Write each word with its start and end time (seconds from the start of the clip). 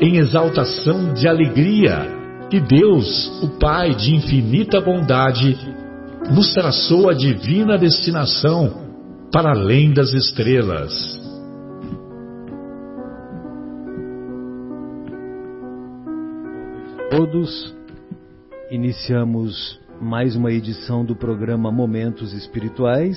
em 0.00 0.16
exaltação 0.16 1.12
de 1.14 1.28
alegria, 1.28 2.08
que 2.50 2.60
Deus, 2.60 3.42
o 3.42 3.58
Pai 3.58 3.94
de 3.94 4.14
infinita 4.14 4.80
bondade, 4.80 5.56
nos 6.30 6.52
traçou 6.52 7.08
a 7.08 7.14
divina 7.14 7.78
destinação 7.78 8.84
para 9.32 9.50
além 9.50 9.92
das 9.92 10.12
estrelas. 10.12 10.92
Todos 17.10 17.74
iniciamos 18.70 19.78
mais 20.00 20.34
uma 20.34 20.50
edição 20.50 21.04
do 21.04 21.14
programa 21.14 21.70
Momentos 21.70 22.32
Espirituais. 22.32 23.16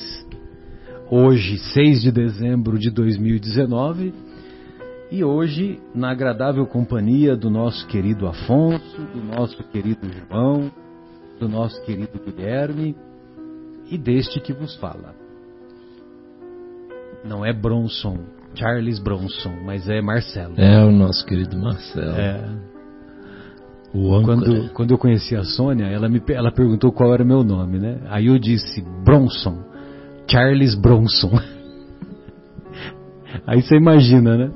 Hoje, 1.10 1.58
6 1.58 2.02
de 2.02 2.12
dezembro 2.12 2.78
de 2.78 2.92
2019, 2.92 4.14
e 5.10 5.24
hoje, 5.24 5.80
na 5.96 6.12
agradável 6.12 6.66
companhia 6.66 7.36
do 7.36 7.50
nosso 7.50 7.88
querido 7.88 8.28
Afonso, 8.28 9.02
do 9.14 9.24
nosso 9.24 9.64
querido 9.66 10.06
João, 10.10 10.70
do 11.40 11.48
nosso 11.48 11.82
querido 11.84 12.20
Guilherme 12.20 12.96
e 13.90 13.98
deste 13.98 14.42
que 14.42 14.52
vos 14.52 14.76
fala. 14.76 15.16
Não 17.24 17.46
é 17.46 17.54
Bronson, 17.54 18.18
Charles 18.54 19.00
Bronson, 19.00 19.54
mas 19.66 19.88
é 19.88 20.02
Marcelo. 20.02 20.56
É 20.58 20.84
o 20.84 20.92
nosso 20.92 21.26
querido 21.26 21.58
Marcelo. 21.58 22.16
É. 22.16 22.44
Quando, 23.92 24.70
quando 24.74 24.92
eu 24.92 24.98
conheci 24.98 25.36
a 25.36 25.44
Sônia, 25.44 25.86
ela 25.86 26.10
me 26.10 26.22
ela 26.30 26.52
perguntou 26.52 26.92
qual 26.92 27.14
era 27.14 27.24
meu 27.24 27.44
nome, 27.44 27.80
né? 27.80 28.02
Aí 28.10 28.28
eu 28.28 28.38
disse 28.38 28.82
Bronson, 29.04 29.64
Charles 30.30 30.76
Bronson. 30.76 31.32
Aí 33.48 33.62
você 33.62 33.78
imagina, 33.78 34.38
né? 34.38 34.52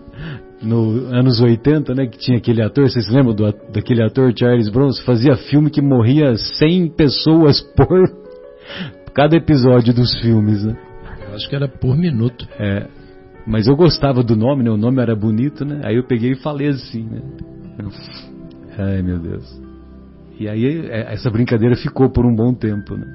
No 0.61 1.07
anos 1.07 1.41
80, 1.41 1.95
né, 1.95 2.05
que 2.05 2.19
tinha 2.19 2.37
aquele 2.37 2.61
ator, 2.61 2.87
vocês 2.87 3.05
se 3.05 3.11
lembram 3.11 3.33
do, 3.33 3.51
daquele 3.73 4.03
ator 4.03 4.31
Charles 4.37 4.69
Bronson? 4.69 5.03
Fazia 5.03 5.35
filme 5.35 5.71
que 5.71 5.81
morria 5.81 6.35
100 6.35 6.89
pessoas 6.89 7.61
por 7.75 8.09
cada 9.13 9.35
episódio 9.35 9.93
dos 9.93 10.13
filmes, 10.21 10.63
né? 10.63 10.77
Eu 11.27 11.35
acho 11.35 11.49
que 11.49 11.55
era 11.55 11.67
por 11.67 11.97
minuto. 11.97 12.47
É. 12.59 12.87
Mas 13.47 13.67
eu 13.67 13.75
gostava 13.75 14.23
do 14.23 14.35
nome, 14.35 14.63
né? 14.63 14.69
O 14.69 14.77
nome 14.77 15.01
era 15.01 15.15
bonito, 15.15 15.65
né? 15.65 15.81
Aí 15.83 15.95
eu 15.95 16.03
peguei 16.03 16.33
e 16.33 16.35
falei 16.35 16.67
assim, 16.67 17.03
né? 17.03 17.21
Ai, 18.77 19.01
meu 19.01 19.19
Deus. 19.19 19.61
E 20.39 20.47
aí 20.47 20.87
é, 20.89 21.13
essa 21.13 21.29
brincadeira 21.29 21.75
ficou 21.75 22.09
por 22.09 22.25
um 22.25 22.35
bom 22.35 22.53
tempo. 22.53 22.95
Né? 22.95 23.05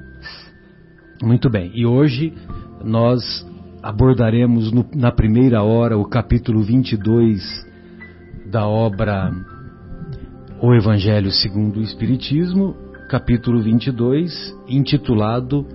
Muito 1.23 1.49
bem. 1.49 1.71
E 1.73 1.85
hoje 1.85 2.33
nós 2.83 3.45
abordaremos 3.87 4.69
no, 4.69 4.85
na 4.93 5.13
primeira 5.13 5.63
hora 5.63 5.97
o 5.97 6.03
capítulo 6.03 6.61
22 6.61 7.41
da 8.51 8.67
obra 8.67 9.31
O 10.61 10.75
Evangelho 10.75 11.31
segundo 11.31 11.77
o 11.77 11.81
Espiritismo, 11.81 12.75
capítulo 13.09 13.61
22, 13.61 14.53
intitulado 14.67 15.65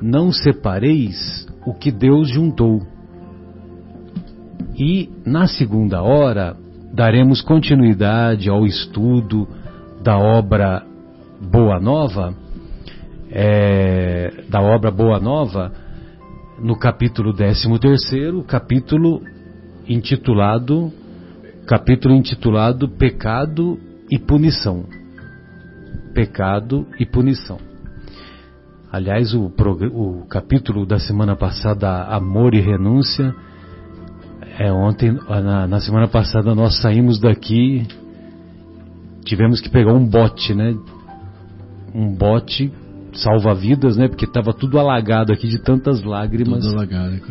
Não 0.00 0.30
separeis 0.30 1.48
o 1.66 1.74
que 1.74 1.90
Deus 1.90 2.28
juntou. 2.28 2.80
E 4.76 5.10
na 5.26 5.48
segunda 5.48 6.00
hora 6.00 6.56
daremos 6.94 7.42
continuidade 7.42 8.48
ao 8.48 8.66
estudo 8.66 9.48
da 10.00 10.16
obra 10.16 10.86
Boa 11.40 11.80
Nova, 11.80 12.32
é, 13.32 14.44
da 14.48 14.60
obra 14.60 14.92
Boa 14.92 15.18
Nova, 15.18 15.87
no 16.60 16.76
capítulo 16.76 17.32
13, 17.32 17.68
capítulo 18.46 19.22
intitulado 19.88 20.92
capítulo 21.68 22.14
intitulado 22.14 22.88
Pecado 22.88 23.78
e 24.10 24.18
Punição. 24.18 24.86
Pecado 26.14 26.86
e 26.98 27.04
Punição. 27.04 27.58
Aliás, 28.90 29.34
o, 29.34 29.52
o 29.92 30.26
capítulo 30.28 30.86
da 30.86 30.98
semana 30.98 31.36
passada, 31.36 32.04
Amor 32.04 32.54
e 32.54 32.60
Renúncia, 32.60 33.34
é, 34.58 34.72
ontem, 34.72 35.12
na, 35.12 35.66
na, 35.66 35.80
semana 35.80 36.08
passada, 36.08 36.54
nós 36.54 36.80
saímos 36.80 37.20
daqui, 37.20 37.86
tivemos 39.24 39.60
que 39.60 39.68
pegar 39.68 39.92
um 39.92 40.06
bote, 40.06 40.54
né? 40.54 40.74
Um 41.94 42.14
bote 42.14 42.72
salva-vidas, 43.12 43.96
né? 43.96 44.08
Porque 44.08 44.24
estava 44.24 44.52
tudo 44.52 44.78
alagado 44.78 45.32
aqui 45.32 45.48
de 45.48 45.58
tantas 45.58 46.02
lágrimas 46.02 46.64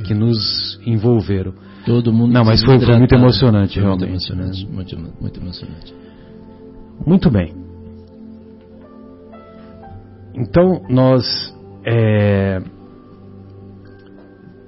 que 0.06 0.14
nos 0.14 0.80
envolveram. 0.86 1.54
Todo 1.86 2.12
mundo. 2.12 2.34
Não, 2.34 2.44
mas 2.44 2.64
foi, 2.64 2.80
foi 2.80 2.98
muito 2.98 3.16
emocionante, 3.16 3.76
foi 3.76 3.84
realmente. 3.84 4.10
Muito 4.10 4.32
emocionante, 4.32 4.66
né? 4.66 4.72
muito, 4.74 5.00
muito 5.22 5.40
emocionante. 5.40 5.94
Muito 7.06 7.30
bem. 7.30 7.54
Então, 10.36 10.82
nós 10.90 11.26
é, 11.86 12.62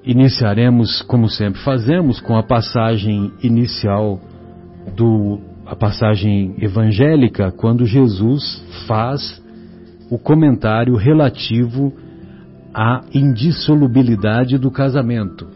Iniciaremos, 0.09 1.03
como 1.03 1.30
sempre 1.30 1.62
fazemos, 1.62 2.19
com 2.19 2.36
a 2.36 2.42
passagem 2.42 3.31
inicial 3.44 4.19
do 4.96 5.40
a 5.66 5.75
passagem 5.75 6.56
evangélica, 6.59 7.52
quando 7.52 7.86
Jesus 7.86 8.64
faz 8.88 9.40
o 10.09 10.18
comentário 10.18 10.96
relativo 10.96 11.94
à 12.74 13.02
indissolubilidade 13.14 14.58
do 14.58 14.72
casamento. 14.72 15.47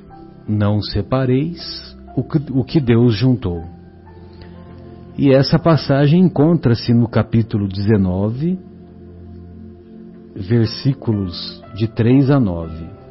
Não 0.48 0.82
separeis 0.82 1.96
o 2.16 2.64
que, 2.64 2.80
Deus 2.80 3.16
juntou. 3.16 3.64
E 5.18 5.32
essa 5.32 5.58
passagem 5.58 6.22
encontra-se 6.22 6.94
no 6.94 7.08
capítulo 7.08 7.68
19, 7.68 8.60
versículos 10.36 11.64
de 11.76 11.88
3 11.88 12.30
a 12.30 12.40
9 12.40 13.04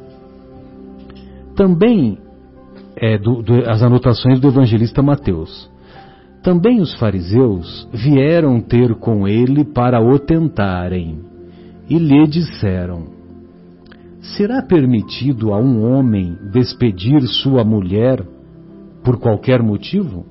também 1.55 2.17
é, 2.95 3.17
do, 3.17 3.41
do, 3.41 3.69
as 3.69 3.81
anotações 3.81 4.39
do 4.39 4.47
evangelista 4.47 5.01
Mateus. 5.01 5.71
Também 6.41 6.81
os 6.81 6.93
fariseus 6.95 7.87
vieram 7.93 8.59
ter 8.59 8.95
com 8.95 9.27
ele 9.27 9.63
para 9.63 10.01
o 10.01 10.19
tentarem 10.19 11.21
e 11.89 11.97
lhe 11.97 12.27
disseram: 12.27 13.07
Será 14.21 14.61
permitido 14.61 15.53
a 15.53 15.59
um 15.59 15.83
homem 15.83 16.37
despedir 16.51 17.21
sua 17.27 17.63
mulher 17.63 18.25
por 19.03 19.19
qualquer 19.19 19.61
motivo? 19.61 20.25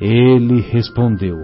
Ele 0.00 0.60
respondeu: 0.60 1.36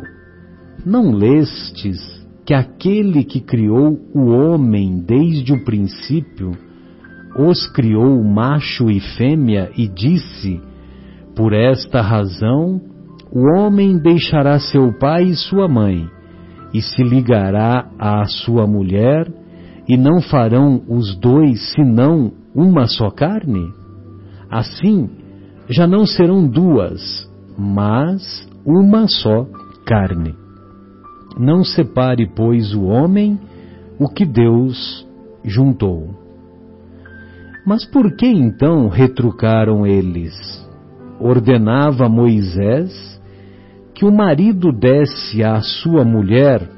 Não 0.85 1.13
lestes 1.13 1.99
que 2.45 2.53
aquele 2.53 3.25
que 3.25 3.41
criou 3.41 3.99
o 4.15 4.27
homem 4.27 5.01
desde 5.01 5.53
o 5.53 5.65
princípio 5.65 6.53
os 7.37 7.67
criou 7.69 8.23
macho 8.23 8.91
e 8.91 9.01
fêmea 9.01 9.71
e 9.77 9.89
disse: 9.89 10.61
Por 11.35 11.53
esta 11.53 12.01
razão 12.01 12.81
o 13.33 13.59
homem 13.59 13.99
deixará 13.99 14.59
seu 14.59 14.93
pai 14.99 15.25
e 15.25 15.35
sua 15.35 15.67
mãe, 15.67 16.09
e 16.75 16.83
se 16.83 17.05
ligará 17.05 17.89
à 17.99 18.25
sua 18.25 18.67
mulher, 18.67 19.33
e 19.89 19.97
não 19.97 20.21
farão 20.21 20.83
os 20.89 21.15
dois 21.17 21.73
senão 21.73 22.33
uma 22.53 22.87
só 22.87 23.11
carne? 23.11 23.73
Assim, 24.51 25.09
já 25.69 25.87
não 25.87 26.05
serão 26.05 26.47
duas, 26.47 27.31
mas 27.57 28.49
uma 28.67 29.07
só 29.07 29.47
carne. 29.87 30.35
Não 31.39 31.63
separe, 31.63 32.29
pois, 32.35 32.75
o 32.75 32.85
homem 32.85 33.39
o 33.99 34.09
que 34.09 34.25
Deus 34.25 35.07
juntou. 35.45 36.11
Mas 37.67 37.85
por 37.87 38.17
que 38.17 38.27
então 38.27 38.89
retrucaram 38.89 39.87
eles? 39.87 40.35
Ordenava 41.21 42.09
Moisés 42.09 43.14
que 43.95 44.05
o 44.05 44.13
marido 44.13 44.73
desse 44.73 45.43
à 45.43 45.61
sua 45.61 46.05
mulher 46.05 46.69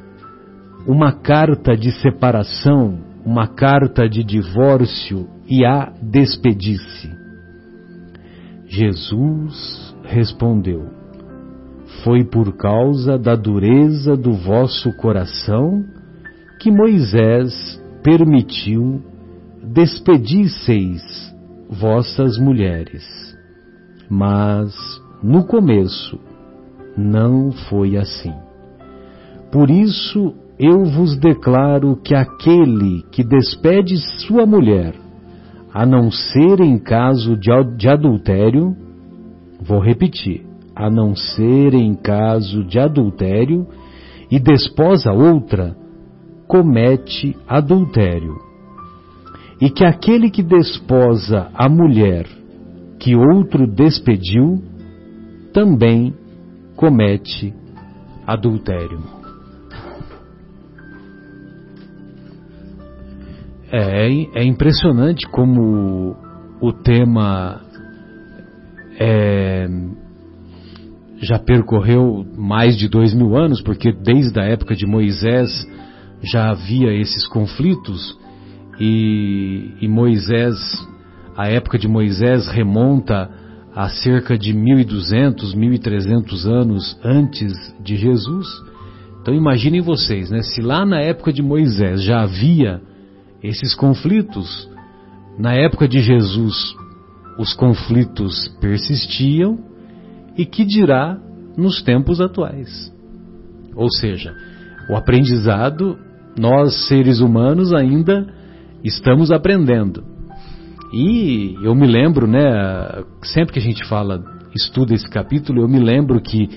uma 0.87 1.13
carta 1.13 1.77
de 1.77 1.91
separação, 1.91 2.99
uma 3.25 3.49
carta 3.49 4.09
de 4.09 4.23
divórcio 4.23 5.27
e 5.49 5.65
a 5.65 5.93
despedisse. 6.01 7.11
Jesus 8.69 9.97
respondeu: 10.05 10.89
Foi 12.05 12.25
por 12.25 12.57
causa 12.57 13.19
da 13.19 13.35
dureza 13.35 14.17
do 14.17 14.33
vosso 14.33 14.93
coração 14.97 15.85
que 16.61 16.71
Moisés 16.71 17.83
permitiu 18.03 19.03
despedisseis 19.65 21.03
vossas 21.69 22.39
mulheres. 22.39 23.05
Mas 24.09 24.73
no 25.23 25.45
começo 25.45 26.21
não 26.97 27.53
foi 27.53 27.97
assim. 27.97 28.35
Por 29.53 29.71
isso 29.71 30.35
eu 30.59 30.85
vos 30.85 31.17
declaro 31.17 31.97
que 31.97 32.15
aquele 32.15 33.03
que 33.13 33.23
despede 33.23 33.97
sua 34.27 34.47
mulher, 34.47 34.95
a 35.73 35.85
não 35.85 36.11
ser 36.11 36.61
em 36.61 36.79
caso 36.79 37.37
de 37.37 37.89
adultério, 37.89 38.75
vou 39.61 39.81
repetir, 39.81 40.47
a 40.75 40.91
não 40.91 41.15
ser 41.15 41.75
em 41.75 41.95
caso 41.95 42.65
de 42.65 42.79
adultério, 42.79 43.67
e 44.31 44.39
desposa 44.39 45.13
outra, 45.13 45.77
comete 46.49 47.37
adultério. 47.47 48.37
E 49.61 49.71
que 49.71 49.85
aquele 49.85 50.31
que 50.31 50.43
desposa 50.43 51.49
a 51.55 51.69
mulher 51.69 52.27
que 52.99 53.15
outro 53.15 53.67
despediu, 53.67 54.63
também 55.53 56.15
comete 56.77 57.55
adultério. 58.27 59.03
É, 63.73 64.09
é 64.41 64.45
impressionante 64.45 65.27
como 65.29 66.17
o 66.61 66.73
tema 66.73 67.61
é, 68.99 69.67
já 71.19 71.39
percorreu 71.39 72.25
mais 72.37 72.77
de 72.77 72.89
dois 72.89 73.13
mil 73.13 73.37
anos, 73.37 73.61
porque 73.63 73.93
desde 73.93 74.39
a 74.39 74.45
época 74.45 74.75
de 74.75 74.87
Moisés 74.87 75.51
já 76.23 76.51
havia 76.51 76.93
esses 76.93 77.27
conflitos 77.27 78.17
e, 78.79 79.73
e 79.81 79.89
Moisés, 79.89 80.57
a 81.37 81.49
época 81.49 81.79
de 81.79 81.89
Moisés 81.89 82.49
remonta 82.49 83.31
a 83.77 83.91
cerca 83.91 84.39
de 84.39 84.55
1200, 84.55 85.55
1300 85.55 86.47
anos 86.47 86.99
antes 87.05 87.53
de 87.79 87.95
Jesus. 87.95 88.47
Então 89.21 89.35
imaginem 89.35 89.83
vocês, 89.83 90.31
né? 90.31 90.41
Se 90.41 90.63
lá 90.63 90.87
na 90.87 90.99
época 91.03 91.31
de 91.31 91.43
Moisés 91.43 92.03
já 92.03 92.23
havia 92.23 92.81
esses 93.43 93.75
conflitos. 93.75 94.67
Na 95.39 95.53
época 95.53 95.87
de 95.87 96.01
Jesus, 96.01 96.75
os 97.39 97.53
conflitos 97.53 98.49
persistiam, 98.63 99.59
e 100.39 100.47
que 100.47 100.65
dirá 100.65 101.19
nos 101.55 101.83
tempos 101.83 102.19
atuais? 102.19 102.91
Ou 103.75 103.91
seja, 103.91 104.35
o 104.89 104.97
aprendizado, 104.97 105.99
nós 106.39 106.87
seres 106.89 107.21
humanos 107.21 107.75
ainda 107.75 108.27
estamos 108.83 109.31
aprendendo. 109.31 110.16
E 110.93 111.57
eu 111.63 111.75
me 111.75 111.87
lembro, 111.87 112.27
né, 112.27 113.03
sempre 113.23 113.55
que 113.55 113.59
a 113.59 113.63
gente 113.63 113.83
fala, 113.89 114.23
estuda 114.55 114.93
esse 114.95 115.09
capítulo, 115.09 115.63
eu 115.63 115.69
me 115.69 115.81
lembro 115.81 116.21
que 116.21 116.49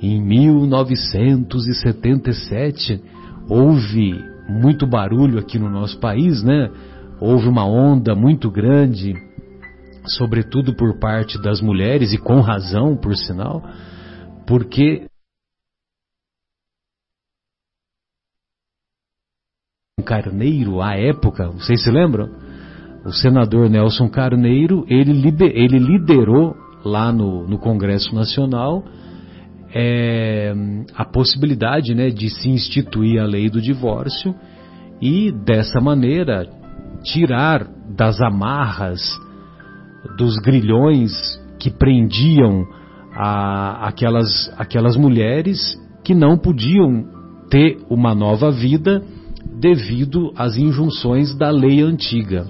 em 0.00 0.22
1977 0.22 3.02
houve 3.48 4.22
muito 4.48 4.86
barulho 4.86 5.38
aqui 5.38 5.58
no 5.58 5.70
nosso 5.70 5.98
país, 5.98 6.42
né? 6.42 6.70
Houve 7.20 7.48
uma 7.48 7.64
onda 7.64 8.14
muito 8.14 8.50
grande, 8.50 9.14
sobretudo 10.06 10.74
por 10.74 10.98
parte 10.98 11.40
das 11.40 11.60
mulheres, 11.60 12.12
e 12.12 12.18
com 12.18 12.40
razão, 12.40 12.96
por 12.96 13.16
sinal, 13.16 13.62
porque 14.46 15.06
Carneiro, 20.04 20.82
à 20.82 20.96
época, 20.96 21.48
vocês 21.48 21.82
se 21.82 21.90
lembram? 21.90 22.43
O 23.04 23.12
senador 23.12 23.68
Nelson 23.68 24.08
Carneiro, 24.08 24.84
ele, 24.88 25.12
ele 25.54 25.78
liderou 25.78 26.56
lá 26.84 27.12
no, 27.12 27.46
no 27.46 27.58
Congresso 27.58 28.14
Nacional 28.14 28.84
é, 29.74 30.54
a 30.94 31.04
possibilidade 31.04 31.94
né, 31.94 32.08
de 32.08 32.30
se 32.30 32.48
instituir 32.48 33.20
a 33.20 33.26
lei 33.26 33.50
do 33.50 33.60
divórcio 33.60 34.34
e, 35.02 35.32
dessa 35.32 35.80
maneira, 35.80 36.48
tirar 37.02 37.66
das 37.94 38.20
amarras, 38.20 39.00
dos 40.16 40.36
grilhões 40.38 41.12
que 41.58 41.70
prendiam 41.70 42.64
a, 43.14 43.88
aquelas, 43.88 44.52
aquelas 44.56 44.96
mulheres 44.96 45.58
que 46.04 46.14
não 46.14 46.38
podiam 46.38 47.04
ter 47.50 47.78
uma 47.90 48.14
nova 48.14 48.50
vida 48.50 49.02
devido 49.60 50.32
às 50.36 50.56
injunções 50.56 51.36
da 51.36 51.50
lei 51.50 51.82
antiga. 51.82 52.46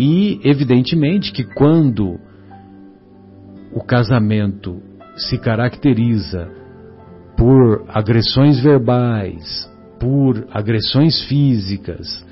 E, 0.00 0.38
evidentemente, 0.44 1.32
que 1.32 1.42
quando 1.42 2.20
o 3.72 3.82
casamento 3.82 4.80
se 5.16 5.36
caracteriza 5.36 6.48
por 7.36 7.84
agressões 7.88 8.60
verbais, 8.60 9.68
por 9.98 10.46
agressões 10.52 11.24
físicas, 11.24 12.24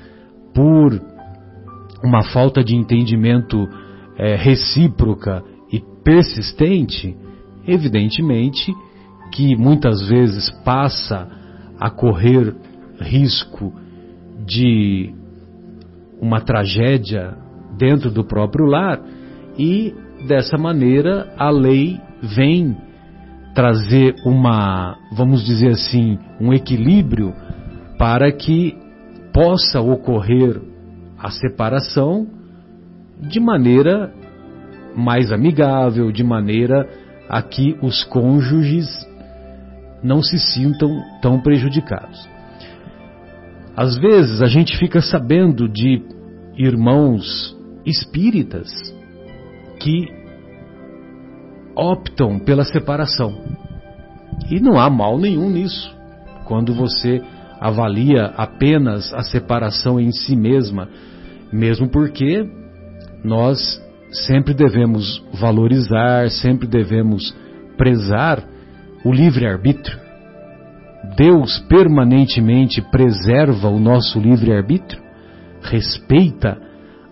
por 0.55 0.97
uma 2.01 2.23
falta 2.23 2.63
de 2.63 2.73
entendimento 2.73 3.67
é, 4.17 4.37
recíproca 4.37 5.43
e 5.69 5.81
persistente, 6.05 7.17
evidentemente 7.67 8.73
que 9.33 9.57
muitas 9.57 10.07
vezes 10.07 10.49
passa 10.63 11.27
a 11.77 11.89
correr 11.89 12.55
risco 13.01 13.73
de 14.45 15.13
uma 16.21 16.39
tragédia 16.39 17.45
dentro 17.77 18.11
do 18.11 18.23
próprio 18.23 18.65
lar 18.65 18.99
e 19.57 19.93
dessa 20.27 20.57
maneira 20.57 21.33
a 21.37 21.49
lei 21.49 21.99
vem 22.21 22.75
trazer 23.53 24.15
uma, 24.25 24.97
vamos 25.15 25.43
dizer 25.43 25.69
assim, 25.69 26.19
um 26.39 26.53
equilíbrio 26.53 27.33
para 27.97 28.31
que 28.31 28.77
possa 29.33 29.81
ocorrer 29.81 30.61
a 31.17 31.31
separação 31.31 32.27
de 33.19 33.39
maneira 33.39 34.13
mais 34.95 35.31
amigável, 35.31 36.11
de 36.11 36.23
maneira 36.23 36.87
a 37.27 37.41
que 37.41 37.75
os 37.81 38.03
cônjuges 38.03 38.87
não 40.03 40.21
se 40.21 40.37
sintam 40.37 41.01
tão 41.21 41.41
prejudicados. 41.41 42.29
Às 43.75 43.97
vezes 43.97 44.41
a 44.41 44.47
gente 44.47 44.77
fica 44.77 45.01
sabendo 45.01 45.67
de 45.67 46.03
irmãos 46.55 47.56
espíritas 47.89 48.69
que 49.79 50.07
optam 51.75 52.39
pela 52.39 52.63
separação. 52.63 53.41
E 54.49 54.59
não 54.59 54.79
há 54.79 54.89
mal 54.89 55.17
nenhum 55.17 55.49
nisso. 55.49 55.95
Quando 56.45 56.73
você 56.73 57.21
avalia 57.59 58.25
apenas 58.37 59.13
a 59.13 59.21
separação 59.21 59.99
em 59.99 60.11
si 60.11 60.35
mesma, 60.35 60.89
mesmo 61.51 61.89
porque 61.89 62.47
nós 63.23 63.59
sempre 64.11 64.53
devemos 64.53 65.23
valorizar, 65.33 66.29
sempre 66.29 66.67
devemos 66.67 67.35
prezar 67.77 68.43
o 69.03 69.11
livre-arbítrio. 69.11 69.97
Deus 71.15 71.59
permanentemente 71.69 72.81
preserva 72.81 73.69
o 73.69 73.79
nosso 73.79 74.19
livre-arbítrio, 74.19 75.01
respeita 75.61 76.66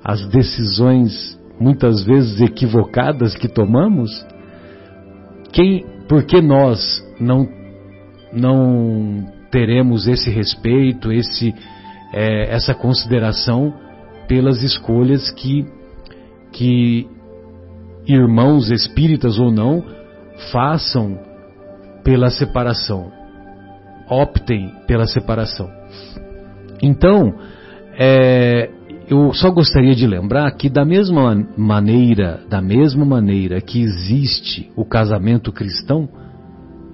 as 0.05 0.23
decisões 0.29 1.35
muitas 1.59 2.03
vezes 2.03 2.39
equivocadas 2.39 3.35
que 3.35 3.47
tomamos. 3.47 4.11
Quem, 5.51 5.83
por 6.07 6.23
que 6.25 6.39
nós 6.41 7.03
não, 7.19 7.49
não 8.31 9.25
teremos 9.49 10.07
esse 10.07 10.29
respeito, 10.29 11.11
esse, 11.11 11.55
é, 12.13 12.53
essa 12.53 12.75
consideração 12.75 13.73
pelas 14.27 14.61
escolhas 14.61 15.31
que, 15.31 15.65
que 16.51 17.07
irmãos 18.05 18.69
espíritas 18.69 19.39
ou 19.39 19.51
não 19.51 19.83
façam 20.51 21.17
pela 22.03 22.29
separação. 22.29 23.11
optem 24.07 24.71
pela 24.85 25.07
separação. 25.07 25.67
Então, 26.79 27.33
é, 27.97 28.69
eu 29.07 29.33
só 29.33 29.51
gostaria 29.51 29.95
de 29.95 30.07
lembrar 30.07 30.51
que 30.51 30.69
da 30.69 30.83
mesma 30.83 31.35
maneira, 31.55 32.41
da 32.49 32.61
mesma 32.61 33.05
maneira 33.05 33.61
que 33.61 33.81
existe 33.81 34.71
o 34.75 34.83
casamento 34.83 35.51
cristão 35.51 36.09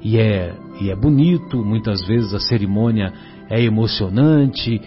e 0.03 0.17
é 0.17 0.53
e 0.81 0.89
é 0.89 0.95
bonito, 0.95 1.63
muitas 1.63 2.05
vezes 2.05 2.33
a 2.33 2.39
cerimônia 2.39 3.13
é 3.49 3.61
emocionante, 3.61 4.81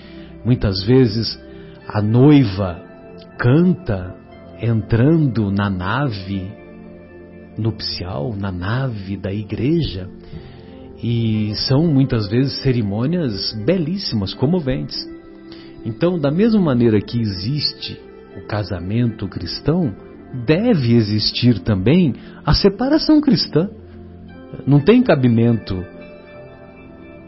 muitas 0.45 0.83
vezes 0.83 1.41
a 1.89 2.03
noiva 2.03 2.83
canta 3.39 4.15
entrando 4.61 5.53
na 5.53 5.71
nave 5.71 6.51
nupcial, 7.57 8.35
na 8.37 8.51
nave 8.51 9.17
da 9.17 9.33
igreja, 9.33 10.09
e 11.03 11.53
são 11.69 11.87
muitas 11.87 12.29
vezes 12.29 12.61
cerimônias 12.63 13.53
belíssimas, 13.65 14.35
comoventes. 14.35 14.97
Então, 15.85 16.19
da 16.19 16.31
mesma 16.31 16.61
maneira 16.61 17.01
que 17.01 17.21
existe 17.21 18.01
o 18.37 18.47
casamento 18.47 19.29
cristão, 19.29 19.95
deve 20.47 20.95
existir 20.95 21.61
também 21.61 22.15
a 22.45 22.55
separação 22.55 23.21
cristã. 23.21 23.69
Não 24.67 24.81
tem 24.81 25.03
cabimento 25.03 25.85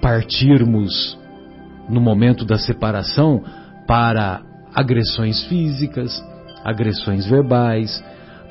partirmos 0.01 1.19
no 1.89 2.01
momento 2.01 2.45
da 2.45 2.59
separação 2.59 3.43
para 3.87 4.43
agressões 4.75 5.45
físicas, 5.45 6.23
agressões 6.65 7.27
verbais, 7.27 8.03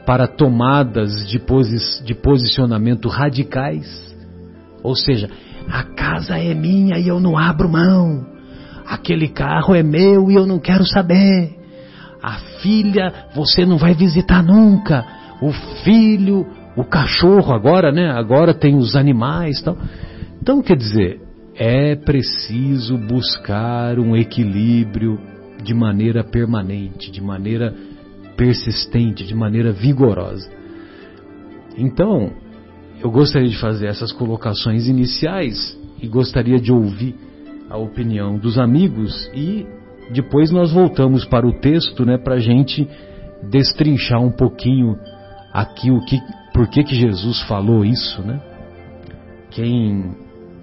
para 0.06 0.28
tomadas 0.28 1.28
de, 1.28 1.40
posi 1.40 2.04
de 2.04 2.14
posicionamento 2.14 3.10
radicais. 3.10 4.16
Ou 4.84 4.96
seja, 4.96 5.30
a 5.68 5.84
casa 5.84 6.38
é 6.38 6.54
minha 6.54 6.98
e 7.00 7.08
eu 7.08 7.20
não 7.20 7.38
abro 7.38 7.68
mão. 7.68 8.35
Aquele 8.88 9.30
carro 9.30 9.74
é 9.74 9.82
meu 9.82 10.30
e 10.30 10.36
eu 10.36 10.46
não 10.46 10.60
quero 10.60 10.86
saber. 10.86 11.56
A 12.22 12.38
filha 12.62 13.12
você 13.36 13.66
não 13.66 13.78
vai 13.78 13.94
visitar 13.94 14.44
nunca. 14.44 15.06
O 15.42 15.52
filho, 15.84 16.46
o 16.76 16.84
cachorro 16.84 17.54
agora, 17.54 17.92
né? 17.92 18.10
Agora 18.12 18.54
tem 18.54 18.76
os 18.76 18.96
animais, 18.96 19.62
tal. 19.62 19.78
Então, 20.42 20.62
quer 20.62 20.78
dizer, 20.78 21.22
é 21.56 21.96
preciso 21.96 22.98
buscar 22.98 23.98
um 23.98 24.16
equilíbrio 24.16 25.20
de 25.64 25.74
maneira 25.74 26.24
permanente, 26.24 27.12
de 27.12 27.22
maneira 27.22 27.74
persistente, 28.36 29.26
de 29.26 29.34
maneira 29.34 29.72
vigorosa. 29.72 30.50
Então, 31.78 32.32
eu 33.02 33.10
gostaria 33.10 33.50
de 33.50 33.58
fazer 33.58 33.88
essas 33.88 34.12
colocações 34.12 34.88
iniciais 34.88 35.78
e 36.02 36.08
gostaria 36.08 36.60
de 36.60 36.72
ouvir 36.72 37.16
a 37.76 37.78
opinião 37.78 38.38
dos 38.38 38.58
amigos 38.58 39.30
e 39.34 39.68
depois 40.12 40.50
nós 40.52 40.72
voltamos 40.72 41.26
para 41.26 41.46
o 41.46 41.54
texto, 41.60 42.06
né, 42.06 42.18
para 42.18 42.36
a 42.36 42.40
gente 42.40 42.88
destrinchar 43.50 44.22
um 44.22 44.32
pouquinho 44.32 44.98
aqui 45.54 45.92
o 45.92 46.00
que, 46.06 46.18
por 46.54 46.68
que 46.70 46.84
que 46.84 46.96
Jesus 46.96 47.42
falou 47.44 47.84
isso, 47.84 48.22
né? 48.22 48.40
Quem, 49.52 50.16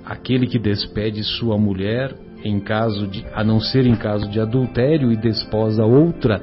aquele 0.04 0.47
que 0.47 0.59
despede 0.59 1.23
sua 1.23 1.59
mulher 1.59 2.14
em 2.45 2.61
caso 2.61 3.07
de, 3.07 3.25
a 3.35 3.45
não 3.45 3.61
ser 3.61 3.87
em 3.87 3.95
caso 3.95 4.28
de 4.28 4.40
adultério 4.40 5.12
e 5.12 5.16
desposa 5.16 5.85
outra, 5.85 6.42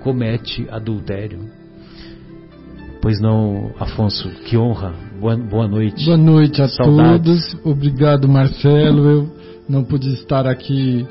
comete 0.00 0.66
adultério. 0.70 1.40
Pois 3.02 3.20
não, 3.20 3.72
Afonso, 3.78 4.30
que 4.46 4.56
honra. 4.56 4.94
Boa, 5.20 5.36
boa 5.36 5.68
noite. 5.68 6.04
Boa 6.06 6.16
noite 6.16 6.62
a 6.62 6.68
Saudades. 6.68 7.52
todos. 7.52 7.66
Obrigado, 7.66 8.28
Marcelo. 8.28 9.10
Eu 9.10 9.43
não 9.68 9.84
pude 9.84 10.12
estar 10.14 10.46
aqui 10.46 11.06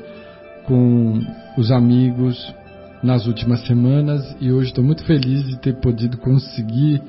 com 0.66 1.20
os 1.56 1.70
amigos 1.70 2.54
nas 3.02 3.26
últimas 3.26 3.66
semanas 3.66 4.36
e 4.40 4.50
hoje 4.50 4.68
estou 4.68 4.82
muito 4.82 5.04
feliz 5.04 5.44
de 5.46 5.58
ter 5.58 5.74
podido 5.80 6.16
conseguir 6.18 7.02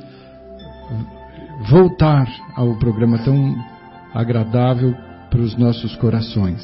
voltar 1.69 2.27
ao 2.55 2.77
programa 2.77 3.17
tão 3.19 3.55
agradável 4.13 4.93
para 5.29 5.39
os 5.39 5.55
nossos 5.57 5.95
corações. 5.95 6.61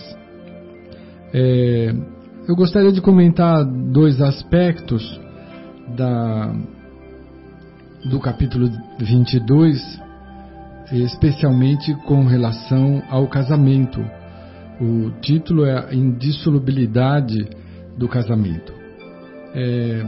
É, 1.34 1.94
eu 2.48 2.56
gostaria 2.56 2.92
de 2.92 3.02
comentar 3.02 3.64
dois 3.64 4.22
aspectos 4.22 5.20
da, 5.96 6.54
do 8.06 8.20
capítulo 8.20 8.70
22, 9.00 10.02
especialmente 10.92 11.94
com 12.06 12.26
relação 12.26 13.02
ao 13.10 13.28
casamento. 13.28 14.04
O 14.82 15.12
título 15.22 15.64
é 15.64 15.78
a 15.78 15.94
indissolubilidade 15.94 17.48
do 17.96 18.08
casamento. 18.08 18.74
É, 19.54 20.04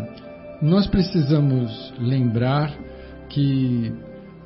nós 0.63 0.87
precisamos 0.87 1.93
lembrar 1.99 2.73
que 3.29 3.93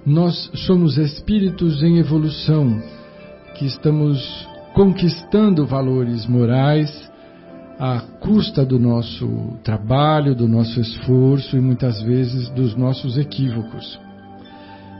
nós 0.06 0.52
somos 0.54 0.98
espíritos 0.98 1.82
em 1.82 1.98
evolução, 1.98 2.82
que 3.56 3.66
estamos 3.66 4.48
conquistando 4.74 5.66
valores 5.66 6.26
morais 6.28 7.10
à 7.80 8.02
custa 8.20 8.66
do 8.66 8.78
nosso 8.78 9.58
trabalho, 9.64 10.36
do 10.36 10.48
nosso 10.48 10.80
esforço 10.82 11.56
e 11.56 11.62
muitas 11.62 12.02
vezes 12.02 12.50
dos 12.50 12.76
nossos 12.76 13.18
equívocos. 13.18 13.98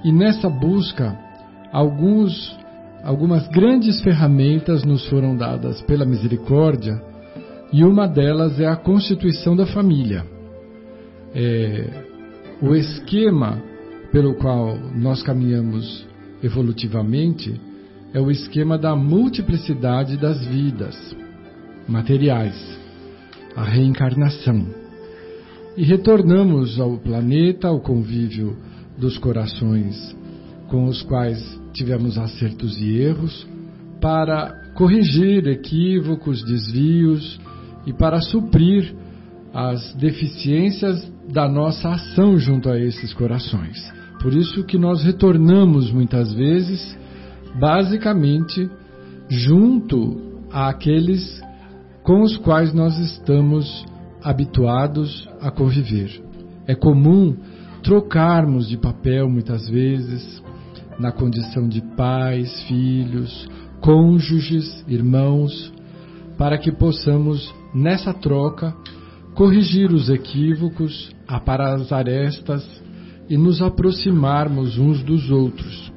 E 0.06 0.12
nessa 0.12 0.50
busca, 0.50 1.18
alguns, 1.72 2.56
algumas 3.04 3.48
grandes 3.50 4.02
ferramentas 4.02 4.84
nos 4.84 5.08
foram 5.08 5.36
dadas 5.36 5.82
pela 5.84 6.06
misericórdia 6.06 7.02
e 7.72 7.84
uma 7.84 8.08
delas 8.08 8.60
é 8.60 8.68
a 8.68 8.76
constituição 8.76 9.56
da 9.56 9.66
família. 9.66 10.26
É, 11.34 11.86
o 12.62 12.74
esquema 12.76 13.62
pelo 14.12 14.36
qual 14.36 14.78
nós 14.96 15.22
caminhamos 15.22 16.08
evolutivamente 16.42 17.60
é 18.14 18.22
o 18.22 18.32
esquema 18.32 18.78
da 18.78 18.96
multiplicidade 18.96 20.18
das 20.18 20.44
vidas 20.46 20.96
materiais, 21.88 22.56
a 23.56 23.64
reencarnação. 23.64 24.66
E 25.76 25.84
retornamos 25.84 26.80
ao 26.80 26.98
planeta, 26.98 27.68
ao 27.68 27.80
convívio 27.80 28.58
dos 28.98 29.18
corações 29.18 30.17
com 30.70 30.86
os 30.86 31.02
quais 31.02 31.60
tivemos 31.74 32.18
acertos 32.18 32.78
e 32.80 32.98
erros, 32.98 33.48
para 34.02 34.54
corrigir 34.76 35.48
equívocos, 35.48 36.44
desvios 36.44 37.40
e 37.86 37.94
para 37.94 38.22
suprir 38.22 38.94
as 39.54 39.94
deficiências 39.96 41.12
da 41.32 41.48
nossa 41.48 41.90
ação 41.90 42.38
junto 42.38 42.70
a 42.70 42.80
esses 42.80 43.14
corações. 43.14 43.78
Por 44.22 44.34
isso 44.34 44.64
que 44.64 44.78
nós 44.78 45.04
retornamos 45.04 45.92
muitas 45.92 46.34
vezes, 46.34 46.98
basicamente, 47.60 48.70
junto 49.30 50.42
àqueles 50.52 51.42
com 52.04 52.22
os 52.22 52.38
quais 52.38 52.74
nós 52.74 52.98
estamos 53.00 53.86
habituados 54.24 55.28
a 55.42 55.52
conviver. 55.52 56.22
É 56.66 56.76
comum 56.76 57.36
trocarmos 57.84 58.68
de 58.68 58.78
papel 58.78 59.30
muitas 59.30 59.68
vezes 59.70 60.42
na 61.00 61.12
condição 61.12 61.68
de 61.68 61.82
pais, 61.96 62.64
filhos, 62.64 63.48
cônjuges, 63.82 64.84
irmãos, 64.88 65.72
para 66.38 66.58
que 66.58 66.72
possamos 66.72 67.54
nessa 67.74 68.14
troca 68.14 68.76
corrigir 69.34 69.92
os 69.92 70.10
equívocos, 70.10 71.12
aparar 71.28 71.76
as 71.76 71.92
arestas 71.92 72.66
e 73.30 73.38
nos 73.38 73.62
aproximarmos 73.62 74.78
uns 74.78 75.04
dos 75.04 75.30
outros. 75.30 75.92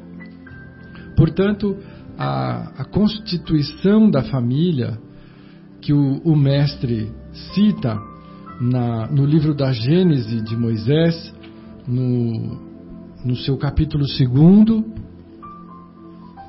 Portanto, 1.16 1.76
a, 2.18 2.82
a 2.82 2.84
constituição 2.84 4.10
da 4.10 4.22
família 4.22 4.98
que 5.80 5.92
o, 5.92 6.20
o 6.22 6.36
mestre 6.36 7.10
cita 7.54 7.98
na, 8.60 9.06
no 9.06 9.24
livro 9.24 9.54
da 9.54 9.72
Gênese 9.72 10.42
de 10.42 10.54
Moisés, 10.54 11.34
no, 11.86 12.69
no 13.24 13.36
seu 13.36 13.56
capítulo 13.56 14.04
2, 14.04 14.84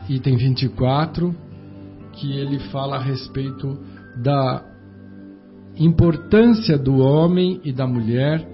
item 0.09 0.37
24, 0.37 1.35
que 2.13 2.31
ele 2.31 2.59
fala 2.69 2.97
a 2.97 3.01
respeito 3.01 3.77
da 4.21 4.63
importância 5.77 6.77
do 6.77 6.97
homem 6.97 7.59
e 7.63 7.71
da 7.71 7.87
mulher 7.87 8.47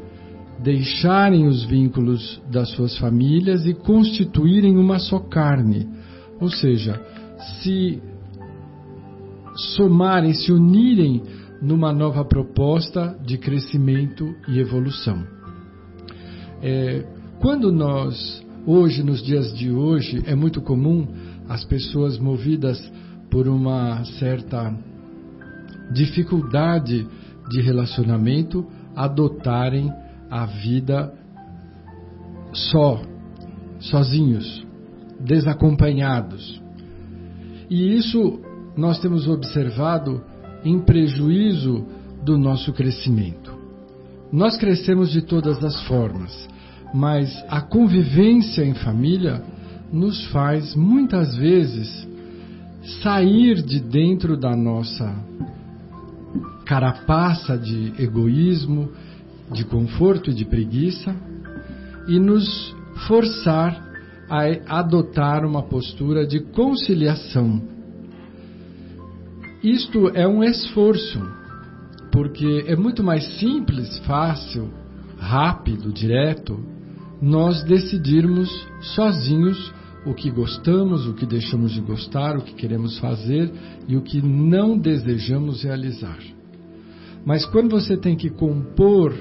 deixarem 0.60 1.48
os 1.48 1.64
vínculos 1.64 2.42
das 2.52 2.70
suas 2.72 2.98
famílias 2.98 3.66
e 3.66 3.74
constituírem 3.74 4.78
uma 4.78 4.98
só 4.98 5.20
carne, 5.20 5.88
ou 6.40 6.50
seja, 6.50 7.00
se 7.62 8.02
somarem, 9.76 10.34
se 10.34 10.52
unirem 10.52 11.22
numa 11.62 11.92
nova 11.92 12.24
proposta 12.26 13.18
de 13.24 13.38
crescimento 13.38 14.36
e 14.48 14.60
evolução. 14.60 15.24
É, 16.62 17.17
quando 17.40 17.72
nós, 17.72 18.44
hoje, 18.66 19.04
nos 19.04 19.22
dias 19.22 19.54
de 19.54 19.72
hoje, 19.72 20.24
é 20.26 20.36
muito 20.36 20.62
comum 20.62 21.08
as 21.48 21.64
pessoas 21.64 22.18
movidas 22.18 22.80
por 23.30 23.48
uma 23.48 24.04
certa 24.20 24.76
dificuldade 25.92 27.08
de 27.50 27.62
relacionamento, 27.62 28.66
adotarem 28.96 29.92
a 30.30 30.46
vida 30.46 31.14
só, 32.54 33.02
sozinhos, 33.80 34.66
desacompanhados. 35.20 36.62
E 37.70 37.96
isso 37.96 38.40
nós 38.76 39.00
temos 39.00 39.28
observado 39.28 40.24
em 40.64 40.80
prejuízo 40.80 41.86
do 42.24 42.38
nosso 42.38 42.74
crescimento. 42.74 43.56
Nós 44.32 44.58
crescemos 44.58 45.12
de 45.12 45.22
todas 45.22 45.64
as 45.64 45.82
formas, 45.88 46.48
mas 46.94 47.44
a 47.50 47.62
convivência 47.62 48.64
em 48.64 48.74
família 48.74 49.42
nos 49.92 50.26
faz 50.28 50.76
muitas 50.76 51.36
vezes 51.36 52.08
sair 53.02 53.62
de 53.62 53.80
dentro 53.80 54.38
da 54.38 54.56
nossa 54.56 55.14
carapaça 56.66 57.58
de 57.58 57.94
egoísmo, 57.98 58.92
de 59.52 59.64
conforto 59.64 60.30
e 60.30 60.34
de 60.34 60.46
preguiça 60.46 61.16
e 62.08 62.20
nos 62.20 62.76
forçar 63.08 63.86
a 64.30 64.80
adotar 64.80 65.46
uma 65.46 65.64
postura 65.64 66.28
de 66.28 66.40
conciliação. 66.40 67.62
Isto 69.64 70.10
é 70.10 70.28
um 70.28 70.44
esforço, 70.44 71.22
porque 72.12 72.66
é 72.68 72.76
muito 72.76 73.04
mais 73.04 73.26
simples, 73.40 73.98
fácil, 74.00 74.70
rápido, 75.18 75.92
direto, 75.92 76.60
nós 77.22 77.64
decidirmos 77.64 78.50
sozinhos 78.96 79.74
o 80.06 80.14
que 80.14 80.32
gostamos, 80.32 81.06
o 81.08 81.14
que 81.14 81.26
deixamos 81.26 81.72
de 81.74 81.82
gostar, 81.82 82.38
o 82.38 82.42
que 82.42 82.54
queremos 82.54 82.98
fazer 83.00 83.52
e 83.88 83.98
o 83.98 84.02
que 84.02 84.22
não 84.22 84.78
desejamos 84.78 85.64
realizar. 85.64 86.20
Mas 87.26 87.46
quando 87.46 87.72
você 87.72 87.98
tem 87.98 88.16
que 88.16 88.30
compor, 88.30 89.14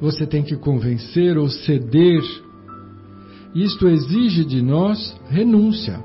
você 0.00 0.26
tem 0.26 0.42
que 0.42 0.56
convencer 0.56 1.36
ou 1.36 1.48
ceder, 1.48 2.22
isto 3.54 3.86
exige 3.86 4.44
de 4.44 4.62
nós 4.62 5.14
renúncia. 5.28 6.02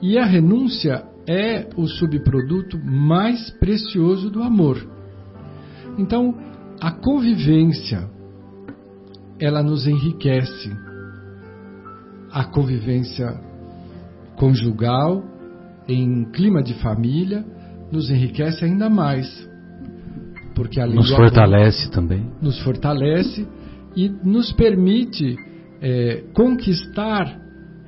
E 0.00 0.16
a 0.18 0.24
renúncia 0.24 1.04
é 1.26 1.68
o 1.76 1.86
subproduto 1.88 2.78
mais 2.78 3.50
precioso 3.50 4.30
do 4.30 4.42
amor. 4.42 4.86
Então, 5.98 6.51
a 6.80 6.90
convivência, 6.90 8.08
ela 9.38 9.62
nos 9.62 9.86
enriquece. 9.86 10.70
A 12.30 12.44
convivência 12.44 13.40
conjugal, 14.36 15.22
em 15.86 16.24
clima 16.32 16.62
de 16.62 16.74
família, 16.74 17.44
nos 17.90 18.10
enriquece 18.10 18.64
ainda 18.64 18.88
mais. 18.88 19.28
Porque 20.54 20.80
a 20.80 20.86
nos 20.86 21.10
fortalece 21.10 21.90
também. 21.90 22.30
Nos 22.40 22.58
fortalece 22.60 23.46
e 23.94 24.08
nos 24.08 24.52
permite 24.52 25.36
é, 25.80 26.24
conquistar 26.34 27.40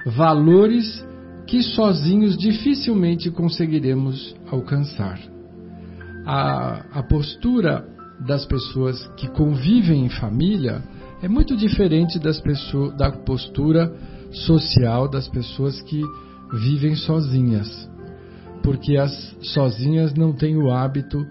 valores 0.06 1.04
que 1.46 1.62
sozinhos 1.62 2.36
dificilmente 2.36 3.30
conseguiremos 3.30 4.34
alcançar. 4.50 5.18
A, 6.26 7.00
a 7.00 7.02
postura 7.02 7.93
das 8.20 8.44
pessoas 8.44 9.06
que 9.16 9.28
convivem 9.28 10.06
em 10.06 10.10
família 10.10 10.82
é 11.22 11.28
muito 11.28 11.56
diferente 11.56 12.18
das 12.18 12.40
pessoas, 12.40 12.96
da 12.96 13.10
postura 13.10 13.92
social 14.30 15.08
das 15.08 15.28
pessoas 15.28 15.80
que 15.82 16.02
vivem 16.52 16.94
sozinhas 16.94 17.88
porque 18.64 18.96
as 18.96 19.36
sozinhas 19.42 20.14
não 20.14 20.32
têm 20.32 20.56
o 20.56 20.72
hábito 20.72 21.24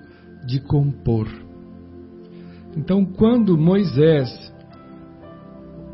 de 0.46 0.60
compor. 0.60 1.28
Então, 2.78 3.04
quando 3.04 3.58
Moisés, 3.58 4.54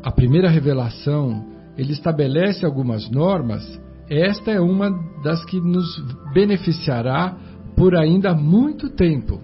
a 0.02 0.12
primeira 0.12 0.50
revelação, 0.50 1.46
ele 1.78 1.92
estabelece 1.92 2.64
algumas 2.66 3.10
normas, 3.10 3.80
esta 4.08 4.50
é 4.50 4.60
uma 4.60 4.90
das 5.24 5.42
que 5.46 5.58
nos 5.58 5.98
beneficiará 6.34 7.34
por 7.74 7.96
ainda 7.96 8.34
muito 8.34 8.90
tempo 8.90 9.40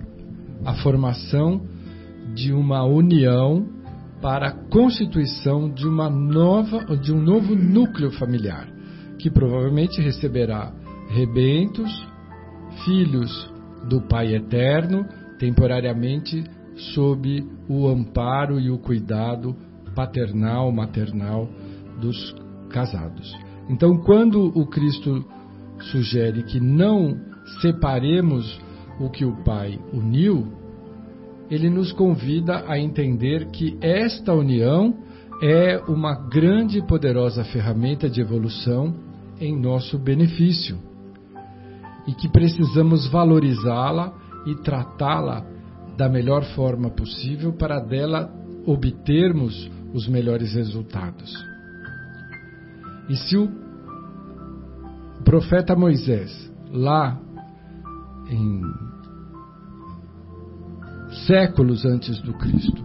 a 0.66 0.74
formação 0.74 1.62
de 2.34 2.52
uma 2.52 2.84
união 2.84 3.66
para 4.20 4.48
a 4.48 4.52
constituição 4.52 5.70
de 5.72 5.86
uma 5.86 6.10
nova 6.10 6.96
de 6.96 7.12
um 7.12 7.22
novo 7.22 7.54
núcleo 7.54 8.10
familiar, 8.12 8.68
que 9.18 9.30
provavelmente 9.30 10.00
receberá 10.02 10.72
rebentos, 11.08 11.90
filhos 12.84 13.50
do 13.88 14.02
Pai 14.02 14.34
Eterno, 14.34 15.06
temporariamente 15.38 16.44
sob 16.94 17.46
o 17.68 17.88
amparo 17.88 18.58
e 18.58 18.70
o 18.70 18.78
cuidado 18.78 19.54
paternal, 19.94 20.72
maternal 20.72 21.48
dos 22.00 22.34
casados. 22.70 23.32
Então, 23.68 23.96
quando 23.98 24.46
o 24.58 24.66
Cristo 24.66 25.24
sugere 25.92 26.42
que 26.42 26.60
não 26.60 27.16
separemos 27.60 28.60
o 28.98 29.10
que 29.10 29.24
o 29.24 29.42
Pai 29.44 29.78
uniu, 29.92 30.55
ele 31.50 31.70
nos 31.70 31.92
convida 31.92 32.64
a 32.66 32.78
entender 32.78 33.46
que 33.50 33.76
esta 33.80 34.32
união 34.32 34.94
é 35.42 35.78
uma 35.88 36.14
grande 36.14 36.78
e 36.78 36.86
poderosa 36.86 37.44
ferramenta 37.44 38.08
de 38.08 38.20
evolução 38.20 38.94
em 39.40 39.58
nosso 39.58 39.98
benefício 39.98 40.78
e 42.06 42.12
que 42.12 42.28
precisamos 42.28 43.06
valorizá-la 43.08 44.14
e 44.46 44.54
tratá-la 44.54 45.44
da 45.96 46.08
melhor 46.08 46.44
forma 46.54 46.90
possível 46.90 47.52
para 47.52 47.80
dela 47.80 48.30
obtermos 48.66 49.70
os 49.92 50.08
melhores 50.08 50.54
resultados. 50.54 51.32
E 53.08 53.16
se 53.16 53.36
o 53.36 53.48
profeta 55.24 55.74
Moisés, 55.76 56.52
lá 56.70 57.20
em 58.28 58.62
séculos 61.24 61.84
antes 61.84 62.20
do 62.20 62.34
Cristo, 62.34 62.84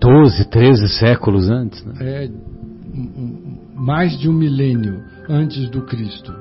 12, 0.00 0.48
13 0.48 0.88
séculos 0.88 1.50
antes, 1.50 1.84
né? 1.84 1.94
é, 2.00 2.30
mais 3.74 4.18
de 4.18 4.28
um 4.28 4.32
milênio 4.32 5.02
antes 5.28 5.68
do 5.70 5.82
Cristo, 5.82 6.32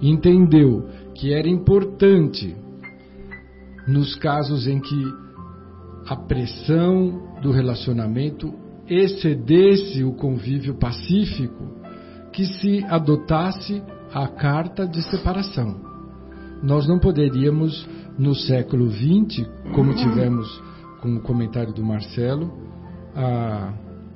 entendeu 0.00 0.88
que 1.14 1.32
era 1.32 1.48
importante 1.48 2.54
nos 3.86 4.14
casos 4.16 4.66
em 4.66 4.80
que 4.80 5.04
a 6.08 6.16
pressão 6.16 7.38
do 7.42 7.50
relacionamento 7.50 8.52
excedesse 8.88 10.04
o 10.04 10.12
convívio 10.12 10.74
pacífico, 10.74 11.64
que 12.32 12.44
se 12.44 12.84
adotasse 12.84 13.82
a 14.12 14.28
carta 14.28 14.86
de 14.86 15.02
separação. 15.02 15.76
Nós 16.62 16.86
não 16.86 16.98
poderíamos, 16.98 17.86
no 18.18 18.34
século 18.34 18.90
XX, 18.90 19.46
como 19.74 19.94
tivemos 19.94 20.62
com 21.00 21.16
o 21.16 21.20
comentário 21.20 21.72
do 21.72 21.84
Marcelo, 21.84 22.52
a 23.14 23.72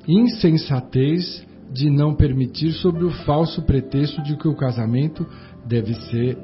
insensatez 0.07 1.47
de 1.73 1.89
não 1.89 2.15
permitir, 2.15 2.73
sob 2.73 3.05
o 3.05 3.11
falso 3.25 3.63
pretexto 3.63 4.23
de 4.23 4.37
que 4.37 4.49
o 4.49 4.57
casamento 4.57 5.27
deve 5.67 5.95
ser 6.11 6.37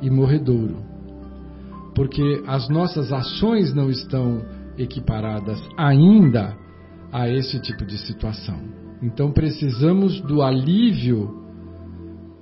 e 0.00 0.10
morredouro. 0.10 0.76
Porque 1.94 2.42
as 2.46 2.68
nossas 2.68 3.12
ações 3.12 3.74
não 3.74 3.90
estão 3.90 4.42
equiparadas 4.78 5.60
ainda 5.76 6.56
a 7.12 7.28
esse 7.28 7.60
tipo 7.60 7.84
de 7.84 7.98
situação. 7.98 8.58
Então 9.02 9.30
precisamos 9.30 10.20
do 10.22 10.42
alívio 10.42 11.42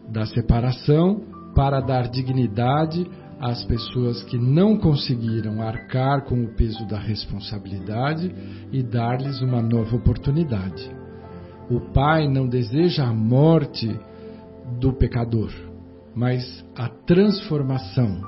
da 0.09 0.25
separação 0.27 1.23
para 1.55 1.81
dar 1.81 2.09
dignidade 2.09 3.07
às 3.41 3.65
pessoas 3.65 4.23
que 4.25 4.37
não 4.37 4.77
conseguiram 4.77 5.63
arcar 5.63 6.25
com 6.25 6.45
o 6.45 6.55
peso 6.55 6.87
da 6.87 6.99
responsabilidade 6.99 8.33
e 8.71 8.83
dar-lhes 8.83 9.41
uma 9.41 9.63
nova 9.63 9.97
oportunidade. 9.97 10.91
O 11.71 11.81
Pai 11.93 12.29
não 12.29 12.47
deseja 12.47 13.05
a 13.05 13.15
morte 13.15 13.89
do 14.79 14.93
pecador 14.93 15.51
mas 16.15 16.65
a 16.77 16.89
transformação, 16.89 18.21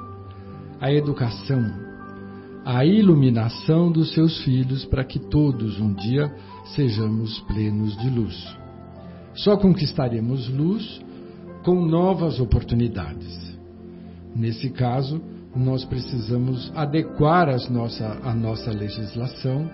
a 0.81 0.93
educação, 0.93 1.63
a 2.65 2.85
iluminação 2.85 3.91
dos 3.91 4.13
seus 4.15 4.43
filhos 4.45 4.85
para 4.85 5.05
que 5.05 5.19
todos 5.19 5.81
um 5.81 5.93
dia 5.93 6.33
sejamos 6.75 7.41
plenos 7.41 7.97
de 7.99 8.09
luz. 8.09 8.57
Só 9.35 9.57
conquistaremos 9.57 10.49
luz 10.49 11.01
com 11.65 11.85
novas 11.85 12.39
oportunidades. 12.39 13.52
Nesse 14.35 14.71
caso, 14.71 15.21
nós 15.55 15.85
precisamos 15.85 16.73
adequar 16.75 17.49
as 17.49 17.69
nossa, 17.69 18.19
a 18.23 18.35
nossa 18.35 18.71
legislação 18.71 19.71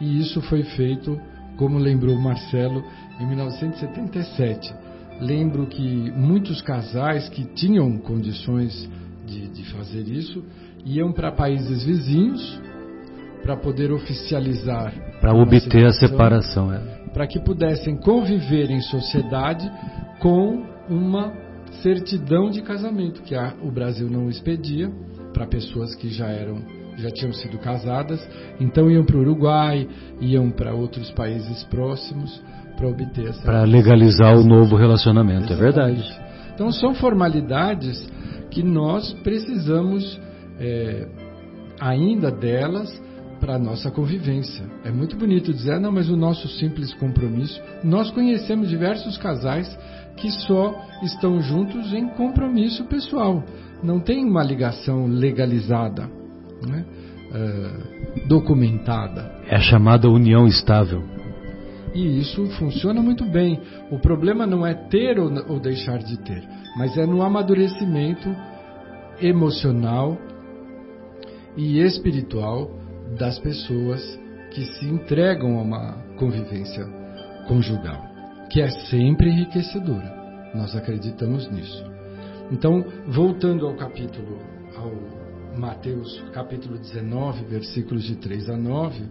e 0.00 0.20
isso 0.20 0.42
foi 0.42 0.62
feito, 0.62 1.18
como 1.56 1.78
lembrou 1.78 2.16
Marcelo, 2.18 2.84
em 3.18 3.26
1977 3.26 4.86
lembro 5.20 5.66
que 5.66 6.10
muitos 6.12 6.60
casais 6.62 7.28
que 7.28 7.44
tinham 7.44 7.96
condições 7.98 8.88
de, 9.26 9.48
de 9.48 9.64
fazer 9.72 10.08
isso 10.08 10.44
iam 10.84 11.12
para 11.12 11.32
países 11.32 11.84
vizinhos 11.84 12.60
para 13.42 13.56
poder 13.56 13.92
oficializar. 13.92 14.92
Para 15.20 15.34
obter 15.34 15.86
a 15.86 15.92
separação. 15.92 16.72
É. 16.72 16.78
Para 17.12 17.26
que 17.26 17.40
pudessem 17.40 17.96
conviver 17.96 18.70
em 18.70 18.80
sociedade 18.80 19.70
com 20.20 20.64
uma 20.88 21.32
certidão 21.82 22.50
de 22.50 22.62
casamento, 22.62 23.22
que 23.22 23.34
a, 23.34 23.54
o 23.62 23.70
Brasil 23.70 24.08
não 24.08 24.28
expedia 24.28 24.90
para 25.32 25.46
pessoas 25.46 25.94
que 25.94 26.08
já 26.08 26.28
eram 26.28 26.62
já 26.96 27.10
tinham 27.10 27.32
sido 27.32 27.58
casadas, 27.58 28.26
então 28.58 28.90
iam 28.90 29.04
para 29.04 29.18
o 29.18 29.20
Uruguai, 29.20 29.86
iam 30.18 30.50
para 30.50 30.74
outros 30.74 31.10
países 31.10 31.62
próximos 31.64 32.42
para 32.74 32.88
obter 32.88 33.28
essa. 33.28 33.42
Para 33.42 33.64
legalizar 33.64 34.34
o 34.34 34.42
novo 34.42 34.76
relacionamento, 34.76 35.52
é 35.52 35.56
verdade. 35.56 36.02
Então 36.54 36.72
são 36.72 36.94
formalidades 36.94 38.08
que 38.50 38.62
nós 38.62 39.12
precisamos 39.22 40.18
é, 40.58 41.06
ainda 41.78 42.30
delas 42.30 42.90
para 43.40 43.56
a 43.56 43.58
nossa 43.58 43.90
convivência. 43.90 44.64
É 44.82 44.90
muito 44.90 45.16
bonito 45.16 45.52
dizer, 45.52 45.72
ah, 45.72 45.80
não, 45.80 45.92
mas 45.92 46.08
o 46.08 46.16
nosso 46.16 46.48
simples 46.48 46.94
compromisso. 46.94 47.60
Nós 47.84 48.10
conhecemos 48.10 48.68
diversos 48.68 49.18
casais 49.18 49.68
que 50.16 50.30
só 50.30 50.74
estão 51.02 51.40
juntos 51.40 51.92
em 51.92 52.08
compromisso 52.08 52.84
pessoal. 52.84 53.44
Não 53.82 54.00
tem 54.00 54.24
uma 54.24 54.42
ligação 54.42 55.06
legalizada, 55.06 56.08
né? 56.66 56.84
uh, 57.30 58.26
documentada. 58.26 59.30
É 59.48 59.56
a 59.56 59.60
chamada 59.60 60.08
união 60.08 60.46
estável. 60.46 61.02
E 61.94 62.20
isso 62.20 62.46
funciona 62.58 63.00
muito 63.00 63.24
bem. 63.24 63.60
O 63.90 63.98
problema 63.98 64.46
não 64.46 64.66
é 64.66 64.74
ter 64.74 65.18
ou, 65.18 65.30
ou 65.48 65.60
deixar 65.60 65.98
de 65.98 66.18
ter, 66.18 66.42
mas 66.76 66.96
é 66.96 67.06
no 67.06 67.22
amadurecimento 67.22 68.28
emocional 69.20 70.18
e 71.56 71.80
espiritual 71.80 72.70
das 73.18 73.38
pessoas 73.38 74.02
que 74.50 74.64
se 74.64 74.86
entregam 74.86 75.58
a 75.58 75.62
uma 75.62 75.92
convivência 76.18 76.86
conjugal, 77.46 78.02
que 78.50 78.60
é 78.60 78.68
sempre 78.88 79.30
enriquecedora. 79.30 80.50
Nós 80.54 80.74
acreditamos 80.74 81.50
nisso. 81.50 81.84
Então, 82.50 82.84
voltando 83.08 83.66
ao 83.66 83.74
capítulo, 83.74 84.38
ao 84.76 84.92
Mateus 85.58 86.22
capítulo 86.32 86.78
19, 86.78 87.44
versículos 87.44 88.04
de 88.04 88.16
3 88.16 88.50
a 88.50 88.56
9, 88.56 89.04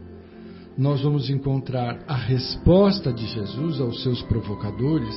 nós 0.78 1.02
vamos 1.02 1.30
encontrar 1.30 2.00
a 2.08 2.15
resposta 2.15 3.12
de 3.12 3.26
Jesus 3.26 3.80
aos 3.80 4.04
seus 4.04 4.21
provocadores, 4.24 5.15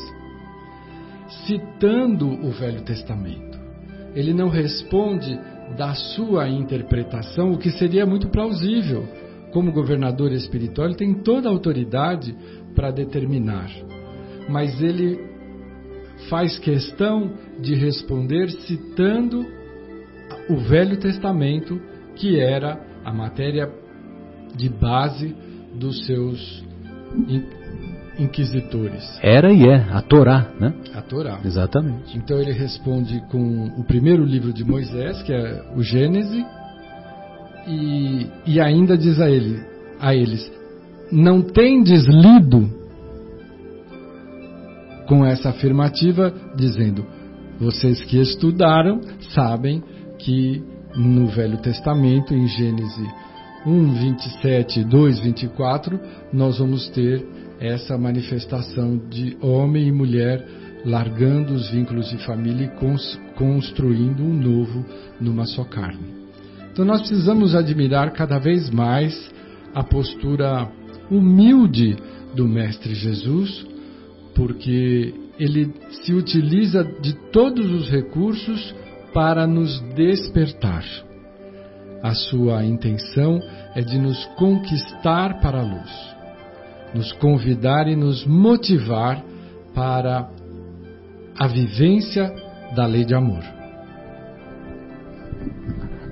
citando 1.46 2.28
o 2.28 2.50
Velho 2.50 2.82
Testamento. 2.82 3.58
Ele 4.14 4.32
não 4.32 4.48
responde 4.48 5.38
da 5.76 5.94
sua 5.94 6.48
interpretação, 6.48 7.52
o 7.52 7.58
que 7.58 7.70
seria 7.70 8.06
muito 8.06 8.28
plausível. 8.28 9.06
Como 9.52 9.72
governador 9.72 10.32
espiritual, 10.32 10.88
ele 10.88 10.96
tem 10.96 11.14
toda 11.14 11.48
a 11.48 11.52
autoridade 11.52 12.34
para 12.74 12.90
determinar. 12.90 13.70
Mas 14.48 14.80
ele 14.80 15.18
faz 16.28 16.58
questão 16.58 17.32
de 17.60 17.74
responder 17.74 18.50
citando 18.50 19.44
o 20.48 20.56
Velho 20.56 20.96
Testamento, 20.98 21.80
que 22.16 22.40
era 22.40 22.80
a 23.04 23.12
matéria 23.12 23.70
de 24.56 24.68
base 24.68 25.34
dos 25.74 26.06
seus 26.06 26.64
inquisitores. 28.18 29.18
Era 29.22 29.52
e 29.52 29.64
é, 29.68 29.76
a 29.90 30.02
Torá, 30.02 30.50
né? 30.58 30.74
A 30.94 31.02
Torá. 31.02 31.40
Exatamente. 31.44 32.16
Então 32.16 32.38
ele 32.38 32.52
responde 32.52 33.20
com 33.30 33.66
o 33.78 33.84
primeiro 33.84 34.24
livro 34.24 34.52
de 34.52 34.64
Moisés, 34.64 35.22
que 35.22 35.32
é 35.32 35.62
o 35.76 35.82
Gênesis, 35.82 36.44
e, 37.66 38.26
e 38.46 38.60
ainda 38.60 38.96
diz 38.96 39.20
a, 39.20 39.30
ele, 39.30 39.60
a 40.00 40.14
eles: 40.14 40.50
Não 41.12 41.42
tendes 41.42 42.06
lido 42.06 42.77
com 45.08 45.24
essa 45.24 45.48
afirmativa, 45.48 46.32
dizendo: 46.54 47.04
Vocês 47.58 48.04
que 48.04 48.20
estudaram 48.20 49.00
sabem 49.34 49.82
que 50.18 50.62
no 50.94 51.26
Velho 51.26 51.58
Testamento, 51.58 52.34
em 52.34 52.46
Gênesis 52.46 53.08
1, 53.66 53.94
27, 53.94 54.84
2, 54.84 55.20
24, 55.20 55.98
nós 56.32 56.58
vamos 56.58 56.88
ter 56.90 57.26
essa 57.58 57.98
manifestação 57.98 58.96
de 59.10 59.36
homem 59.40 59.88
e 59.88 59.92
mulher 59.92 60.46
largando 60.84 61.54
os 61.54 61.70
vínculos 61.70 62.08
de 62.08 62.18
família 62.18 62.66
e 62.66 63.34
construindo 63.34 64.22
um 64.22 64.32
novo 64.32 64.84
numa 65.20 65.44
só 65.44 65.64
carne. 65.64 66.18
Então 66.72 66.84
nós 66.84 67.00
precisamos 67.00 67.54
admirar 67.54 68.12
cada 68.12 68.38
vez 68.38 68.70
mais 68.70 69.28
a 69.74 69.82
postura 69.82 70.70
humilde 71.10 71.96
do 72.34 72.46
Mestre 72.46 72.94
Jesus, 72.94 73.66
porque 74.38 75.12
ele 75.38 75.70
se 75.90 76.14
utiliza 76.14 76.82
de 76.82 77.12
todos 77.30 77.70
os 77.70 77.90
recursos 77.90 78.74
para 79.12 79.46
nos 79.46 79.80
despertar. 79.94 80.84
A 82.02 82.14
sua 82.14 82.64
intenção 82.64 83.38
é 83.74 83.82
de 83.82 83.98
nos 83.98 84.24
conquistar 84.36 85.40
para 85.40 85.58
a 85.58 85.62
luz 85.62 86.18
nos 86.94 87.12
convidar 87.12 87.88
e 87.88 87.96
nos 87.96 88.24
motivar 88.26 89.22
para 89.74 90.28
a 91.38 91.46
vivência 91.46 92.32
da 92.74 92.86
lei 92.86 93.04
de 93.04 93.14
amor. 93.14 93.42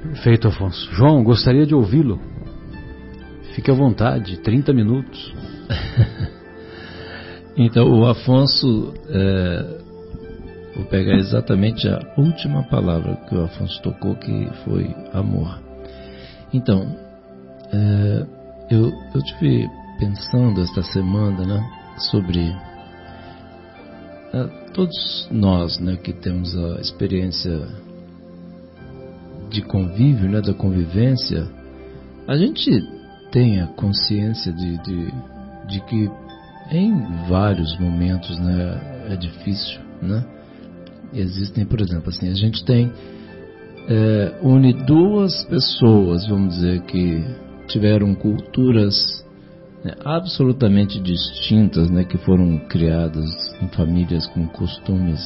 Perfeito, 0.02 0.48
Afonso. 0.48 0.88
João, 0.92 1.22
gostaria 1.22 1.66
de 1.66 1.74
ouvi-lo. 1.74 2.20
Fique 3.54 3.70
à 3.70 3.74
vontade, 3.74 4.38
30 4.38 4.72
minutos. 4.72 5.34
então, 7.56 7.90
o 7.90 8.06
Afonso, 8.06 8.92
é, 9.08 9.78
vou 10.74 10.84
pegar 10.86 11.16
exatamente 11.16 11.88
a 11.88 12.00
última 12.18 12.62
palavra 12.64 13.16
que 13.28 13.34
o 13.34 13.44
Afonso 13.44 13.80
tocou, 13.82 14.14
que 14.16 14.48
foi 14.64 14.94
amor. 15.12 15.58
Então, 16.52 16.96
é, 17.72 18.26
eu, 18.70 18.92
eu 19.14 19.22
tive 19.22 19.68
pensando 19.98 20.60
esta 20.60 20.82
semana 20.82 21.44
né, 21.44 21.70
sobre 21.98 22.54
uh, 24.34 24.72
todos 24.74 25.28
nós 25.30 25.78
né, 25.78 25.96
que 25.96 26.12
temos 26.12 26.54
a 26.56 26.80
experiência 26.80 27.66
de 29.50 29.62
convívio, 29.62 30.28
né, 30.28 30.40
da 30.40 30.52
convivência, 30.52 31.48
a 32.28 32.36
gente 32.36 32.70
tem 33.30 33.60
a 33.60 33.66
consciência 33.68 34.52
de, 34.52 34.78
de, 34.82 35.12
de 35.68 35.80
que 35.86 36.10
em 36.70 36.92
vários 37.28 37.78
momentos 37.78 38.38
né, 38.38 39.06
é 39.10 39.16
difícil, 39.16 39.80
né? 40.02 40.24
Existem, 41.12 41.64
por 41.64 41.80
exemplo, 41.80 42.08
assim, 42.08 42.28
a 42.28 42.34
gente 42.34 42.64
tem 42.64 42.92
é, 43.88 44.38
une 44.42 44.72
duas 44.72 45.44
pessoas, 45.44 46.26
vamos 46.26 46.56
dizer, 46.56 46.82
que 46.82 47.24
tiveram 47.68 48.14
culturas 48.14 49.24
né, 49.84 49.92
absolutamente 50.04 51.00
distintas, 51.00 51.88
né, 51.90 52.04
que 52.04 52.18
foram 52.18 52.58
criadas 52.68 53.30
em 53.62 53.68
famílias 53.68 54.26
com 54.28 54.46
costumes 54.48 55.20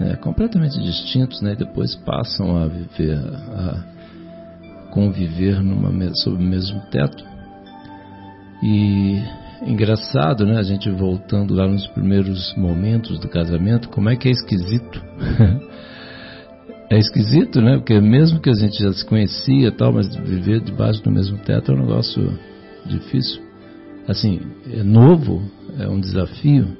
né, 0.00 0.16
completamente 0.16 0.78
distintos, 0.82 1.40
né, 1.42 1.52
e 1.52 1.56
depois 1.56 1.94
passam 1.94 2.56
a 2.56 2.66
viver, 2.66 3.18
a 3.18 3.84
conviver 4.90 5.62
numa, 5.62 6.14
sob 6.14 6.36
o 6.36 6.46
mesmo 6.46 6.80
teto. 6.90 7.24
E 8.62 9.22
engraçado, 9.62 10.44
né, 10.44 10.58
a 10.58 10.62
gente 10.62 10.90
voltando 10.90 11.54
lá 11.54 11.66
nos 11.66 11.86
primeiros 11.88 12.54
momentos 12.56 13.18
do 13.18 13.28
casamento, 13.28 13.88
como 13.88 14.08
é 14.08 14.16
que 14.16 14.28
é 14.28 14.32
esquisito. 14.32 15.02
é 16.90 16.98
esquisito, 16.98 17.60
né? 17.60 17.76
Porque 17.76 18.00
mesmo 18.00 18.40
que 18.40 18.50
a 18.50 18.54
gente 18.54 18.82
já 18.82 18.92
se 18.92 19.04
conhecia 19.04 19.72
tal, 19.72 19.92
mas 19.92 20.14
viver 20.14 20.60
debaixo 20.60 21.02
do 21.02 21.10
mesmo 21.10 21.38
teto 21.38 21.72
é 21.72 21.74
um 21.74 21.78
negócio 21.78 22.38
difícil 22.84 23.46
assim, 24.06 24.40
é 24.70 24.82
novo, 24.82 25.42
é 25.78 25.88
um 25.88 26.00
desafio. 26.00 26.76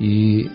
E, 0.00 0.50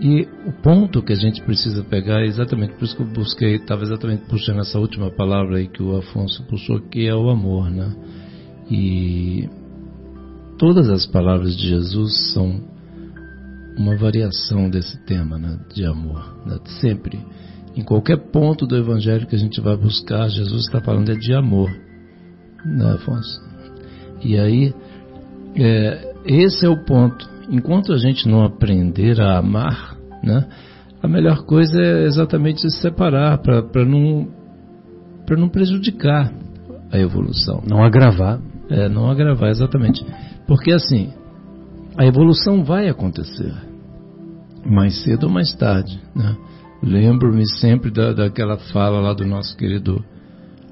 e 0.00 0.28
o 0.46 0.52
ponto 0.62 1.02
que 1.02 1.12
a 1.12 1.16
gente 1.16 1.42
precisa 1.42 1.82
pegar 1.82 2.20
é 2.20 2.26
exatamente 2.26 2.74
por 2.74 2.84
isso 2.84 2.96
que 2.96 3.02
eu 3.02 3.06
busquei, 3.06 3.56
estava 3.56 3.82
exatamente 3.82 4.24
puxando 4.26 4.60
essa 4.60 4.78
última 4.78 5.10
palavra 5.10 5.58
aí 5.58 5.68
que 5.68 5.82
o 5.82 5.96
Afonso 5.96 6.44
puxou, 6.44 6.80
que 6.80 7.06
é 7.06 7.14
o 7.14 7.30
amor, 7.30 7.70
né? 7.70 7.92
E 8.70 9.48
todas 10.58 10.88
as 10.88 11.06
palavras 11.06 11.56
de 11.56 11.68
Jesus 11.68 12.32
são 12.32 12.60
uma 13.76 13.96
variação 13.96 14.70
desse 14.70 14.96
tema, 15.04 15.38
né, 15.38 15.58
de 15.74 15.84
amor, 15.84 16.36
né? 16.46 16.58
sempre. 16.80 17.18
Em 17.76 17.82
qualquer 17.82 18.30
ponto 18.30 18.66
do 18.66 18.76
Evangelho 18.76 19.26
que 19.26 19.34
a 19.34 19.38
gente 19.38 19.60
vai 19.60 19.76
buscar, 19.76 20.28
Jesus 20.28 20.66
está 20.66 20.80
falando 20.80 21.10
é 21.10 21.16
de 21.16 21.34
amor, 21.34 21.70
né, 22.64 22.92
Afonso? 22.92 23.42
E 24.22 24.38
aí, 24.38 24.72
é, 25.56 26.14
esse 26.24 26.64
é 26.64 26.68
o 26.68 26.84
ponto. 26.84 27.28
enquanto 27.50 27.92
a 27.92 27.98
gente 27.98 28.28
não 28.28 28.44
aprender 28.44 29.20
a 29.20 29.38
amar, 29.38 29.96
né, 30.22 30.46
a 31.02 31.08
melhor 31.08 31.44
coisa 31.44 31.78
é 31.78 32.04
exatamente 32.04 32.62
se 32.62 32.70
separar 32.80 33.36
para 33.38 33.84
não, 33.84 34.28
não 35.36 35.48
prejudicar 35.50 36.32
a 36.90 36.98
evolução. 36.98 37.62
Não 37.68 37.84
agravar. 37.84 38.40
É, 38.70 38.88
não 38.88 39.10
agravar, 39.10 39.50
exatamente. 39.50 40.02
Porque 40.46 40.72
assim, 40.72 41.12
a 41.96 42.04
evolução 42.04 42.64
vai 42.64 42.88
acontecer, 42.88 43.54
mais 44.64 45.02
cedo 45.02 45.24
ou 45.24 45.32
mais 45.32 45.52
tarde. 45.54 46.00
Né? 46.14 46.36
Lembro-me 46.82 47.46
sempre 47.58 47.90
da, 47.90 48.12
daquela 48.12 48.58
fala 48.58 49.00
lá 49.00 49.14
do 49.14 49.24
nosso 49.24 49.56
querido 49.56 50.04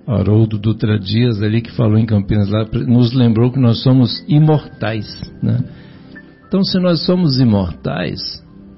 Haroldo 0.07 0.59
Dutra 0.59 0.99
Dias, 0.99 1.41
ali 1.43 1.63
que 1.63 1.71
falou 1.73 1.97
em 1.97 2.07
Campinas, 2.07 2.49
lá, 2.49 2.67
nos 2.87 3.13
lembrou 3.13 3.53
que 3.53 3.59
nós 3.59 3.83
somos 3.83 4.25
imortais. 4.29 5.07
Né? 5.43 5.65
Então, 6.47 6.63
se 6.65 6.79
nós 6.79 7.07
somos 7.07 7.41
imortais, 7.41 8.21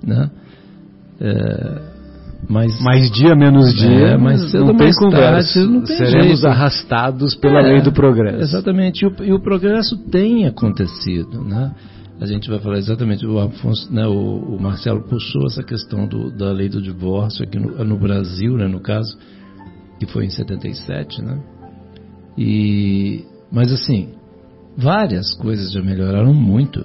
né? 0.04 0.30
É, 1.20 1.93
mais, 2.48 2.80
mais 2.80 3.11
dia, 3.11 3.35
menos 3.35 3.72
é, 3.72 3.76
dia, 3.76 4.07
é, 4.09 4.16
mais 4.16 4.50
cedo 4.50 4.66
não 4.66 4.74
mais 4.74 4.98
conversa. 4.98 5.61
Tarde, 5.61 5.72
não 5.72 5.87
Seremos 5.87 6.40
jeito. 6.40 6.46
arrastados 6.46 7.35
pela 7.35 7.61
é, 7.61 7.72
lei 7.72 7.83
do 7.83 7.92
progresso. 7.92 8.42
Exatamente, 8.42 9.04
e 9.04 9.07
o, 9.07 9.14
e 9.24 9.33
o, 9.33 9.40
progresso 9.40 9.96
tem 10.11 10.46
acontecido, 10.46 11.42
né? 11.42 11.72
A 12.20 12.26
gente 12.26 12.48
vai 12.48 12.61
falar 12.61 12.78
exatamente, 12.78 13.26
o, 13.26 13.38
Afonso, 13.38 13.92
né, 13.92 14.07
o, 14.07 14.57
o 14.57 14.62
Marcelo 14.62 15.02
puxou 15.02 15.46
essa 15.46 15.62
questão 15.62 16.07
do, 16.07 16.30
da 16.30 16.52
lei 16.52 16.68
do 16.68 16.80
divórcio 16.80 17.44
aqui 17.44 17.59
no, 17.59 17.85
no, 17.85 17.98
Brasil, 17.98 18.57
né, 18.57 18.68
no 18.68 18.80
caso, 18.80 19.16
que 19.98 20.07
foi 20.07 20.26
em 20.26 20.30
77, 20.30 21.22
né? 21.22 21.40
E, 22.38 23.24
mas 23.50 23.72
assim, 23.72 24.11
várias 24.76 25.35
coisas 25.35 25.72
já 25.72 25.83
melhoraram 25.83 26.33
muito, 26.33 26.85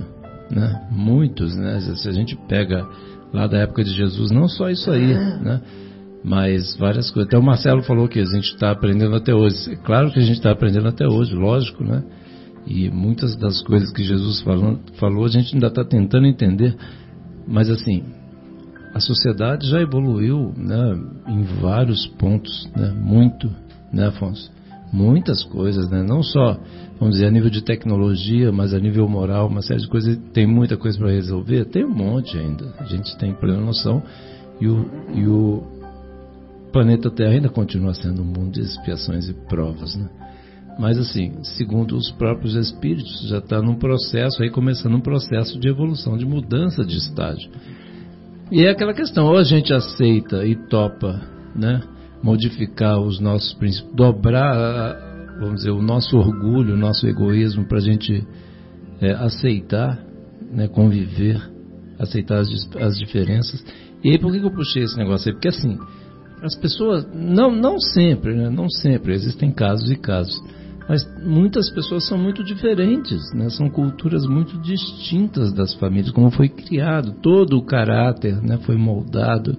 né? 0.49 0.87
Muitos, 0.91 1.55
né? 1.55 1.79
Se 1.95 2.07
a 2.07 2.11
gente 2.11 2.35
pega 2.47 2.87
lá 3.33 3.47
da 3.47 3.59
época 3.59 3.83
de 3.83 3.91
Jesus, 3.91 4.31
não 4.31 4.47
só 4.47 4.69
isso 4.69 4.89
aí, 4.91 5.13
né? 5.13 5.61
Mas 6.23 6.75
várias 6.77 7.09
coisas. 7.11 7.27
Até 7.27 7.37
o 7.37 7.43
Marcelo 7.43 7.81
falou 7.83 8.07
que 8.07 8.19
a 8.19 8.25
gente 8.25 8.53
está 8.53 8.71
aprendendo 8.71 9.15
até 9.15 9.33
hoje. 9.33 9.75
Claro 9.85 10.11
que 10.11 10.19
a 10.19 10.23
gente 10.23 10.37
está 10.37 10.51
aprendendo 10.51 10.87
até 10.87 11.07
hoje, 11.07 11.33
lógico, 11.33 11.83
né? 11.83 12.03
E 12.67 12.89
muitas 12.89 13.35
das 13.37 13.61
coisas 13.61 13.91
que 13.91 14.03
Jesus 14.03 14.41
falou, 14.41 14.79
falou 14.99 15.25
a 15.25 15.29
gente 15.29 15.53
ainda 15.53 15.67
está 15.67 15.83
tentando 15.83 16.27
entender. 16.27 16.75
Mas 17.47 17.69
assim, 17.69 18.03
a 18.93 18.99
sociedade 18.99 19.67
já 19.67 19.81
evoluiu 19.81 20.53
né, 20.57 20.99
em 21.27 21.43
vários 21.61 22.05
pontos, 22.07 22.69
né? 22.75 22.91
Muito, 22.91 23.49
né, 23.93 24.07
Afonso? 24.07 24.51
Muitas 24.91 25.43
coisas, 25.43 25.89
né? 25.89 26.03
Não 26.03 26.23
só 26.23 26.57
vamos 26.99 27.15
dizer, 27.15 27.27
a 27.27 27.31
nível 27.31 27.49
de 27.49 27.61
tecnologia, 27.61 28.51
mas 28.51 28.73
a 28.73 28.79
nível 28.79 29.07
moral, 29.07 29.47
uma 29.47 29.61
série 29.61 29.79
de 29.79 29.87
coisas, 29.87 30.17
tem 30.33 30.45
muita 30.45 30.75
coisa 30.75 30.97
para 30.97 31.09
resolver? 31.09 31.65
Tem 31.65 31.85
um 31.85 31.93
monte 31.93 32.37
ainda. 32.37 32.73
A 32.77 32.83
gente 32.83 33.17
tem 33.17 33.33
plena 33.33 33.61
noção. 33.61 34.03
E 34.59 34.67
o, 34.67 34.85
e 35.15 35.25
o 35.25 35.63
planeta 36.73 37.09
Terra 37.09 37.31
ainda 37.31 37.47
continua 37.47 37.93
sendo 37.93 38.21
um 38.21 38.25
mundo 38.25 38.51
de 38.51 38.61
expiações 38.61 39.29
e 39.29 39.33
provas, 39.33 39.95
né? 39.95 40.09
Mas 40.77 40.97
assim, 40.97 41.33
segundo 41.43 41.95
os 41.95 42.11
próprios 42.11 42.55
espíritos, 42.55 43.27
já 43.27 43.39
está 43.39 43.61
num 43.61 43.75
processo, 43.75 44.41
aí 44.41 44.49
começando 44.49 44.95
um 44.95 45.01
processo 45.01 45.59
de 45.59 45.67
evolução, 45.67 46.17
de 46.17 46.25
mudança 46.25 46.85
de 46.85 46.97
estágio. 46.97 47.49
E 48.51 48.65
é 48.65 48.69
aquela 48.69 48.93
questão, 48.93 49.27
ou 49.27 49.37
a 49.37 49.43
gente 49.43 49.73
aceita 49.73 50.45
e 50.45 50.55
topa, 50.55 51.21
né? 51.55 51.81
Modificar 52.21 52.99
os 52.99 53.19
nossos 53.19 53.53
princípios, 53.53 53.95
dobrar 53.95 55.09
vamos 55.39 55.55
dizer, 55.55 55.71
o 55.71 55.81
nosso 55.81 56.17
orgulho, 56.17 56.73
o 56.73 56.77
nosso 56.77 57.07
egoísmo 57.07 57.65
para 57.65 57.77
a 57.77 57.81
gente 57.81 58.27
é, 59.01 59.11
aceitar, 59.13 59.97
né, 60.51 60.67
conviver, 60.67 61.41
aceitar 61.97 62.39
as, 62.39 62.49
as 62.75 62.97
diferenças. 62.97 63.63
E 64.03 64.11
aí 64.11 64.19
por 64.19 64.31
que, 64.31 64.39
eu 64.39 64.51
puxei 64.51 64.83
esse 64.83 64.97
negócio 64.97 65.29
aí? 65.29 65.33
Porque 65.33 65.47
assim, 65.47 65.77
as 66.43 66.55
pessoas, 66.55 67.07
não, 67.13 67.51
não 67.51 67.79
sempre, 67.79 68.35
né, 68.35 68.49
não 68.49 68.69
sempre, 68.69 69.13
existem 69.13 69.51
casos 69.51 69.89
e 69.89 69.95
casos, 69.95 70.39
mas 70.87 71.03
muitas 71.23 71.69
pessoas 71.71 72.05
são 72.07 72.17
muito 72.17 72.43
diferentes, 72.43 73.31
né, 73.33 73.49
são 73.49 73.69
culturas 73.69 74.25
muito 74.25 74.57
distintas 74.59 75.53
das 75.53 75.73
famílias, 75.75 76.11
como 76.11 76.31
foi 76.31 76.49
criado, 76.49 77.13
todo 77.21 77.57
o 77.57 77.65
caráter 77.65 78.41
né, 78.41 78.57
foi 78.65 78.75
moldado 78.75 79.57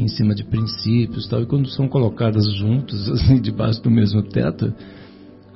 em 0.00 0.08
cima 0.08 0.34
de 0.34 0.44
princípios 0.44 1.28
tal, 1.28 1.42
e 1.42 1.46
quando 1.46 1.68
são 1.68 1.88
colocadas 1.88 2.44
juntas, 2.54 3.08
assim, 3.10 3.40
debaixo 3.40 3.82
do 3.82 3.90
mesmo 3.90 4.22
teto, 4.22 4.72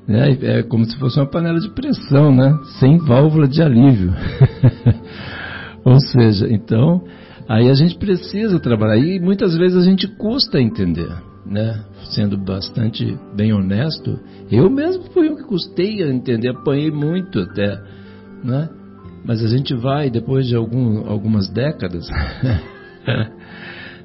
é, 0.08 0.58
é 0.58 0.62
como 0.62 0.84
se 0.84 0.96
fosse 0.98 1.18
uma 1.18 1.26
panela 1.26 1.60
de 1.60 1.70
pressão, 1.70 2.34
né? 2.34 2.58
Sem 2.80 2.98
válvula 2.98 3.46
de 3.46 3.62
alívio. 3.62 4.12
Ou 5.84 6.00
seja, 6.00 6.48
então, 6.48 7.04
aí 7.48 7.68
a 7.68 7.74
gente 7.74 7.96
precisa 7.96 8.58
trabalhar. 8.58 8.96
E 8.98 9.20
muitas 9.20 9.56
vezes 9.56 9.76
a 9.76 9.84
gente 9.84 10.08
custa 10.16 10.60
entender, 10.60 11.12
né? 11.46 11.84
Sendo 12.10 12.36
bastante 12.36 13.16
bem 13.36 13.52
honesto, 13.52 14.18
eu 14.50 14.68
mesmo 14.68 15.04
fui 15.12 15.30
um 15.30 15.36
que 15.36 15.44
custei 15.44 16.02
a 16.02 16.12
entender, 16.12 16.48
apanhei 16.48 16.90
muito 16.90 17.38
até, 17.38 17.80
né? 18.42 18.68
Mas 19.24 19.42
a 19.42 19.46
gente 19.46 19.72
vai, 19.74 20.10
depois 20.10 20.48
de 20.48 20.56
algum, 20.56 21.08
algumas 21.08 21.48
décadas, 21.48 22.08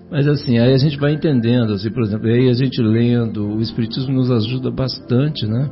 mas 0.10 0.28
assim, 0.28 0.58
aí 0.58 0.74
a 0.74 0.78
gente 0.78 0.98
vai 0.98 1.14
entendendo, 1.14 1.74
assim, 1.74 1.90
por 1.90 2.04
exemplo, 2.04 2.28
aí 2.28 2.50
a 2.50 2.54
gente 2.54 2.82
lendo, 2.82 3.56
o 3.56 3.62
Espiritismo 3.62 4.14
nos 4.14 4.32
ajuda 4.32 4.72
bastante, 4.72 5.46
né? 5.46 5.70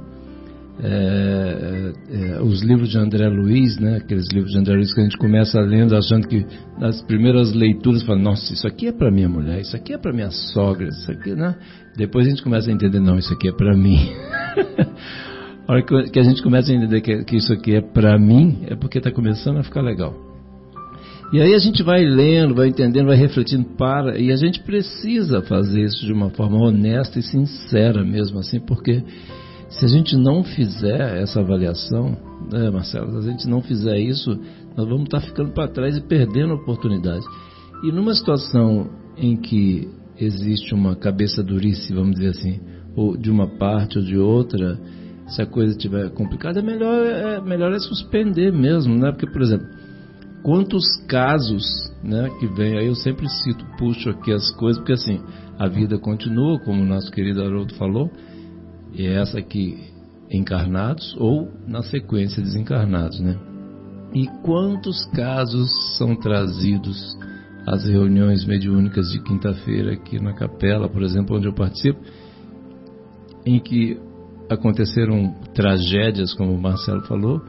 é, 0.80 1.93
é, 2.10 2.41
os 2.41 2.62
livros 2.62 2.89
de 2.89 2.98
André 2.98 3.28
Luiz, 3.30 3.78
né, 3.78 3.98
aqueles 3.98 4.26
livros 4.34 4.52
de 4.52 4.60
André 4.60 4.76
Luiz 4.76 4.93
que 4.93 5.00
a 5.00 5.04
gente 5.04 5.17
começa 5.17 5.60
lendo 5.62 5.95
achando 5.95 6.28
que 6.28 6.45
nas 6.78 7.02
primeiras 7.04 7.54
leituras 7.54 8.04
fala, 8.04 8.19
nossa, 8.19 8.54
isso 8.54 8.67
aqui 8.67 8.88
é 8.88 8.91
para 8.91 9.10
minha 9.10 9.30
mulher, 9.30 9.62
isso 9.62 9.76
aqui 9.76 9.93
é 9.93 9.98
para 9.98 10.12
minha 10.12 10.32
sogra, 10.32 10.88
isso 10.88 11.10
aqui, 11.12 11.34
né? 11.34 11.56
Depois 11.95 12.28
a 12.28 12.30
gente 12.30 12.43
começa 12.43 12.69
a 12.69 12.74
entender, 12.74 13.00
não, 13.00 13.17
isso 13.17 13.34
aqui 13.34 13.48
é 13.48 13.54
para 13.54 13.76
mim. 13.76 13.98
a 15.67 15.71
hora 15.71 15.82
que 15.82 16.19
a 16.19 16.24
gente 16.24 16.43
começa 16.43 16.71
a 16.71 16.76
entender 16.76 17.00
que, 17.02 17.24
que 17.24 17.38
isso 17.38 17.54
aqui 17.54 17.76
é 17.76 17.82
para 17.82 18.19
mim, 18.19 18.65
é 18.67 18.76
porque 18.76 18.98
está 18.98 19.12
começando 19.12 19.58
a 19.58 19.63
ficar 19.63 19.82
legal. 19.82 20.35
E 21.34 21.42
aí 21.42 21.54
a 21.54 21.60
gente 21.60 21.82
vai 21.82 22.04
lendo, 22.06 22.54
vai 22.54 22.68
entendendo, 22.68 23.08
vai 23.08 23.18
refletindo 23.18 23.66
para, 23.76 24.18
e 24.20 24.32
a 24.32 24.36
gente 24.36 24.62
precisa 24.62 25.42
fazer 25.42 25.82
isso 25.82 26.06
de 26.06 26.14
uma 26.14 26.30
forma 26.30 26.58
honesta 26.58 27.20
e 27.20 27.24
sincera 27.24 28.04
mesmo 28.04 28.40
assim, 28.40 28.60
porque 28.60 29.04
se 29.70 29.84
a 29.84 29.88
gente 29.88 30.16
não 30.16 30.44
fizer 30.44 31.22
essa 31.22 31.40
avaliação, 31.40 32.16
né, 32.52 32.70
Marcelo, 32.70 33.22
se 33.22 33.28
a 33.28 33.32
gente 33.32 33.50
não 33.50 33.62
fizer 33.62 33.98
isso, 33.98 34.40
nós 34.78 34.88
vamos 34.88 35.06
estar 35.06 35.22
ficando 35.22 35.52
para 35.52 35.68
trás 35.68 35.98
e 35.98 36.02
perdendo 36.02 36.54
a 36.54 36.56
oportunidade. 36.56 37.26
E 37.84 37.92
numa 37.92 38.14
situação 38.14 38.90
em 39.18 39.36
que 39.36 39.90
existe 40.18 40.74
uma 40.74 40.96
cabeça 40.96 41.44
durice, 41.44 41.94
vamos 41.94 42.16
dizer 42.16 42.30
assim, 42.30 42.60
ou 42.96 43.18
de 43.18 43.30
uma 43.30 43.48
parte 43.58 43.98
ou 43.98 44.04
de 44.04 44.18
outra, 44.18 44.80
se 45.28 45.42
a 45.42 45.46
coisa 45.46 45.72
estiver 45.72 46.10
complicada, 46.12 46.60
é 46.60 46.64
melhor 46.64 47.06
é, 47.06 47.42
melhor 47.42 47.74
é 47.74 47.80
suspender 47.80 48.54
mesmo, 48.54 48.96
né? 48.96 49.12
Porque, 49.12 49.28
por 49.28 49.42
exemplo, 49.42 49.68
quantos 50.46 50.86
casos 51.08 51.92
né, 52.04 52.30
que 52.40 52.46
vem, 52.46 52.78
aí 52.78 52.86
eu 52.86 52.94
sempre 52.94 53.28
cito, 53.28 53.66
puxo 53.80 54.12
aqui 54.12 54.32
as 54.32 54.52
coisas, 54.52 54.78
porque 54.78 54.94
assim, 54.94 55.20
a 55.58 55.68
vida 55.68 55.98
continua, 55.98 56.60
como 56.60 56.84
o 56.84 56.86
nosso 56.86 57.12
querido 57.12 57.42
Haroldo 57.42 57.74
falou, 57.74 58.12
e 58.94 59.08
é 59.08 59.20
essa 59.20 59.40
aqui, 59.40 59.92
encarnados 60.30 61.16
ou 61.18 61.52
na 61.68 61.82
sequência 61.82 62.44
desencarnados, 62.44 63.20
né? 63.20 63.36
E 64.14 64.28
quantos 64.44 65.04
casos 65.16 65.98
são 65.98 66.16
trazidos 66.16 67.18
às 67.66 67.84
reuniões 67.84 68.46
mediúnicas 68.46 69.08
de 69.10 69.24
quinta-feira 69.24 69.94
aqui 69.94 70.22
na 70.22 70.34
capela, 70.34 70.88
por 70.88 71.02
exemplo, 71.02 71.38
onde 71.38 71.48
eu 71.48 71.54
participo, 71.54 72.00
em 73.48 73.60
que 73.60 74.00
aconteceram 74.48 75.34
tragédias, 75.56 76.36
como 76.36 76.54
o 76.54 76.62
Marcelo 76.62 77.02
falou, 77.08 77.42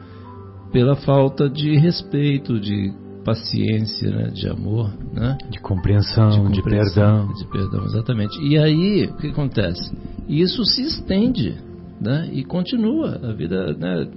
pela 0.71 0.95
falta 0.95 1.49
de 1.49 1.77
respeito, 1.77 2.59
de 2.59 2.93
paciência, 3.23 4.09
né, 4.09 4.29
de 4.29 4.47
amor, 4.47 4.93
né? 5.13 5.37
De 5.49 5.59
compreensão, 5.59 6.29
de, 6.29 6.37
compreensão, 6.37 6.53
de 6.53 6.61
perdão. 6.61 7.33
De 7.33 7.45
perdão, 7.51 7.85
exatamente. 7.85 8.39
E 8.41 8.57
aí, 8.57 9.05
o 9.05 9.17
que 9.17 9.27
acontece? 9.27 9.91
Isso 10.29 10.63
se 10.63 10.83
estende, 10.83 11.57
né? 11.99 12.29
E 12.31 12.45
continua. 12.45 13.19
A 13.21 13.33
vida, 13.33 13.73
né? 13.73 14.07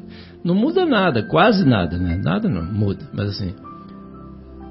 Não 0.44 0.54
muda 0.54 0.86
nada, 0.86 1.24
quase 1.24 1.64
nada, 1.64 1.98
né? 1.98 2.20
Nada 2.22 2.48
não 2.48 2.62
muda, 2.62 3.08
mas 3.12 3.30
assim, 3.30 3.52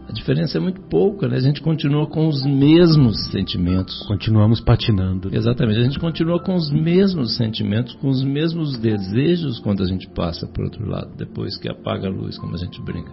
a 0.10 0.12
diferença 0.12 0.58
é 0.58 0.60
muito 0.60 0.82
pouca, 0.89 1.28
né? 1.28 1.38
A 1.38 1.39
gente 1.39 1.62
continua 1.62 2.08
com 2.08 2.28
os 2.28 2.43
mesmos 2.43 3.30
sentimentos. 3.30 4.04
Continuamos 4.08 4.60
patinando. 4.60 5.30
Exatamente. 5.32 5.80
A 5.80 5.84
gente 5.84 6.00
continua 6.00 6.41
com 6.41 6.56
os 6.56 6.72
mesmos 6.72 7.38
sentimentos, 7.38 7.93
com 7.93 8.10
os 8.10 8.24
mesmos 8.24 8.76
desejos 8.80 9.60
quando 9.60 9.84
a 9.84 9.86
gente 9.86 10.10
passa 10.10 10.48
para 10.48 10.63
outro 10.63 10.89
lado, 10.89 11.15
depois 11.15 11.60
que 11.60 11.69
apaga 11.69 12.08
a 12.08 12.10
luz, 12.10 12.39
como 12.39 12.56
a 12.56 12.58
gente 12.58 12.82
brinca, 12.82 13.12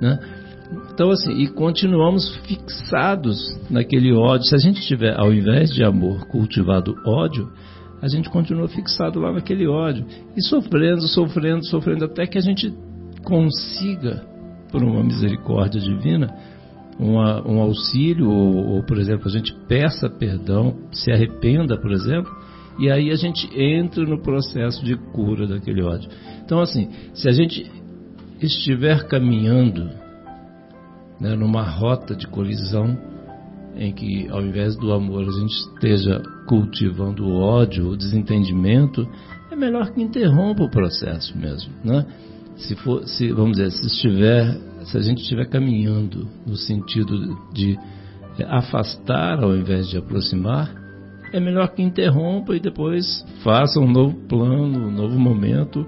né? 0.00 0.20
Então, 0.92 1.10
assim, 1.10 1.32
e 1.32 1.48
continuamos 1.48 2.36
fixados 2.46 3.38
naquele 3.68 4.12
ódio. 4.12 4.46
Se 4.46 4.54
a 4.54 4.58
gente 4.58 4.80
tiver, 4.82 5.18
ao 5.18 5.32
invés 5.32 5.70
de 5.70 5.82
amor, 5.82 6.28
cultivado 6.28 6.94
ódio, 7.04 7.50
a 8.00 8.06
gente 8.06 8.30
continua 8.30 8.68
fixado 8.68 9.18
lá 9.18 9.32
naquele 9.32 9.66
ódio. 9.66 10.06
E 10.36 10.42
sofrendo, 10.42 11.02
sofrendo, 11.08 11.66
sofrendo, 11.66 12.04
até 12.04 12.24
que 12.24 12.38
a 12.38 12.42
gente 12.42 12.72
consiga 13.24 14.35
por 14.70 14.82
uma 14.82 15.02
misericórdia 15.02 15.80
divina, 15.80 16.34
uma, 16.98 17.46
um 17.46 17.60
auxílio, 17.60 18.30
ou, 18.30 18.74
ou, 18.74 18.82
por 18.82 18.98
exemplo, 18.98 19.28
a 19.28 19.30
gente 19.30 19.54
peça 19.68 20.08
perdão, 20.08 20.76
se 20.92 21.10
arrependa, 21.10 21.78
por 21.78 21.92
exemplo, 21.92 22.30
e 22.78 22.90
aí 22.90 23.10
a 23.10 23.16
gente 23.16 23.48
entra 23.58 24.04
no 24.04 24.20
processo 24.20 24.84
de 24.84 24.96
cura 24.96 25.46
daquele 25.46 25.82
ódio. 25.82 26.10
Então, 26.44 26.60
assim, 26.60 26.90
se 27.14 27.28
a 27.28 27.32
gente 27.32 27.70
estiver 28.40 29.06
caminhando 29.06 29.90
né, 31.20 31.34
numa 31.34 31.62
rota 31.62 32.14
de 32.14 32.26
colisão, 32.26 32.96
em 33.74 33.92
que 33.92 34.28
ao 34.28 34.42
invés 34.42 34.76
do 34.76 34.92
amor 34.92 35.28
a 35.28 35.32
gente 35.32 35.52
esteja 35.52 36.22
cultivando 36.46 37.26
o 37.26 37.40
ódio, 37.40 37.88
o 37.88 37.96
desentendimento, 37.96 39.08
é 39.50 39.56
melhor 39.56 39.90
que 39.90 40.02
interrompa 40.02 40.62
o 40.62 40.70
processo 40.70 41.36
mesmo, 41.36 41.72
né? 41.84 42.06
Se 42.56 42.74
for, 42.76 43.06
se 43.06 43.32
vamos 43.32 43.56
dizer, 43.56 43.70
se 43.70 43.86
estiver, 43.86 44.58
se 44.84 44.96
a 44.96 45.00
gente 45.00 45.22
estiver 45.22 45.48
caminhando 45.48 46.28
no 46.46 46.56
sentido 46.56 47.36
de 47.52 47.78
afastar 48.44 49.42
ao 49.42 49.54
invés 49.54 49.88
de 49.88 49.98
aproximar, 49.98 50.74
é 51.32 51.40
melhor 51.40 51.68
que 51.68 51.82
interrompa 51.82 52.54
e 52.54 52.60
depois 52.60 53.24
faça 53.42 53.80
um 53.80 53.90
novo 53.90 54.14
plano, 54.26 54.88
um 54.88 54.90
novo 54.90 55.18
momento, 55.18 55.86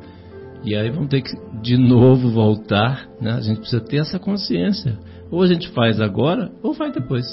e 0.65 0.75
aí 0.75 0.91
vão 0.91 1.07
ter 1.07 1.23
que 1.23 1.31
de 1.63 1.77
novo 1.77 2.31
voltar, 2.31 3.07
né? 3.21 3.33
A 3.33 3.41
gente 3.41 3.61
precisa 3.61 3.81
ter 3.81 3.99
essa 3.99 4.19
consciência. 4.19 4.99
Ou 5.31 5.43
a 5.43 5.47
gente 5.47 5.69
faz 5.69 6.01
agora, 6.01 6.51
ou 6.63 6.75
faz 6.75 6.93
depois. 6.93 7.27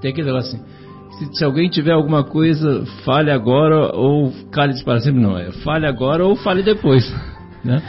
Tem 0.00 0.10
aquele 0.10 0.26
negócio 0.26 0.56
assim. 0.56 0.64
Se, 1.18 1.38
se, 1.38 1.44
alguém 1.44 1.68
tiver 1.68 1.92
alguma 1.92 2.24
coisa, 2.24 2.84
fale 3.04 3.30
agora 3.30 3.94
ou 3.94 4.32
cale 4.50 4.74
para 4.84 5.00
sempre. 5.00 5.20
Não, 5.20 5.36
é 5.36 5.50
fale 5.52 5.86
agora 5.86 6.24
ou 6.24 6.36
fale 6.36 6.62
depois. 6.62 7.04
Né? 7.64 7.82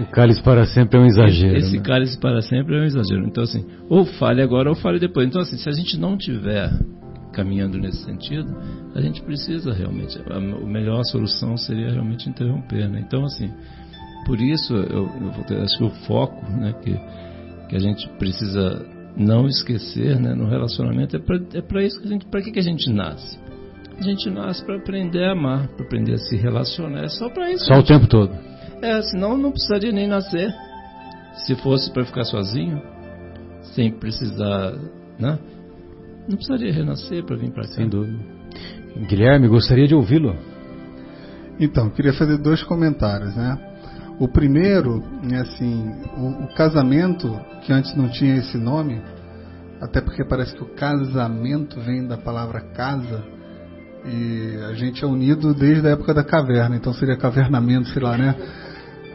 O 0.00 0.06
cálice 0.06 0.42
para 0.42 0.64
sempre 0.66 0.98
é 0.98 1.02
um 1.02 1.06
exagero. 1.06 1.56
Esse, 1.56 1.76
né? 1.76 1.82
cálice 1.82 2.18
para 2.18 2.40
sempre 2.40 2.76
é 2.76 2.80
um 2.80 2.84
exagero. 2.84 3.26
Então, 3.26 3.42
assim, 3.42 3.64
ou 3.88 4.04
fale 4.04 4.40
agora 4.40 4.68
ou 4.68 4.76
fale 4.76 4.98
depois. 4.98 5.26
Então, 5.26 5.40
assim, 5.40 5.56
se 5.56 5.68
a 5.68 5.72
gente 5.72 5.98
não 5.98 6.16
tiver 6.16 6.70
caminhando 7.32 7.78
nesse 7.78 8.04
sentido, 8.04 8.54
a 8.94 9.00
gente 9.00 9.22
precisa 9.22 9.72
realmente. 9.72 10.18
A, 10.30 10.40
melhor 10.40 11.02
solução 11.04 11.56
seria 11.56 11.90
realmente 11.90 12.28
interromper. 12.28 12.88
Né? 12.88 13.02
Então, 13.06 13.24
assim, 13.24 13.50
por 14.24 14.40
isso, 14.40 14.74
eu, 14.74 15.08
eu 15.50 15.62
acho 15.62 15.78
que 15.78 15.84
o 15.84 15.90
foco 16.06 16.44
né, 16.52 16.74
que, 16.82 16.96
que 17.68 17.76
a 17.76 17.80
gente 17.80 18.08
precisa 18.18 18.84
não 19.16 19.46
esquecer 19.48 20.18
né, 20.20 20.32
no 20.32 20.48
relacionamento 20.48 21.16
é 21.16 21.18
para 21.18 21.82
é 21.82 21.86
isso 21.86 22.00
que 22.00 22.06
a 22.06 22.10
gente. 22.10 22.26
Para 22.26 22.40
que, 22.40 22.52
que 22.52 22.58
a 22.58 22.62
gente 22.62 22.88
nasce? 22.92 23.38
A 23.98 24.02
gente 24.02 24.30
nasce 24.30 24.64
para 24.64 24.76
aprender 24.76 25.24
a 25.24 25.32
amar, 25.32 25.66
para 25.68 25.84
aprender 25.84 26.14
a 26.14 26.18
se 26.18 26.36
relacionar. 26.36 27.02
É 27.02 27.08
só 27.08 27.28
para 27.28 27.50
isso. 27.50 27.64
Só 27.64 27.74
gente. 27.74 27.84
o 27.84 27.86
tempo 27.88 28.06
todo. 28.06 28.30
É, 28.82 29.02
senão 29.02 29.36
não 29.36 29.50
precisaria 29.50 29.92
nem 29.92 30.06
nascer. 30.06 30.54
Se 31.46 31.54
fosse 31.56 31.90
para 31.92 32.04
ficar 32.04 32.24
sozinho, 32.24 32.82
sem 33.74 33.92
precisar, 33.92 34.72
né? 35.18 35.38
Não 36.28 36.36
precisaria 36.36 36.72
renascer 36.72 37.24
para 37.24 37.36
vir 37.36 37.50
para 37.52 37.62
cá. 37.62 37.74
Sem 37.74 37.88
dúvida. 37.88 38.18
Guilherme, 39.08 39.48
gostaria 39.48 39.86
de 39.86 39.94
ouvi-lo. 39.94 40.36
Então, 41.60 41.90
queria 41.90 42.12
fazer 42.12 42.38
dois 42.38 42.62
comentários, 42.62 43.34
né? 43.34 43.58
O 44.18 44.28
primeiro, 44.28 45.02
é 45.30 45.36
assim, 45.36 45.90
o, 46.16 46.44
o, 46.44 46.54
casamento, 46.54 47.28
que 47.62 47.72
antes 47.72 47.94
não 47.96 48.08
tinha 48.08 48.36
esse 48.36 48.58
nome, 48.58 49.00
até 49.80 50.00
porque 50.00 50.24
parece 50.24 50.54
que 50.54 50.62
o 50.62 50.74
casamento 50.74 51.80
vem 51.80 52.06
da 52.06 52.16
palavra 52.16 52.60
casa, 52.60 53.24
e 54.04 54.56
a 54.68 54.74
gente 54.74 55.04
é 55.04 55.06
unido 55.06 55.54
desde 55.54 55.86
a 55.86 55.90
época 55.90 56.14
da 56.14 56.24
caverna, 56.24 56.76
então 56.76 56.92
seria 56.92 57.16
cavernamento, 57.16 57.88
sei 57.88 58.02
lá, 58.02 58.16
né? 58.16 58.34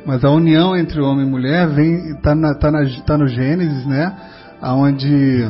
Mas 0.06 0.24
a 0.24 0.30
união 0.30 0.76
entre 0.76 1.00
homem 1.02 1.26
e 1.26 1.30
mulher 1.30 1.68
vem 1.70 2.12
está 2.12 2.36
na, 2.36 2.54
tá 2.56 2.70
na, 2.70 2.86
tá 3.06 3.18
no 3.18 3.28
Gênesis, 3.28 3.86
né? 3.86 4.14
Onde 4.62 5.50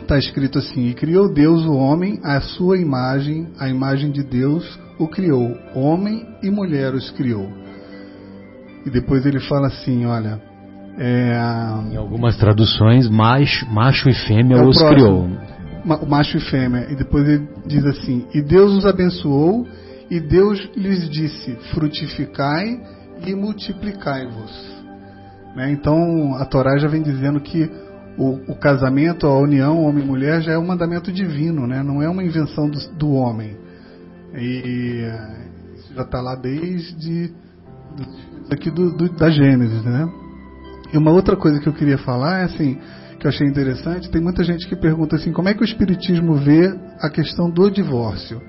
está 0.00 0.18
escrito 0.18 0.58
assim: 0.58 0.88
E 0.88 0.94
criou 0.94 1.32
Deus 1.32 1.64
o 1.64 1.74
homem, 1.74 2.20
a 2.22 2.40
sua 2.40 2.78
imagem, 2.78 3.48
a 3.58 3.68
imagem 3.68 4.10
de 4.10 4.22
Deus 4.22 4.78
o 4.98 5.08
criou, 5.08 5.56
homem 5.74 6.26
e 6.42 6.50
mulher 6.50 6.94
os 6.94 7.10
criou. 7.10 7.48
E 8.86 8.90
depois 8.90 9.26
ele 9.26 9.40
fala 9.40 9.66
assim: 9.68 10.06
olha. 10.06 10.40
É, 10.98 11.34
em 11.90 11.96
algumas 11.96 12.36
traduções, 12.36 13.08
macho, 13.08 13.66
macho 13.72 14.10
e 14.10 14.12
fêmea 14.12 14.58
é 14.58 14.62
os 14.62 14.76
próximo, 14.76 14.90
criou. 14.90 15.28
O 16.02 16.06
macho 16.06 16.36
e 16.36 16.40
fêmea. 16.40 16.86
E 16.90 16.94
depois 16.94 17.26
ele 17.26 17.48
diz 17.66 17.84
assim: 17.86 18.26
E 18.34 18.42
Deus 18.42 18.76
os 18.76 18.84
abençoou, 18.84 19.66
e 20.10 20.20
Deus 20.20 20.60
lhes 20.76 21.08
disse: 21.08 21.56
Frutificai 21.72 22.78
e 23.26 23.34
multiplicai-vos. 23.34 24.82
Né? 25.56 25.72
Então 25.72 26.34
a 26.36 26.44
Torá 26.44 26.76
já 26.78 26.88
vem 26.88 27.02
dizendo 27.02 27.40
que 27.40 27.70
o, 28.16 28.52
o, 28.52 28.56
casamento, 28.56 29.26
a 29.26 29.38
união 29.38 29.82
homem 29.82 30.04
e 30.04 30.06
mulher 30.06 30.42
já 30.42 30.52
é 30.52 30.58
um 30.58 30.66
mandamento 30.66 31.10
divino, 31.10 31.66
né? 31.66 31.82
não 31.82 32.02
é 32.02 32.08
uma 32.08 32.22
invenção 32.22 32.68
do, 32.68 32.78
do 32.96 33.12
homem. 33.12 33.56
E 34.34 35.04
isso 35.76 35.94
já 35.94 36.02
está 36.02 36.20
lá 36.20 36.34
desde 36.34 37.32
aqui 38.50 38.70
do, 38.70 38.96
do, 38.96 39.08
da 39.10 39.30
Gênesis, 39.30 39.82
né? 39.84 40.08
E 40.92 40.98
uma 40.98 41.10
outra 41.10 41.36
coisa 41.36 41.58
que 41.58 41.68
eu 41.68 41.72
queria 41.72 41.98
falar 41.98 42.40
é 42.40 42.44
assim, 42.44 42.78
que 43.18 43.26
eu 43.26 43.30
achei 43.30 43.46
interessante, 43.46 44.10
tem 44.10 44.20
muita 44.20 44.44
gente 44.44 44.68
que 44.68 44.76
pergunta 44.76 45.16
assim, 45.16 45.32
como 45.32 45.48
é 45.48 45.54
que 45.54 45.62
o 45.62 45.64
Espiritismo 45.64 46.34
vê 46.34 46.74
a 47.00 47.08
questão 47.08 47.50
do 47.50 47.70
divórcio? 47.70 48.40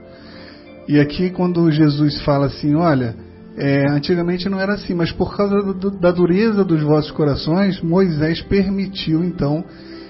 E 0.88 1.00
aqui 1.00 1.30
quando 1.30 1.72
Jesus 1.72 2.22
fala 2.24 2.48
assim, 2.48 2.76
olha, 2.76 3.16
é, 3.56 3.90
antigamente 3.90 4.50
não 4.50 4.60
era 4.60 4.74
assim, 4.74 4.94
mas 4.94 5.12
por 5.12 5.36
causa 5.36 5.62
do, 5.74 5.92
da 5.92 6.12
dureza 6.12 6.64
dos 6.64 6.82
vossos 6.82 7.12
corações, 7.12 7.82
Moisés 7.82 8.42
permitiu 8.42 9.24
então 9.24 9.64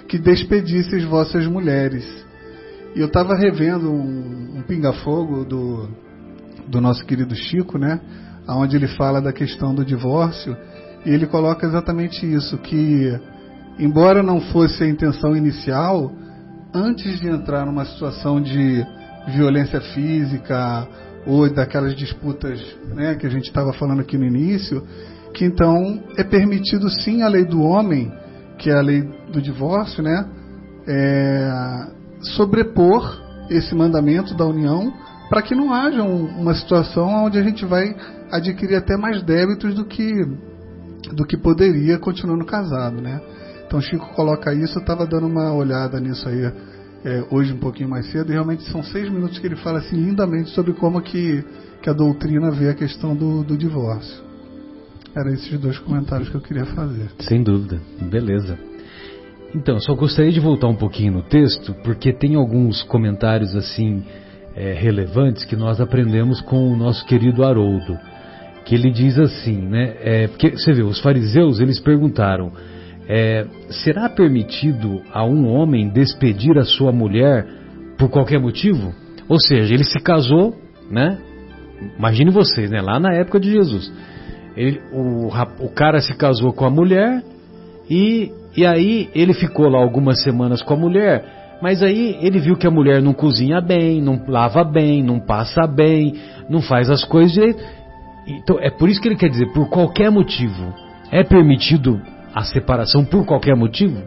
que 0.08 0.18
despedisse 0.18 0.96
as 0.96 1.04
vossas 1.04 1.46
mulheres. 1.48 2.06
E 2.96 3.00
eu 3.00 3.08
estava 3.08 3.36
revendo 3.36 3.92
um, 3.92 4.58
um 4.58 4.62
pinga-fogo 4.62 5.44
do, 5.44 5.90
do 6.68 6.80
nosso 6.80 7.06
querido 7.06 7.36
Chico, 7.36 7.78
né? 7.78 8.00
Onde 8.48 8.76
ele 8.76 8.88
fala 8.88 9.22
da 9.22 9.34
questão 9.34 9.74
do 9.74 9.84
divórcio, 9.84 10.56
e 11.06 11.10
ele 11.10 11.26
coloca 11.26 11.66
exatamente 11.66 12.26
isso, 12.26 12.58
que 12.58 13.18
embora 13.80 14.22
não 14.22 14.40
fosse 14.40 14.84
a 14.84 14.88
intenção 14.88 15.36
inicial, 15.36 16.12
antes 16.74 17.20
de 17.20 17.28
entrar 17.30 17.66
numa 17.66 17.86
situação 17.86 18.42
de 18.42 18.86
violência 19.28 19.82
física 19.82 20.88
ou 21.26 21.50
daquelas 21.52 21.96
disputas 21.96 22.60
né, 22.94 23.16
que 23.16 23.26
a 23.26 23.30
gente 23.30 23.46
estava 23.46 23.74
falando 23.74 24.02
aqui 24.02 24.18
no 24.18 24.26
início, 24.26 24.84
que 25.34 25.46
então 25.46 26.04
é 26.18 26.24
permitido 26.24 26.90
sim 26.90 27.22
a 27.22 27.28
lei 27.28 27.46
do 27.46 27.62
homem, 27.62 28.12
que 28.58 28.70
é 28.70 28.74
a 28.74 28.82
lei 28.82 29.02
do 29.32 29.42
divórcio, 29.42 30.04
né, 30.04 30.30
é, 30.88 31.88
sobrepor 32.36 33.22
esse 33.50 33.74
mandamento 33.76 34.36
da 34.36 34.46
união 34.46 34.94
para 35.30 35.42
que 35.42 35.56
não 35.56 35.74
haja 35.74 36.04
um, 36.04 36.26
uma 36.26 36.54
situação 36.54 37.26
onde 37.26 37.38
a 37.38 37.44
gente 37.44 37.66
vai 37.66 37.96
adquirir 38.32 38.76
até 38.76 38.96
mais 38.98 39.22
débitos 39.24 39.74
do 39.74 39.86
que 39.86 40.14
do 41.12 41.26
que 41.26 41.36
poderia 41.36 42.00
continuando 42.00 42.46
casado, 42.46 43.02
né? 43.02 43.20
Então 43.66 43.82
Chico 43.82 44.14
coloca 44.14 44.54
isso, 44.54 44.78
eu 44.78 44.82
estava 44.82 45.06
dando 45.06 45.28
uma 45.28 45.52
olhada 45.54 46.00
nisso 46.00 46.28
aí 46.30 46.52
é, 47.06 47.26
hoje 47.30 47.54
um 47.54 47.58
pouquinho 47.58 47.90
mais 47.90 48.10
cedo, 48.12 48.30
e 48.30 48.34
realmente 48.34 48.64
são 48.72 48.84
seis 48.84 49.10
minutos 49.10 49.38
que 49.40 49.46
ele 49.46 49.58
fala 49.58 49.80
assim 49.80 49.96
lindamente 49.96 50.50
sobre 50.52 50.74
como 50.74 51.02
que, 51.02 51.44
que 51.82 51.90
a 51.90 51.94
doutrina 51.94 52.50
vê 52.52 52.70
a 52.70 52.74
questão 52.74 53.16
do, 53.16 53.44
do 53.44 53.58
divórcio. 53.58 54.24
Eram 55.16 55.32
esses 55.32 55.60
dois 55.60 55.78
comentários 55.80 56.30
que 56.30 56.36
eu 56.36 56.42
queria 56.42 56.66
fazer. 56.66 57.10
Sem 57.20 57.44
dúvida, 57.44 57.80
beleza. 58.10 58.58
Então, 59.54 59.80
só 59.80 59.94
gostaria 59.94 60.32
de 60.32 60.40
voltar 60.40 60.68
um 60.68 60.76
pouquinho 60.76 61.14
no 61.14 61.22
texto, 61.24 61.76
porque 61.84 62.12
tem 62.12 62.36
alguns 62.36 62.82
comentários 62.84 63.56
assim 63.56 64.04
é, 64.56 64.74
relevantes 64.74 65.46
que 65.46 65.56
nós 65.56 65.80
aprendemos 65.80 66.42
com 66.42 66.72
o 66.72 66.76
nosso 66.76 67.06
querido 67.06 67.44
Haroldo, 67.44 67.98
que 68.66 68.74
ele 68.74 68.90
diz 68.90 69.20
assim, 69.20 69.62
né? 69.62 69.96
É, 70.00 70.28
porque 70.28 70.52
você 70.52 70.74
vê, 70.74 70.82
os 70.82 71.00
fariseus 71.00 71.60
eles 71.60 71.80
perguntaram 71.80 72.52
é, 73.08 73.46
será 73.70 74.10
permitido 74.10 75.02
a 75.12 75.26
um 75.26 75.48
homem 75.48 75.90
despedir 75.90 76.58
a 76.58 76.64
sua 76.64 76.92
mulher 76.92 77.46
por 77.98 78.10
qualquer 78.10 78.40
motivo? 78.40 78.94
Ou 79.28 79.40
seja, 79.40 79.74
ele 79.74 79.84
se 79.84 80.00
casou, 80.00 80.56
né? 80.90 81.18
Imagine 81.98 82.32
vocês, 82.32 82.70
né? 82.70 82.82
Lá 82.82 83.00
na 83.00 83.14
época 83.14 83.40
de 83.40 83.52
Jesus. 83.52 83.92
Ele, 84.56 84.80
o, 84.92 85.28
o 85.60 85.70
cara 85.70 86.00
se 86.00 86.16
casou 86.16 86.54
com 86.54 86.66
a 86.66 86.70
mulher 86.70 87.24
e, 87.90 88.32
e 88.56 88.66
aí 88.66 89.10
ele 89.14 89.34
ficou 89.34 89.68
lá 89.68 89.80
algumas 89.80 90.22
semanas 90.22 90.62
com 90.62 90.74
a 90.74 90.78
mulher, 90.78 91.58
mas 91.62 91.82
aí 91.82 92.18
ele 92.22 92.40
viu 92.40 92.56
que 92.56 92.68
a 92.68 92.72
mulher 92.72 93.02
não 93.02 93.14
cozinha 93.14 93.60
bem, 93.60 94.02
não 94.02 94.22
lava 94.28 94.64
bem, 94.64 95.04
não 95.04 95.20
passa 95.20 95.66
bem, 95.66 96.14
não 96.50 96.62
faz 96.62 96.90
as 96.90 97.04
coisas. 97.04 97.56
Então 98.28 98.60
é 98.60 98.70
por 98.70 98.88
isso 98.88 99.02
que 99.02 99.08
ele 99.08 99.18
quer 99.18 99.30
dizer, 99.30 99.52
por 99.54 99.70
qualquer 99.70 100.12
motivo. 100.12 100.74
É 101.12 101.24
permitido 101.24 102.02
a 102.34 102.44
separação 102.44 103.06
por 103.06 103.26
qualquer 103.26 103.56
motivo? 103.56 104.02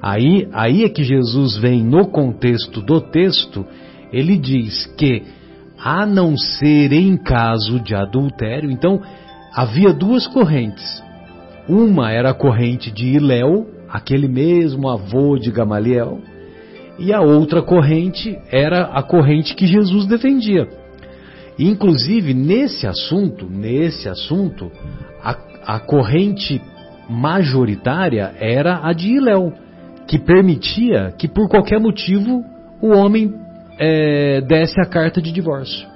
Aí, 0.00 0.48
aí 0.52 0.84
é 0.84 0.88
que 0.88 1.04
Jesus 1.04 1.56
vem 1.56 1.82
no 1.82 2.06
contexto 2.08 2.80
do 2.80 3.00
texto, 3.00 3.64
ele 4.12 4.36
diz 4.36 4.86
que 4.98 5.22
a 5.78 6.04
não 6.06 6.36
ser 6.36 6.92
em 6.92 7.16
caso 7.16 7.80
de 7.80 7.94
adultério, 7.94 8.70
então 8.70 9.00
havia 9.54 9.92
duas 9.92 10.26
correntes. 10.26 11.02
Uma 11.68 12.10
era 12.10 12.30
a 12.30 12.34
corrente 12.34 12.90
de 12.90 13.06
Iléu, 13.08 13.66
aquele 13.88 14.28
mesmo 14.28 14.88
avô 14.88 15.38
de 15.38 15.50
Gamaliel, 15.50 16.20
e 16.98 17.12
a 17.12 17.20
outra 17.20 17.62
corrente 17.62 18.38
era 18.50 18.84
a 18.86 19.02
corrente 19.02 19.54
que 19.54 19.66
Jesus 19.66 20.06
defendia. 20.06 20.68
Inclusive, 21.58 22.34
nesse 22.34 22.86
assunto, 22.86 23.46
nesse 23.48 24.08
assunto, 24.08 24.70
a, 25.22 25.36
a 25.64 25.80
corrente 25.80 26.60
majoritária 27.12 28.32
era 28.38 28.80
a 28.82 28.92
de 28.92 29.16
Iléu, 29.16 29.52
que 30.06 30.18
permitia 30.18 31.12
que 31.16 31.28
por 31.28 31.48
qualquer 31.48 31.78
motivo 31.78 32.44
o 32.80 32.88
homem 32.88 33.32
é, 33.78 34.40
desse 34.40 34.80
a 34.80 34.86
carta 34.86 35.20
de 35.20 35.32
divórcio, 35.32 35.86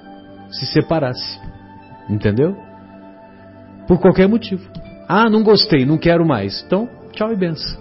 se 0.50 0.66
separasse. 0.66 1.40
Entendeu? 2.08 2.56
Por 3.88 3.98
qualquer 3.98 4.28
motivo. 4.28 4.62
Ah, 5.08 5.28
não 5.30 5.42
gostei, 5.42 5.84
não 5.84 5.98
quero 5.98 6.26
mais. 6.26 6.62
Então, 6.64 6.88
tchau 7.12 7.32
e 7.32 7.36
benção. 7.36 7.80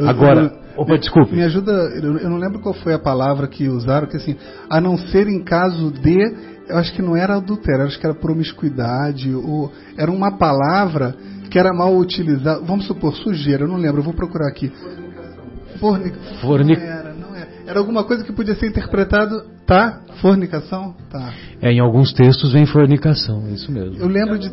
Agora, 0.00 0.52
opa, 0.76 0.98
desculpe. 0.98 1.34
Me 1.34 1.42
ajuda, 1.44 1.72
eu 1.72 2.28
não 2.30 2.38
lembro 2.38 2.60
qual 2.60 2.74
foi 2.74 2.94
a 2.94 2.98
palavra 2.98 3.46
que 3.46 3.68
usaram, 3.68 4.06
que 4.06 4.16
assim, 4.16 4.36
a 4.68 4.80
não 4.80 4.96
ser 4.96 5.28
em 5.28 5.42
caso 5.42 5.92
de, 5.92 6.18
eu 6.68 6.76
acho 6.76 6.92
que 6.94 7.02
não 7.02 7.16
era 7.16 7.36
adultério, 7.36 7.84
acho 7.84 7.98
que 7.98 8.06
era 8.06 8.14
promiscuidade, 8.14 9.34
ou 9.34 9.70
era 9.96 10.10
uma 10.10 10.36
palavra 10.36 11.14
que 11.54 11.58
era 11.60 11.72
mal 11.72 11.96
utilizada, 11.96 12.60
vamos 12.66 12.84
supor, 12.84 13.14
sujeira, 13.14 13.62
eu 13.62 13.68
não 13.68 13.76
lembro, 13.76 14.00
eu 14.00 14.02
vou 14.02 14.12
procurar 14.12 14.48
aqui. 14.48 14.72
Fornic... 15.78 16.18
Fornic... 16.40 16.80
Não 16.80 16.88
era, 16.88 17.14
não 17.14 17.36
era. 17.36 17.48
Era 17.64 17.78
alguma 17.78 18.02
coisa 18.02 18.24
que 18.24 18.32
podia 18.32 18.56
ser 18.56 18.66
interpretado, 18.66 19.40
tá? 19.64 20.00
Fornicação? 20.20 20.96
Tá. 21.08 21.32
É, 21.62 21.70
em 21.70 21.78
alguns 21.78 22.12
textos 22.12 22.52
vem 22.52 22.66
fornicação, 22.66 23.48
isso 23.50 23.70
mesmo. 23.70 23.98
Eu 24.00 24.08
lembro 24.08 24.36
de 24.36 24.50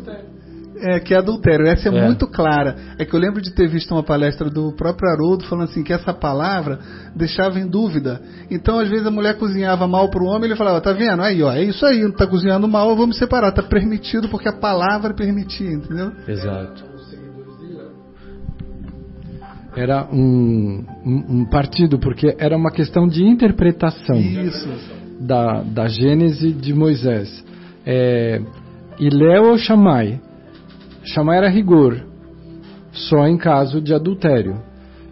é, 0.82 1.00
que 1.00 1.12
é 1.12 1.18
adultério. 1.18 1.66
Essa 1.66 1.88
é, 1.88 1.96
é, 1.96 2.06
muito 2.06 2.28
clara. 2.28 2.76
É 2.96 3.04
que 3.04 3.12
eu 3.14 3.18
lembro 3.18 3.42
de 3.42 3.52
ter 3.52 3.68
visto 3.68 3.90
uma 3.92 4.04
palestra 4.04 4.48
do 4.48 4.72
próprio 4.72 5.10
Haroldo 5.10 5.44
falando 5.46 5.70
assim 5.70 5.82
que 5.82 5.92
essa 5.92 6.14
palavra 6.14 6.78
deixava 7.16 7.58
em 7.58 7.66
dúvida. 7.66 8.20
Então, 8.48 8.78
às 8.78 8.88
vezes, 8.88 9.04
a 9.06 9.10
mulher 9.10 9.38
cozinhava 9.38 9.88
mal 9.88 10.08
para 10.08 10.22
o 10.22 10.26
homem 10.26 10.44
ele 10.44 10.56
falava, 10.56 10.80
tá 10.80 10.92
vendo? 10.92 11.20
Aí, 11.20 11.42
ó, 11.42 11.52
é 11.52 11.64
isso 11.64 11.84
aí, 11.84 12.02
não 12.02 12.12
tá 12.12 12.28
cozinhando 12.28 12.68
mal, 12.68 12.94
vamos 12.96 13.16
separar. 13.16 13.50
Tá 13.50 13.62
permitido 13.62 14.28
porque 14.28 14.48
a 14.48 14.52
palavra 14.52 15.12
permitia, 15.14 15.72
entendeu? 15.72 16.12
Exato. 16.28 16.91
Era 19.74 20.06
um, 20.12 20.84
um, 21.04 21.24
um 21.28 21.44
partido, 21.46 21.98
porque 21.98 22.34
era 22.38 22.56
uma 22.56 22.70
questão 22.70 23.08
de 23.08 23.24
interpretação 23.24 24.16
isso. 24.16 24.68
Da, 25.20 25.62
da 25.62 25.88
Gênese 25.88 26.52
de 26.52 26.74
Moisés. 26.74 27.44
É, 27.86 28.40
Iléu 28.98 29.50
ou 29.50 29.58
Shammai? 29.58 30.20
Chamar 31.04 31.36
era 31.36 31.48
rigor, 31.48 32.04
só 32.92 33.26
em 33.26 33.36
caso 33.36 33.80
de 33.80 33.92
adultério. 33.92 34.62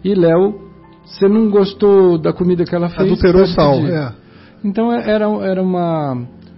E 0.03 0.15
Léo, 0.15 0.71
você 1.05 1.27
não 1.27 1.49
gostou 1.49 2.17
da 2.17 2.31
comida 2.31 2.63
que 2.63 2.73
ela 2.73 2.87
fez? 2.87 3.01
Adulterou 3.01 3.45
sal, 3.47 3.75
é. 3.85 4.13
Então 4.63 4.91
é, 4.91 5.09
era, 5.09 5.25
era 5.43 5.61
uma, 5.61 6.13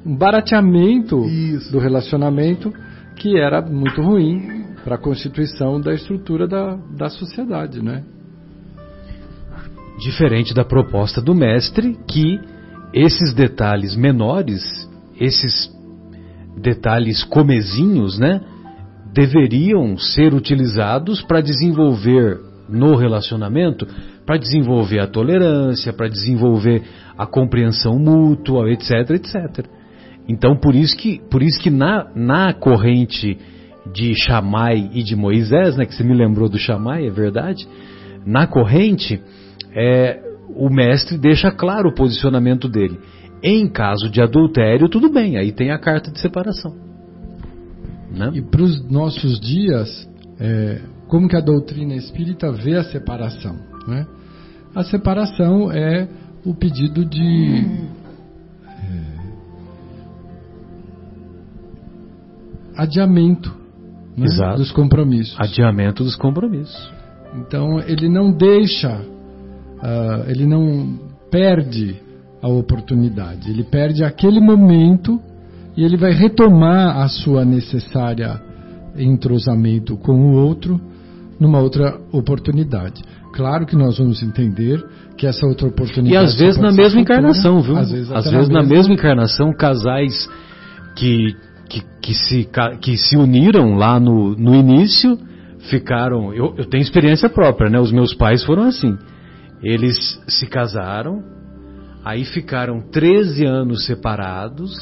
um 0.06 0.16
barateamento 0.16 1.26
Isso. 1.26 1.72
do 1.72 1.80
relacionamento 1.80 2.72
que 3.16 3.38
era 3.38 3.62
muito 3.62 4.02
ruim 4.02 4.63
para 4.84 4.96
a 4.96 4.98
constituição 4.98 5.80
da 5.80 5.94
estrutura 5.94 6.48
da, 6.48 6.76
da 6.76 7.10
sociedade, 7.10 7.82
né? 7.82 8.04
Diferente 10.00 10.54
da 10.54 10.66
proposta 10.66 11.22
do 11.22 11.34
mestre, 11.34 11.98
que 12.08 12.40
esses 12.94 13.34
detalhes 13.34 13.96
menores, 13.96 14.62
esses 15.20 15.72
detalhes 16.58 17.24
comezinhos, 17.24 18.20
né? 18.20 18.42
deveriam 19.14 19.96
ser 19.98 20.34
utilizados 20.34 21.22
para 21.22 21.40
desenvolver 21.40 22.40
no 22.68 22.96
relacionamento, 22.96 23.88
para 24.26 24.38
desenvolver 24.38 25.00
a 25.00 25.08
tolerância, 25.08 25.94
para 25.94 26.08
desenvolver 26.08 26.82
a 27.16 27.26
compreensão 27.28 28.00
mútua, 28.00 28.72
etc, 28.72 29.12
etc. 29.12 29.68
Então, 30.28 30.56
por 30.56 30.74
isso 30.74 30.98
que, 30.98 31.22
por 31.30 31.44
isso 31.44 31.62
que 31.62 31.70
na, 31.70 32.08
na 32.16 32.54
corrente 32.54 33.38
de 33.92 34.14
Shammai 34.16 34.90
e 34.94 35.04
de 35.04 35.16
Moisés, 35.16 35.76
né, 35.76 35.86
que 35.86 35.94
você 35.94 36.04
me 36.04 36.14
lembrou 36.14 36.48
do 36.48 36.58
Shammai, 36.58 37.06
é 37.06 37.10
verdade, 37.10 37.68
na 38.26 38.48
corrente, 38.48 39.22
é, 39.76 40.22
o 40.56 40.70
mestre 40.70 41.18
deixa 41.18 41.52
claro 41.52 41.90
o 41.90 41.96
posicionamento 41.96 42.70
dele. 42.70 43.00
Em 43.42 43.68
caso 43.68 44.10
de 44.10 44.22
adultério, 44.22 44.88
tudo 44.88 45.12
bem, 45.12 45.38
aí 45.38 45.52
tem 45.52 45.72
a 45.72 45.78
carta 45.78 46.10
de 46.10 46.20
separação. 46.20 46.74
Né? 48.10 48.32
E 48.36 48.42
para 48.42 48.62
os 48.62 48.90
nossos 48.90 49.40
dias, 49.40 50.10
é, 50.40 50.82
como 51.08 51.28
que 51.28 51.36
a 51.36 51.42
doutrina 51.42 51.96
espírita 51.96 52.52
vê 52.52 52.76
a 52.76 52.84
separação? 52.84 53.58
Né? 53.88 54.08
A 54.74 54.84
separação 54.84 55.72
é 55.72 56.08
o 56.46 56.54
pedido 56.54 57.04
de 57.04 57.66
é, 58.66 59.04
adiamento 62.78 63.63
né, 64.16 64.56
dos 64.56 64.72
compromissos. 64.72 65.36
Adiamento 65.40 66.04
dos 66.04 66.16
compromissos. 66.16 66.92
Então 67.36 67.80
ele 67.80 68.08
não 68.08 68.32
deixa, 68.32 68.96
uh, 68.96 70.30
ele 70.30 70.46
não 70.46 71.00
perde 71.32 71.96
a 72.42 72.48
oportunidade, 72.48 73.50
ele 73.50 73.64
perde 73.64 74.04
aquele 74.04 74.40
momento 74.40 75.20
e 75.76 75.84
ele 75.84 75.98
vai 75.98 76.12
retomar 76.12 76.98
a 76.98 77.08
sua 77.08 77.44
necessária 77.44 78.40
entrosamento 78.96 79.98
com 79.98 80.14
o 80.14 80.34
outro 80.34 80.80
numa 81.40 81.60
outra 81.60 82.00
oportunidade. 82.12 83.02
Claro 83.34 83.66
que 83.66 83.76
nós 83.76 83.98
vamos 83.98 84.22
entender 84.22 84.84
que 85.18 85.26
essa 85.26 85.46
outra 85.46 85.68
oportunidade. 85.68 86.14
E 86.14 86.18
às 86.18 86.36
vezes 86.38 86.62
na 86.62 86.72
mesma 86.72 87.00
futura, 87.00 87.02
encarnação, 87.02 87.62
viu? 87.62 87.76
Às 87.76 87.92
vezes, 87.92 88.12
às 88.12 88.30
vezes 88.30 88.50
na, 88.50 88.62
mesma 88.64 88.94
encarnação, 88.94 89.52
casais 89.52 90.30
que, 90.96 91.36
que, 91.70 91.82
que, 92.02 92.14
se, 92.14 92.50
que 92.82 92.98
se 92.98 93.16
uniram 93.18 93.76
lá 93.76 94.00
no, 94.00 94.36
no 94.36 94.56
início 94.56 95.18
ficaram. 95.70 96.34
Eu, 96.34 96.56
eu 96.58 96.66
tenho 96.66 96.82
experiência 96.82 97.30
própria, 97.30 97.70
né? 97.70 97.80
Os 97.80 97.92
meus 97.92 98.14
pais 98.14 98.44
foram 98.44 98.64
assim. 98.64 98.98
Eles 99.62 100.22
se 100.28 100.46
casaram, 100.46 101.24
aí 102.04 102.26
ficaram 102.26 102.82
13 102.92 103.46
anos 103.46 103.86
separados 103.86 104.74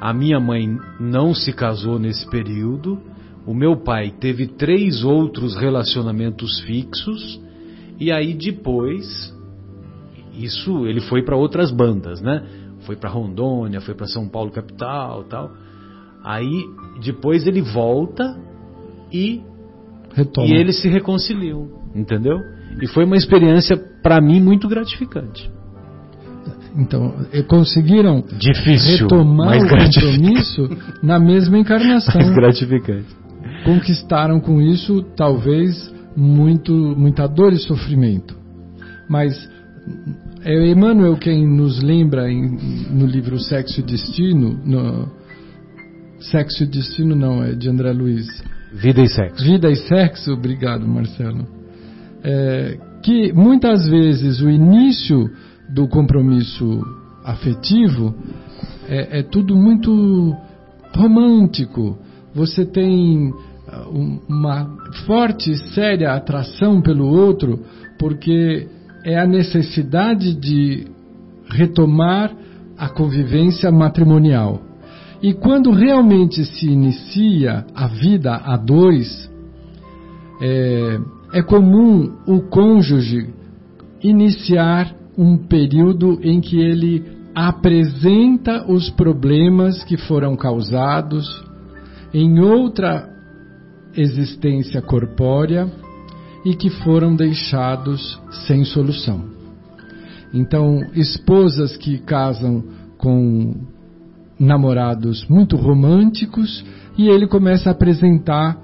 a 0.00 0.12
minha 0.12 0.38
mãe 0.38 0.78
não 1.00 1.34
se 1.34 1.52
casou 1.52 1.98
nesse 1.98 2.28
período. 2.30 3.00
O 3.44 3.52
meu 3.52 3.76
pai 3.76 4.12
teve 4.20 4.46
três 4.46 5.02
outros 5.02 5.56
relacionamentos 5.56 6.60
fixos. 6.60 7.40
E 7.98 8.12
aí 8.12 8.32
depois, 8.32 9.34
isso 10.34 10.86
ele 10.86 11.00
foi 11.00 11.24
para 11.24 11.36
outras 11.36 11.72
bandas, 11.72 12.20
né? 12.20 12.46
Foi 12.88 12.96
para 12.96 13.10
Rondônia, 13.10 13.82
foi 13.82 13.94
para 13.94 14.06
São 14.06 14.26
Paulo 14.26 14.50
capital, 14.50 15.24
tal. 15.24 15.50
Aí 16.24 16.64
depois 17.04 17.46
ele 17.46 17.60
volta 17.60 18.34
e 19.12 19.42
Retoma. 20.14 20.48
e 20.48 20.52
eles 20.54 20.80
se 20.80 20.88
reconciliam, 20.88 21.68
entendeu? 21.94 22.38
E 22.80 22.86
foi 22.86 23.04
uma 23.04 23.14
experiência 23.14 23.76
para 24.02 24.22
mim 24.22 24.40
muito 24.40 24.66
gratificante. 24.66 25.50
Então, 26.78 27.14
conseguiram 27.46 28.24
Difícil, 28.38 29.02
retomar 29.02 29.58
o 29.58 29.68
compromisso 29.68 30.70
na 31.02 31.18
mesma 31.18 31.58
encarnação. 31.58 32.14
Mais 32.14 32.32
gratificante. 32.32 33.14
Conquistaram 33.66 34.40
com 34.40 34.62
isso, 34.62 35.02
talvez, 35.14 35.94
muito, 36.16 36.72
muita 36.72 37.26
dor 37.26 37.52
e 37.52 37.58
sofrimento. 37.58 38.34
Mas 39.10 39.34
é 40.44 40.70
Emmanuel 40.70 41.16
quem 41.16 41.46
nos 41.46 41.82
lembra 41.82 42.30
em, 42.30 42.56
no 42.90 43.06
livro 43.06 43.38
Sexo 43.38 43.80
e 43.80 43.82
Destino, 43.82 44.58
no, 44.64 45.08
Sexo 46.20 46.64
e 46.64 46.66
Destino 46.66 47.14
não, 47.14 47.42
é 47.42 47.52
de 47.52 47.68
André 47.68 47.92
Luiz. 47.92 48.26
Vida 48.72 49.02
e 49.02 49.08
Sexo. 49.08 49.44
Vida 49.44 49.70
e 49.70 49.76
Sexo, 49.76 50.32
obrigado 50.32 50.86
Marcelo. 50.86 51.46
É, 52.22 52.76
que 53.02 53.32
muitas 53.32 53.88
vezes 53.88 54.40
o 54.40 54.50
início 54.50 55.30
do 55.68 55.86
compromisso 55.86 56.82
afetivo 57.24 58.14
é, 58.88 59.20
é 59.20 59.22
tudo 59.22 59.54
muito 59.54 60.34
romântico. 60.94 61.98
Você 62.34 62.64
tem 62.66 63.32
ah, 63.68 63.86
uma 64.28 64.76
forte, 65.06 65.56
séria 65.72 66.12
atração 66.12 66.80
pelo 66.82 67.06
outro, 67.06 67.60
porque 67.98 68.66
é 69.04 69.18
a 69.18 69.26
necessidade 69.26 70.34
de 70.34 70.86
retomar 71.48 72.32
a 72.76 72.88
convivência 72.88 73.70
matrimonial. 73.70 74.60
E 75.22 75.32
quando 75.34 75.72
realmente 75.72 76.44
se 76.44 76.68
inicia 76.68 77.64
a 77.74 77.88
vida 77.88 78.34
a 78.36 78.56
dois, 78.56 79.28
é, 80.40 80.98
é 81.32 81.42
comum 81.42 82.14
o 82.26 82.42
cônjuge 82.42 83.28
iniciar 84.02 84.94
um 85.16 85.36
período 85.36 86.20
em 86.22 86.40
que 86.40 86.60
ele 86.60 87.04
apresenta 87.34 88.64
os 88.70 88.90
problemas 88.90 89.82
que 89.84 89.96
foram 89.96 90.36
causados 90.36 91.26
em 92.14 92.40
outra 92.40 93.08
existência 93.96 94.80
corpórea 94.80 95.68
e 96.48 96.54
que 96.54 96.70
foram 96.70 97.14
deixados 97.14 98.18
sem 98.46 98.64
solução. 98.64 99.22
Então, 100.32 100.80
esposas 100.94 101.76
que 101.76 101.98
casam 101.98 102.64
com 102.96 103.54
namorados 104.40 105.26
muito 105.28 105.56
românticos 105.56 106.64
e 106.96 107.06
ele 107.06 107.26
começa 107.26 107.68
a 107.68 107.72
apresentar 107.72 108.56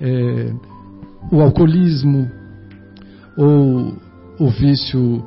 é, 0.00 0.52
o 1.32 1.40
alcoolismo 1.40 2.30
ou 3.36 3.92
o 4.38 4.48
vício, 4.48 5.24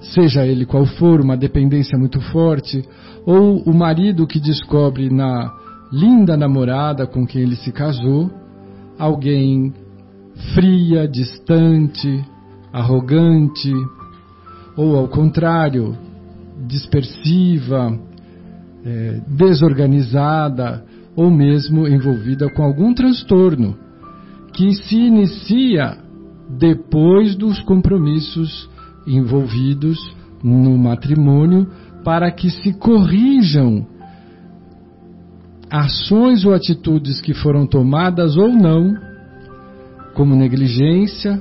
seja 0.00 0.46
ele 0.46 0.66
qual 0.66 0.86
for, 0.86 1.20
uma 1.20 1.36
dependência 1.36 1.98
muito 1.98 2.20
forte, 2.20 2.84
ou 3.24 3.60
o 3.62 3.74
marido 3.74 4.24
que 4.24 4.38
descobre 4.38 5.10
na 5.10 5.52
linda 5.92 6.36
namorada 6.36 7.08
com 7.08 7.26
quem 7.26 7.42
ele 7.42 7.56
se 7.56 7.72
casou 7.72 8.30
alguém 8.96 9.74
fria, 10.54 11.08
distante, 11.08 12.24
arrogante, 12.72 13.72
ou 14.76 14.96
ao 14.96 15.08
contrário, 15.08 15.96
dispersiva, 16.66 17.98
é, 18.84 19.20
desorganizada 19.28 20.84
ou 21.14 21.30
mesmo 21.30 21.88
envolvida 21.88 22.48
com 22.50 22.62
algum 22.62 22.92
transtorno 22.92 23.76
que 24.52 24.74
se 24.74 24.96
inicia 24.96 25.98
depois 26.48 27.34
dos 27.34 27.58
compromissos 27.60 28.68
envolvidos 29.06 29.98
no 30.42 30.76
matrimônio 30.78 31.66
para 32.04 32.30
que 32.30 32.50
se 32.50 32.72
corrijam 32.74 33.86
ações 35.70 36.44
ou 36.44 36.54
atitudes 36.54 37.20
que 37.20 37.34
foram 37.34 37.66
tomadas 37.66 38.36
ou 38.36 38.48
não, 38.48 38.94
como 40.16 40.34
negligência, 40.34 41.40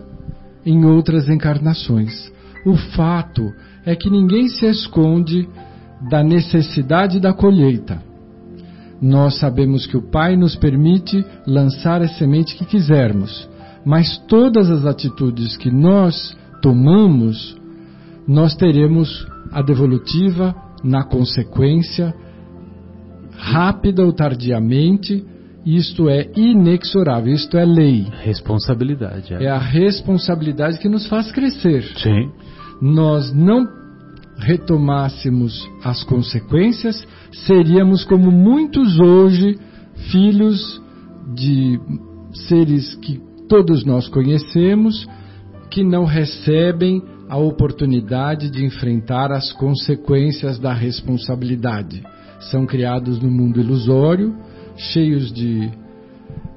em 0.66 0.84
outras 0.86 1.30
encarnações. 1.30 2.30
O 2.66 2.76
fato 2.76 3.54
é 3.86 3.96
que 3.96 4.10
ninguém 4.10 4.50
se 4.50 4.66
esconde 4.66 5.48
da 6.10 6.22
necessidade 6.22 7.20
da 7.22 7.34
colheita. 7.34 8.04
Nós 9.02 9.40
sabemos 9.40 9.88
que 9.88 9.96
o 9.96 10.02
Pai 10.02 10.36
nos 10.36 10.58
permite 10.58 11.24
lançar 11.48 12.02
a 12.02 12.08
semente 12.08 12.56
que 12.56 12.66
quisermos, 12.66 13.48
mas 13.86 14.18
todas 14.28 14.70
as 14.70 14.86
atitudes 14.86 15.56
que 15.56 15.72
nós 15.72 16.36
tomamos, 16.62 17.56
nós 18.28 18.56
teremos 18.56 19.26
a 19.52 19.62
devolutiva 19.62 20.54
na 20.84 21.04
consequência, 21.04 22.14
rápida 23.38 24.04
ou 24.04 24.12
tardiamente, 24.12 25.24
isto 25.66 26.08
é 26.08 26.30
inexorável, 26.36 27.34
isto 27.34 27.58
é 27.58 27.66
lei. 27.66 28.08
Responsabilidade. 28.24 29.34
É. 29.34 29.46
é 29.46 29.50
a 29.50 29.58
responsabilidade 29.58 30.78
que 30.78 30.88
nos 30.88 31.08
faz 31.08 31.32
crescer. 31.32 31.84
Sim. 31.98 32.30
Nós 32.82 33.34
não 33.34 33.66
retomássemos 34.38 35.68
as 35.84 36.04
consequências, 36.04 37.08
seríamos 37.32 38.04
como 38.04 38.30
muitos 38.30 39.00
hoje, 39.00 39.58
filhos 40.12 40.82
de 41.34 41.80
seres 42.48 42.96
que 42.96 43.20
todos 43.48 43.86
nós 43.86 44.08
conhecemos, 44.10 45.08
que 45.72 45.84
não 45.84 46.06
recebem 46.06 47.02
a 47.30 47.38
oportunidade 47.38 48.52
de 48.52 48.64
enfrentar 48.64 49.32
as 49.32 49.52
consequências 49.54 50.60
da 50.60 50.74
responsabilidade. 50.74 52.04
São 52.52 52.66
criados 52.66 53.20
no 53.20 53.32
mundo 53.32 53.60
ilusório, 53.60 54.36
cheios 54.76 55.32
de 55.32 55.72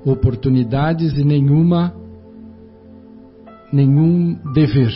oportunidades 0.04 1.16
e 1.16 1.24
nenhuma 1.24 1.94
nenhum 3.72 4.34
dever. 4.52 4.92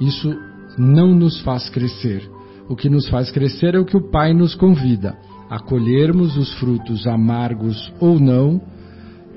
Isso 0.00 0.34
não 0.78 1.14
nos 1.14 1.40
faz 1.40 1.68
crescer. 1.68 2.28
O 2.68 2.76
que 2.76 2.88
nos 2.88 3.08
faz 3.08 3.30
crescer 3.30 3.74
é 3.74 3.78
o 3.78 3.84
que 3.84 3.96
o 3.96 4.10
Pai 4.10 4.32
nos 4.32 4.54
convida, 4.54 5.16
a 5.50 5.58
colhermos 5.58 6.36
os 6.36 6.52
frutos 6.54 7.06
amargos 7.06 7.92
ou 7.98 8.20
não 8.20 8.60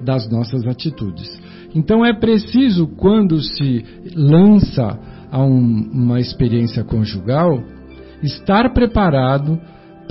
das 0.01 0.29
nossas 0.29 0.67
atitudes. 0.67 1.29
Então 1.73 2.05
é 2.05 2.13
preciso, 2.13 2.87
quando 2.87 3.41
se 3.41 3.85
lança 4.13 4.99
a 5.31 5.41
um, 5.41 5.89
uma 5.93 6.19
experiência 6.19 6.83
conjugal, 6.83 7.63
estar 8.21 8.73
preparado 8.73 9.59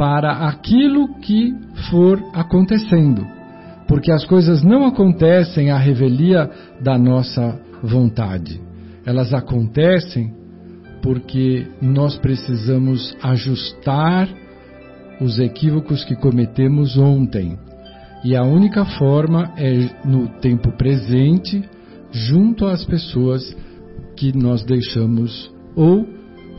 para 0.00 0.48
aquilo 0.48 1.20
que 1.20 1.54
for 1.90 2.18
acontecendo. 2.32 3.26
Porque 3.86 4.10
as 4.10 4.24
coisas 4.24 4.62
não 4.62 4.86
acontecem 4.86 5.70
à 5.70 5.76
revelia 5.76 6.50
da 6.80 6.96
nossa 6.96 7.60
vontade. 7.82 8.58
Elas 9.04 9.34
acontecem 9.34 10.32
porque 11.02 11.66
nós 11.82 12.16
precisamos 12.16 13.14
ajustar 13.22 14.26
os 15.20 15.38
equívocos 15.38 16.02
que 16.02 16.16
cometemos 16.16 16.96
ontem. 16.96 17.58
E 18.24 18.34
a 18.34 18.42
única 18.42 18.86
forma 18.86 19.52
é 19.58 19.86
no 20.02 20.28
tempo 20.40 20.72
presente, 20.78 21.62
junto 22.10 22.64
às 22.64 22.82
pessoas 22.86 23.54
que 24.16 24.34
nós 24.34 24.64
deixamos 24.64 25.52
ou 25.76 26.08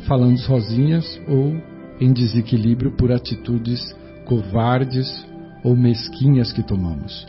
falando 0.07 0.37
sozinhas 0.37 1.19
ou 1.27 1.70
em 2.01 2.11
desequilíbrio 2.11 2.91
por 2.97 3.11
atitudes 3.11 3.95
covardes 4.25 5.25
ou 5.63 5.75
mesquinhas 5.75 6.51
que 6.51 6.63
tomamos. 6.63 7.27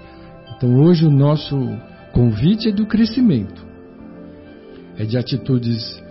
Então 0.57 0.81
hoje 0.81 1.05
o 1.05 1.11
nosso 1.11 1.57
convite 2.12 2.68
é 2.68 2.73
do 2.73 2.87
crescimento, 2.87 3.64
é 4.97 5.05
de 5.05 5.18
atitudes 5.18 6.03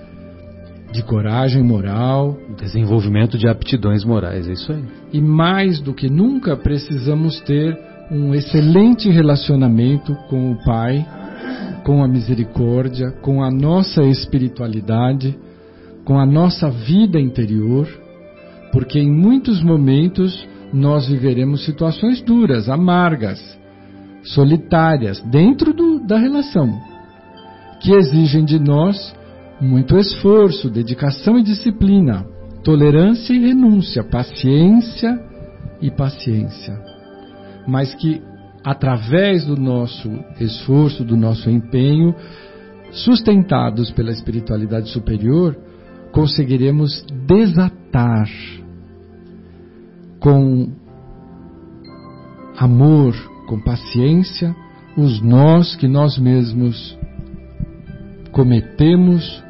de 0.91 1.01
coragem 1.03 1.64
moral, 1.64 2.38
desenvolvimento 2.57 3.38
de 3.38 3.47
aptidões 3.47 4.03
morais, 4.03 4.47
é 4.47 4.51
isso 4.51 4.72
aí. 4.72 4.84
E 5.14 5.22
mais 5.22 5.80
do 5.80 5.93
que 5.93 6.09
nunca 6.09 6.55
precisamos 6.55 7.39
ter 7.41 7.78
um 8.12 8.36
excelente 8.36 9.09
relacionamento 9.09 10.14
com 10.30 10.51
o 10.51 10.64
Pai, 10.66 11.05
com 11.86 12.03
a 12.03 12.07
misericórdia, 12.07 13.12
com 13.22 13.41
a 13.41 13.49
nossa 13.49 14.03
espiritualidade, 14.03 15.38
com 16.03 16.20
a 16.20 16.26
nossa 16.26 16.70
vida 16.70 17.20
interior, 17.20 17.88
porque 18.72 18.99
em 18.99 19.11
muitos 19.11 19.61
momentos 19.61 20.47
nós 20.74 21.07
viveremos 21.07 21.65
situações 21.65 22.22
duras, 22.22 22.69
amargas, 22.69 23.39
solitárias, 24.24 25.19
dentro 25.22 25.74
do, 25.74 25.99
da 25.99 26.17
relação, 26.17 26.80
que 27.82 27.93
exigem 27.93 28.45
de 28.45 28.59
nós 28.59 29.13
muito 29.59 29.97
esforço, 29.97 30.69
dedicação 30.69 31.38
e 31.38 31.43
disciplina, 31.43 32.26
tolerância 32.63 33.34
e 33.34 33.39
renúncia, 33.39 34.03
paciência 34.03 35.19
e 35.82 35.91
paciência. 35.91 36.80
Mas 37.67 37.93
que 37.95 38.22
através 38.63 39.45
do 39.45 39.55
nosso 39.55 40.09
esforço, 40.39 41.03
do 41.03 41.17
nosso 41.17 41.49
empenho, 41.49 42.15
sustentados 42.91 43.91
pela 43.91 44.11
espiritualidade 44.11 44.89
superior, 44.89 45.57
conseguiremos 46.11 47.05
desatar 47.28 48.28
com 50.22 50.69
amor, 52.55 53.13
com 53.47 53.59
paciência, 53.59 54.55
os 54.95 55.22
nós 55.22 55.76
que 55.76 55.88
nós 55.88 56.17
mesmos 56.17 56.97
cometemos 58.32 59.43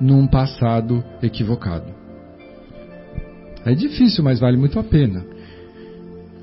num 0.00 0.26
passado 0.26 1.04
equivocado. 1.22 1.92
É 3.64 3.74
difícil, 3.74 4.24
mas 4.24 4.40
vale 4.40 4.56
muito 4.56 4.78
a 4.78 4.82
pena. 4.82 5.24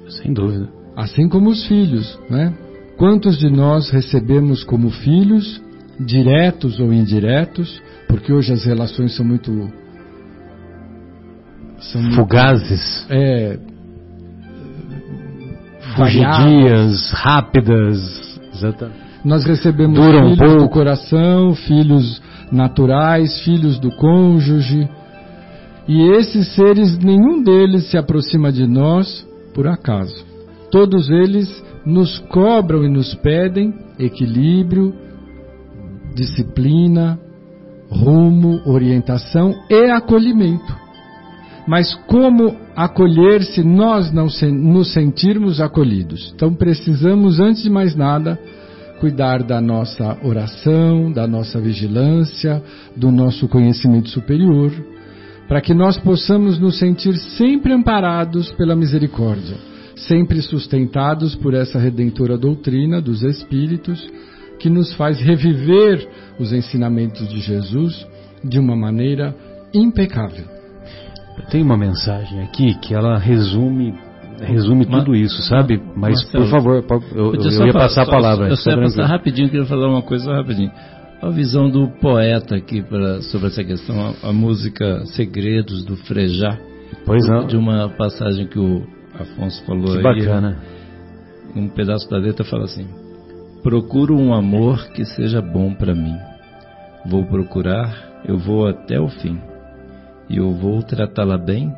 Sem 0.09 0.33
dúvida. 0.33 0.69
Assim 0.95 1.27
como 1.27 1.49
os 1.49 1.67
filhos, 1.67 2.19
né? 2.29 2.53
Quantos 2.97 3.37
de 3.39 3.49
nós 3.49 3.89
recebemos 3.89 4.63
como 4.63 4.89
filhos, 4.89 5.61
diretos 5.99 6.79
ou 6.79 6.93
indiretos, 6.93 7.81
porque 8.07 8.31
hoje 8.31 8.53
as 8.53 8.63
relações 8.63 9.15
são 9.15 9.25
muito. 9.25 9.51
São 11.81 12.11
fugazes. 12.11 13.05
É. 13.09 13.57
Fugidias, 15.95 17.11
rápidas. 17.11 18.39
Exatamente. 18.53 19.01
Nós 19.23 19.43
recebemos 19.45 19.99
Duram 19.99 20.35
filhos 20.35 20.53
um 20.53 20.57
do 20.57 20.69
coração, 20.69 21.53
filhos 21.53 22.21
naturais, 22.51 23.41
filhos 23.41 23.79
do 23.79 23.91
cônjuge. 23.91 24.89
E 25.87 26.01
esses 26.11 26.55
seres, 26.55 26.97
nenhum 26.97 27.43
deles 27.43 27.89
se 27.89 27.97
aproxima 27.97 28.51
de 28.51 28.67
nós 28.67 29.27
por 29.53 29.67
acaso. 29.67 30.25
Todos 30.71 31.09
eles 31.09 31.63
nos 31.85 32.19
cobram 32.19 32.83
e 32.83 32.89
nos 32.89 33.13
pedem 33.15 33.73
equilíbrio, 33.99 34.93
disciplina, 36.15 37.19
rumo, 37.89 38.61
orientação 38.65 39.53
e 39.69 39.91
acolhimento. 39.91 40.80
Mas 41.67 41.93
como 42.07 42.55
acolher 42.75 43.43
se 43.43 43.63
nós 43.63 44.11
não 44.11 44.27
nos 44.51 44.93
sentirmos 44.93 45.61
acolhidos? 45.61 46.31
Então 46.35 46.53
precisamos, 46.53 47.39
antes 47.39 47.63
de 47.63 47.69
mais 47.69 47.95
nada, 47.95 48.39
cuidar 48.99 49.43
da 49.43 49.59
nossa 49.59 50.17
oração, 50.23 51.11
da 51.11 51.27
nossa 51.27 51.59
vigilância, 51.59 52.61
do 52.95 53.11
nosso 53.11 53.47
conhecimento 53.47 54.09
superior, 54.09 54.71
para 55.47 55.59
que 55.59 55.73
nós 55.73 55.97
possamos 55.97 56.59
nos 56.59 56.77
sentir 56.77 57.15
sempre 57.17 57.73
amparados 57.73 58.51
pela 58.51 58.75
misericórdia, 58.75 59.57
sempre 59.95 60.41
sustentados 60.41 61.35
por 61.35 61.53
essa 61.53 61.77
redentora 61.79 62.37
doutrina 62.37 63.01
dos 63.01 63.23
Espíritos, 63.23 64.07
que 64.59 64.69
nos 64.69 64.93
faz 64.93 65.19
reviver 65.19 66.07
os 66.39 66.53
ensinamentos 66.53 67.27
de 67.27 67.39
Jesus 67.39 68.05
de 68.43 68.59
uma 68.59 68.75
maneira 68.75 69.35
impecável. 69.73 70.60
Tem 71.49 71.61
uma 71.61 71.77
mensagem 71.77 72.41
aqui 72.41 72.75
que 72.75 72.93
ela 72.93 73.17
resume 73.17 73.93
resume 74.41 74.85
Ma 74.87 74.99
tudo 74.99 75.15
isso, 75.15 75.41
sabe? 75.43 75.81
Mas, 75.95 76.23
Marcelo, 76.23 76.43
por 76.43 76.49
favor, 76.49 76.85
eu, 77.15 77.35
eu, 77.35 77.41
eu 77.41 77.67
ia 77.67 77.73
passar 77.73 78.03
a 78.03 78.05
palavra. 78.05 78.49
Eu 78.49 78.57
só 78.57 78.71
ia 78.71 78.77
passar 78.77 79.05
rapidinho, 79.05 79.49
queria 79.49 79.65
falar 79.65 79.87
uma 79.87 80.01
coisa 80.01 80.33
rapidinho. 80.33 80.71
A 81.21 81.29
visão 81.29 81.69
do 81.69 81.87
poeta 82.01 82.55
aqui 82.55 82.81
pra, 82.81 83.21
sobre 83.21 83.47
essa 83.47 83.63
questão, 83.63 84.15
a, 84.23 84.29
a 84.29 84.33
música 84.33 85.05
Segredos 85.05 85.85
do 85.85 85.95
Frejá. 85.95 86.57
Pois 87.05 87.27
não. 87.27 87.45
De 87.45 87.55
uma 87.55 87.89
passagem 87.89 88.47
que 88.47 88.59
o 88.59 88.83
Afonso 89.13 89.63
falou 89.65 89.91
que 89.91 89.97
aí. 89.97 90.03
bacana. 90.03 90.57
Um 91.55 91.67
pedaço 91.67 92.09
da 92.09 92.17
letra 92.17 92.43
fala 92.43 92.63
assim: 92.63 92.87
Procuro 93.61 94.17
um 94.17 94.33
amor 94.33 94.87
que 94.89 95.05
seja 95.05 95.41
bom 95.41 95.73
para 95.73 95.93
mim. 95.93 96.17
Vou 97.05 97.25
procurar, 97.25 98.21
eu 98.25 98.37
vou 98.37 98.67
até 98.67 98.99
o 98.99 99.07
fim. 99.07 99.39
E 100.31 100.37
eu 100.37 100.53
vou 100.53 100.81
tratá-la 100.81 101.37
bem 101.37 101.73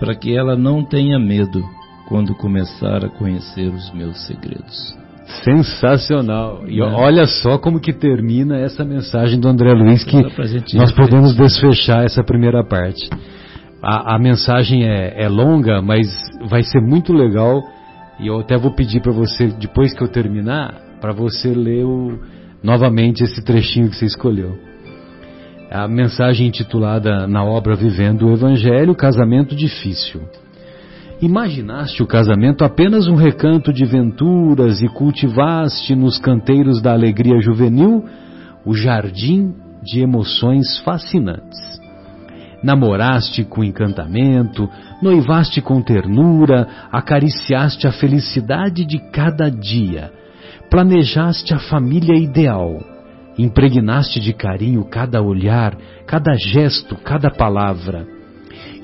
para 0.00 0.12
que 0.16 0.36
ela 0.36 0.56
não 0.56 0.84
tenha 0.84 1.20
medo 1.20 1.62
quando 2.08 2.34
começar 2.34 3.04
a 3.04 3.08
conhecer 3.08 3.68
os 3.72 3.92
meus 3.92 4.26
segredos. 4.26 4.98
Sensacional. 5.44 6.64
E 6.66 6.80
é. 6.80 6.84
olha 6.84 7.24
só 7.26 7.58
como 7.58 7.78
que 7.78 7.92
termina 7.92 8.58
essa 8.58 8.84
mensagem 8.84 9.38
do 9.38 9.46
André 9.46 9.72
Luiz 9.72 10.02
que 10.02 10.16
nós 10.76 10.90
podemos 10.90 11.36
desfechar 11.36 12.04
essa 12.04 12.24
primeira 12.24 12.64
parte. 12.64 13.08
A, 13.80 14.16
a 14.16 14.18
mensagem 14.18 14.84
é, 14.84 15.22
é, 15.22 15.28
longa, 15.28 15.80
mas 15.80 16.08
vai 16.48 16.64
ser 16.64 16.80
muito 16.80 17.12
legal 17.12 17.62
e 18.18 18.26
eu 18.26 18.40
até 18.40 18.58
vou 18.58 18.74
pedir 18.74 19.00
para 19.00 19.12
você 19.12 19.46
depois 19.46 19.94
que 19.94 20.02
eu 20.02 20.08
terminar 20.08 20.74
para 21.00 21.12
você 21.12 21.54
ler 21.54 21.84
o, 21.84 22.18
novamente 22.64 23.22
esse 23.22 23.44
trechinho 23.44 23.88
que 23.88 23.96
você 23.96 24.06
escolheu 24.06 24.69
a 25.70 25.86
mensagem 25.86 26.48
intitulada 26.48 27.28
na 27.28 27.44
obra 27.44 27.76
Vivendo 27.76 28.26
o 28.26 28.32
Evangelho, 28.32 28.92
Casamento 28.92 29.54
Difícil. 29.54 30.20
Imaginaste 31.22 32.02
o 32.02 32.06
casamento 32.06 32.64
apenas 32.64 33.06
um 33.06 33.14
recanto 33.14 33.72
de 33.72 33.84
venturas 33.84 34.82
e 34.82 34.88
cultivaste 34.88 35.94
nos 35.94 36.18
canteiros 36.18 36.82
da 36.82 36.92
alegria 36.92 37.40
juvenil 37.40 38.04
o 38.64 38.74
jardim 38.74 39.54
de 39.82 40.00
emoções 40.00 40.78
fascinantes. 40.80 41.58
Namoraste 42.64 43.44
com 43.44 43.62
encantamento, 43.62 44.68
noivaste 45.00 45.62
com 45.62 45.80
ternura, 45.80 46.66
acariciaste 46.90 47.86
a 47.86 47.92
felicidade 47.92 48.84
de 48.84 48.98
cada 49.12 49.48
dia, 49.48 50.10
planejaste 50.68 51.54
a 51.54 51.58
família 51.58 52.18
ideal 52.18 52.89
impregnaste 53.42 54.20
de 54.20 54.32
carinho 54.32 54.84
cada 54.84 55.22
olhar, 55.22 55.76
cada 56.06 56.34
gesto, 56.34 56.96
cada 56.96 57.30
palavra. 57.30 58.06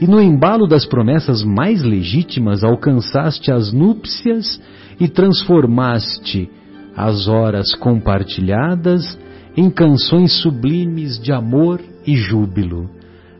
E 0.01 0.07
no 0.07 0.21
embalo 0.21 0.67
das 0.67 0.85
promessas 0.85 1.43
mais 1.43 1.83
legítimas 1.83 2.63
alcançaste 2.63 3.51
as 3.51 3.73
núpcias 3.73 4.61
e 5.01 5.09
transformaste 5.09 6.51
as 6.97 7.29
horas 7.29 7.75
compartilhadas 7.75 9.19
em 9.57 9.71
canções 9.71 10.41
sublimes 10.43 11.19
de 11.19 11.33
amor 11.33 11.81
e 12.07 12.15
júbilo. 12.15 12.91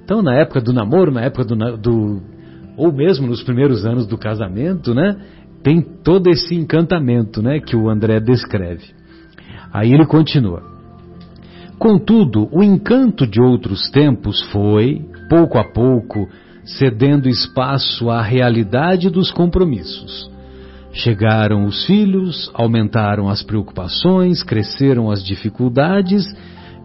Então, 0.05 0.23
na 0.23 0.35
época 0.35 0.61
do 0.61 0.73
namoro, 0.73 1.11
na 1.11 1.23
época 1.23 1.45
do, 1.45 1.77
do 1.77 2.23
ou 2.77 2.93
mesmo 2.93 3.27
nos 3.27 3.43
primeiros 3.43 3.87
anos 3.87 4.07
do 4.07 4.19
casamento, 4.19 4.95
né, 4.95 5.17
tem 5.63 5.81
todo 5.81 6.29
esse 6.29 6.55
encantamento, 6.55 7.43
né, 7.43 7.59
que 7.59 7.75
o 7.75 7.89
André 7.89 8.21
descreve. 8.21 8.85
Aí 9.73 9.93
ele 9.93 10.07
continua: 10.07 10.76
Contudo, 11.79 12.49
o 12.53 12.63
encanto 12.63 13.27
de 13.27 13.41
outros 13.41 13.91
tempos 13.91 14.41
foi, 14.51 15.05
pouco 15.29 15.59
a 15.59 15.65
pouco, 15.65 16.29
cedendo 16.65 17.29
espaço 17.29 18.11
à 18.11 18.23
realidade 18.23 19.11
dos 19.11 19.31
compromissos. 19.31 20.31
Chegaram 20.93 21.67
os 21.67 21.85
filhos, 21.85 22.51
aumentaram 22.55 23.29
as 23.29 23.43
preocupações, 23.43 24.43
cresceram 24.43 25.11
as 25.11 25.23
dificuldades 25.23 26.25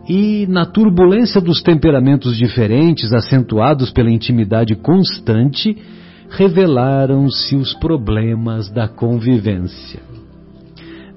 e, 0.08 0.46
na 0.48 0.66
turbulência 0.66 1.40
dos 1.40 1.62
temperamentos 1.62 2.36
diferentes, 2.36 3.14
acentuados 3.14 3.92
pela 3.92 4.12
intimidade 4.12 4.76
constante, 4.76 5.78
revelaram-se 6.30 7.56
os 7.56 7.74
problemas 7.76 8.70
da 8.70 8.88
convivência. 8.88 10.02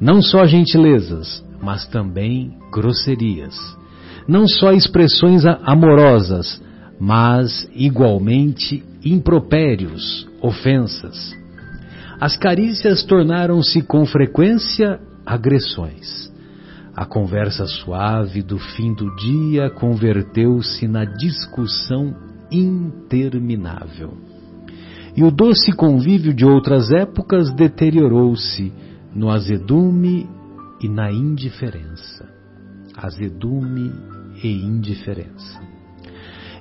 Não 0.01 0.22
só 0.22 0.47
gentilezas, 0.47 1.45
mas 1.61 1.87
também 1.87 2.53
grosserias. 2.75 3.55
Não 4.27 4.49
só 4.49 4.72
expressões 4.72 5.45
amorosas, 5.47 6.61
mas 6.99 7.68
igualmente 7.72 8.83
impropérios, 9.05 10.27
ofensas. 10.43 11.33
As 12.20 12.37
carícias 12.37 13.05
tornaram-se 13.05 13.83
com 13.83 14.05
frequência 14.07 14.99
agressões. 15.25 16.33
A 16.97 17.05
conversa 17.05 17.66
suave 17.66 18.43
do 18.43 18.59
fim 18.59 18.95
do 18.95 19.14
dia 19.16 19.68
converteu-se 19.70 20.89
na 20.89 21.05
discussão 21.05 22.14
interminável. 22.51 24.14
E 25.16 25.22
o 25.22 25.31
doce 25.31 25.72
convívio 25.72 26.33
de 26.33 26.45
outras 26.45 26.91
épocas 26.93 27.53
deteriorou-se 27.55 28.72
no 29.14 29.31
azedume 29.31 30.29
e 30.81 30.89
na 30.89 31.11
indiferença. 31.11 32.34
Azedume 32.97 33.92
e 34.42 34.49
indiferença. 34.64 35.61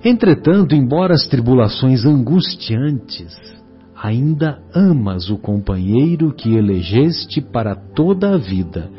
Entretanto, 0.03 0.75
embora 0.75 1.13
as 1.13 1.27
tribulações 1.27 2.05
angustiantes, 2.05 3.33
ainda 3.95 4.61
amas 4.75 5.29
o 5.29 5.37
companheiro 5.37 6.33
que 6.33 6.55
elegeste 6.55 7.39
para 7.39 7.75
toda 7.75 8.33
a 8.33 8.37
vida 8.37 8.89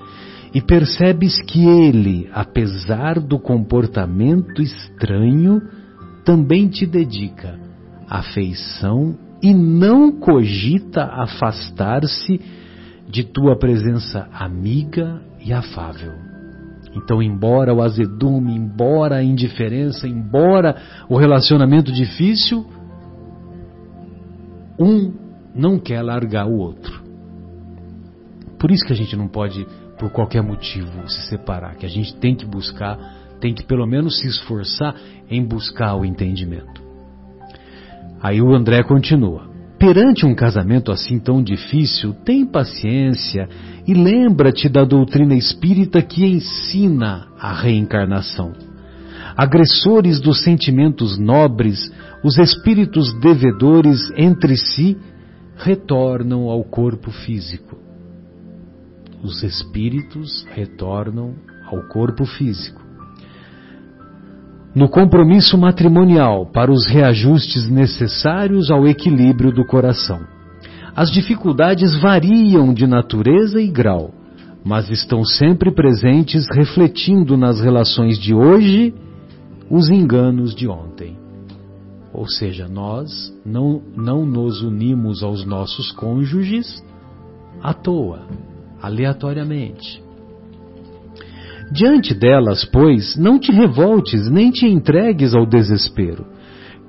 e 0.54 0.62
percebes 0.62 1.42
que 1.42 1.66
ele, 1.66 2.30
apesar 2.32 3.20
do 3.20 3.38
comportamento 3.38 4.62
estranho, 4.62 5.60
também 6.24 6.68
te 6.68 6.86
dedica 6.86 7.58
afeição 8.08 9.18
e 9.42 9.52
não 9.52 10.12
cogita 10.12 11.04
afastar-se 11.04 12.40
de 13.08 13.24
tua 13.24 13.58
presença 13.58 14.26
amiga 14.32 15.20
e 15.44 15.52
afável. 15.52 16.23
Então, 16.94 17.22
embora 17.22 17.74
o 17.74 17.82
azedume, 17.82 18.54
embora 18.54 19.16
a 19.16 19.22
indiferença, 19.22 20.06
embora 20.06 20.76
o 21.08 21.16
relacionamento 21.16 21.92
difícil, 21.92 22.64
um 24.78 25.12
não 25.54 25.78
quer 25.78 26.02
largar 26.02 26.46
o 26.46 26.56
outro. 26.56 27.02
Por 28.58 28.70
isso 28.70 28.84
que 28.84 28.92
a 28.92 28.96
gente 28.96 29.16
não 29.16 29.28
pode, 29.28 29.66
por 29.98 30.10
qualquer 30.10 30.42
motivo, 30.42 31.08
se 31.08 31.28
separar, 31.28 31.76
que 31.76 31.84
a 31.84 31.88
gente 31.88 32.14
tem 32.16 32.34
que 32.34 32.46
buscar, 32.46 32.98
tem 33.40 33.52
que 33.52 33.64
pelo 33.64 33.86
menos 33.86 34.20
se 34.20 34.26
esforçar 34.26 34.94
em 35.28 35.44
buscar 35.44 35.94
o 35.96 36.04
entendimento. 36.04 36.82
Aí 38.22 38.40
o 38.40 38.54
André 38.54 38.82
continua. 38.84 39.53
Perante 39.84 40.24
um 40.24 40.34
casamento 40.34 40.90
assim 40.90 41.18
tão 41.18 41.42
difícil, 41.42 42.14
tem 42.24 42.46
paciência 42.46 43.46
e 43.86 43.92
lembra-te 43.92 44.66
da 44.66 44.82
doutrina 44.82 45.34
espírita 45.34 46.00
que 46.00 46.24
ensina 46.24 47.28
a 47.38 47.52
reencarnação. 47.52 48.54
Agressores 49.36 50.22
dos 50.22 50.42
sentimentos 50.42 51.18
nobres, 51.18 51.92
os 52.24 52.38
espíritos 52.38 53.12
devedores 53.20 54.00
entre 54.16 54.56
si 54.56 54.96
retornam 55.54 56.48
ao 56.48 56.64
corpo 56.64 57.10
físico. 57.10 57.76
Os 59.22 59.42
espíritos 59.42 60.46
retornam 60.54 61.34
ao 61.66 61.82
corpo 61.88 62.24
físico 62.24 62.83
no 64.74 64.88
compromisso 64.88 65.56
matrimonial 65.56 66.46
para 66.46 66.72
os 66.72 66.86
reajustes 66.86 67.68
necessários 67.70 68.70
ao 68.70 68.86
equilíbrio 68.86 69.52
do 69.52 69.64
coração. 69.64 70.20
As 70.96 71.10
dificuldades 71.10 71.94
variam 72.00 72.74
de 72.74 72.86
natureza 72.86 73.60
e 73.60 73.68
grau, 73.68 74.12
mas 74.64 74.90
estão 74.90 75.24
sempre 75.24 75.70
presentes, 75.70 76.46
refletindo 76.52 77.36
nas 77.36 77.60
relações 77.60 78.18
de 78.18 78.34
hoje 78.34 78.94
os 79.70 79.90
enganos 79.90 80.54
de 80.54 80.68
ontem. 80.68 81.16
Ou 82.12 82.28
seja, 82.28 82.68
nós 82.68 83.34
não, 83.44 83.82
não 83.96 84.24
nos 84.24 84.62
unimos 84.62 85.22
aos 85.22 85.44
nossos 85.44 85.90
cônjuges 85.92 86.82
à 87.60 87.74
toa, 87.74 88.26
aleatoriamente. 88.80 90.03
Diante 91.72 92.14
delas, 92.14 92.64
pois, 92.64 93.16
não 93.16 93.38
te 93.38 93.50
revoltes, 93.50 94.30
nem 94.30 94.50
te 94.50 94.66
entregues 94.66 95.34
ao 95.34 95.46
desespero. 95.46 96.26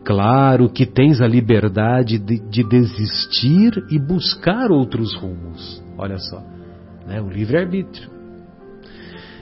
Claro 0.04 0.70
que 0.70 0.86
tens 0.86 1.20
a 1.20 1.28
liberdade 1.28 2.20
de, 2.20 2.40
de 2.40 2.64
desistir 2.64 3.84
e 3.90 3.98
buscar 3.98 4.70
outros 4.70 5.16
rumos. 5.16 5.84
Olha 5.98 6.20
só, 6.20 6.44
né? 7.08 7.20
o 7.20 7.28
livre-arbítrio. 7.28 8.10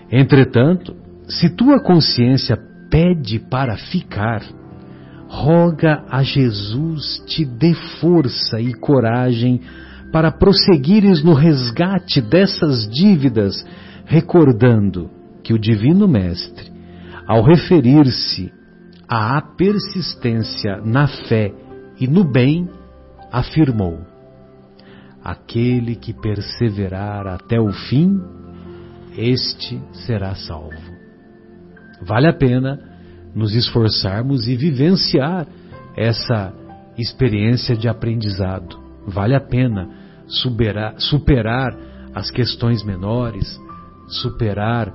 Entretanto, 0.09 0.95
se 1.27 1.49
tua 1.49 1.81
consciência 1.81 2.57
pede 2.89 3.39
para 3.39 3.75
ficar, 3.75 4.41
roga 5.27 6.05
a 6.09 6.21
Jesus 6.23 7.21
te 7.25 7.43
dê 7.43 7.73
força 7.99 8.61
e 8.61 8.73
coragem 8.73 9.59
para 10.13 10.31
prosseguires 10.31 11.23
no 11.23 11.33
resgate 11.33 12.21
dessas 12.21 12.87
dívidas, 12.87 13.65
recordando 14.05 15.09
que 15.43 15.53
o 15.53 15.59
Divino 15.59 16.07
Mestre, 16.07 16.71
ao 17.27 17.43
referir-se 17.43 18.51
à 19.07 19.41
persistência 19.41 20.77
na 20.83 21.07
fé 21.07 21.53
e 21.99 22.07
no 22.07 22.23
bem, 22.23 22.69
afirmou: 23.31 23.99
Aquele 25.23 25.95
que 25.95 26.13
perseverar 26.13 27.27
até 27.27 27.59
o 27.59 27.71
fim, 27.71 28.19
este 29.17 29.81
será 30.05 30.35
salvo. 30.35 30.93
Vale 32.01 32.27
a 32.27 32.33
pena 32.33 32.79
nos 33.35 33.55
esforçarmos 33.55 34.47
e 34.47 34.55
vivenciar 34.55 35.47
essa 35.95 36.53
experiência 36.97 37.75
de 37.75 37.87
aprendizado. 37.87 38.77
Vale 39.07 39.35
a 39.35 39.41
pena 39.41 39.89
superar, 40.27 40.95
superar 40.97 41.75
as 42.13 42.29
questões 42.29 42.83
menores, 42.83 43.59
superar 44.07 44.93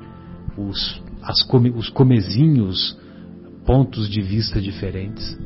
os, 0.59 1.01
as 1.23 1.43
come, 1.45 1.71
os 1.71 1.89
comezinhos, 1.89 2.97
pontos 3.65 4.09
de 4.09 4.21
vista 4.21 4.61
diferentes. 4.61 5.39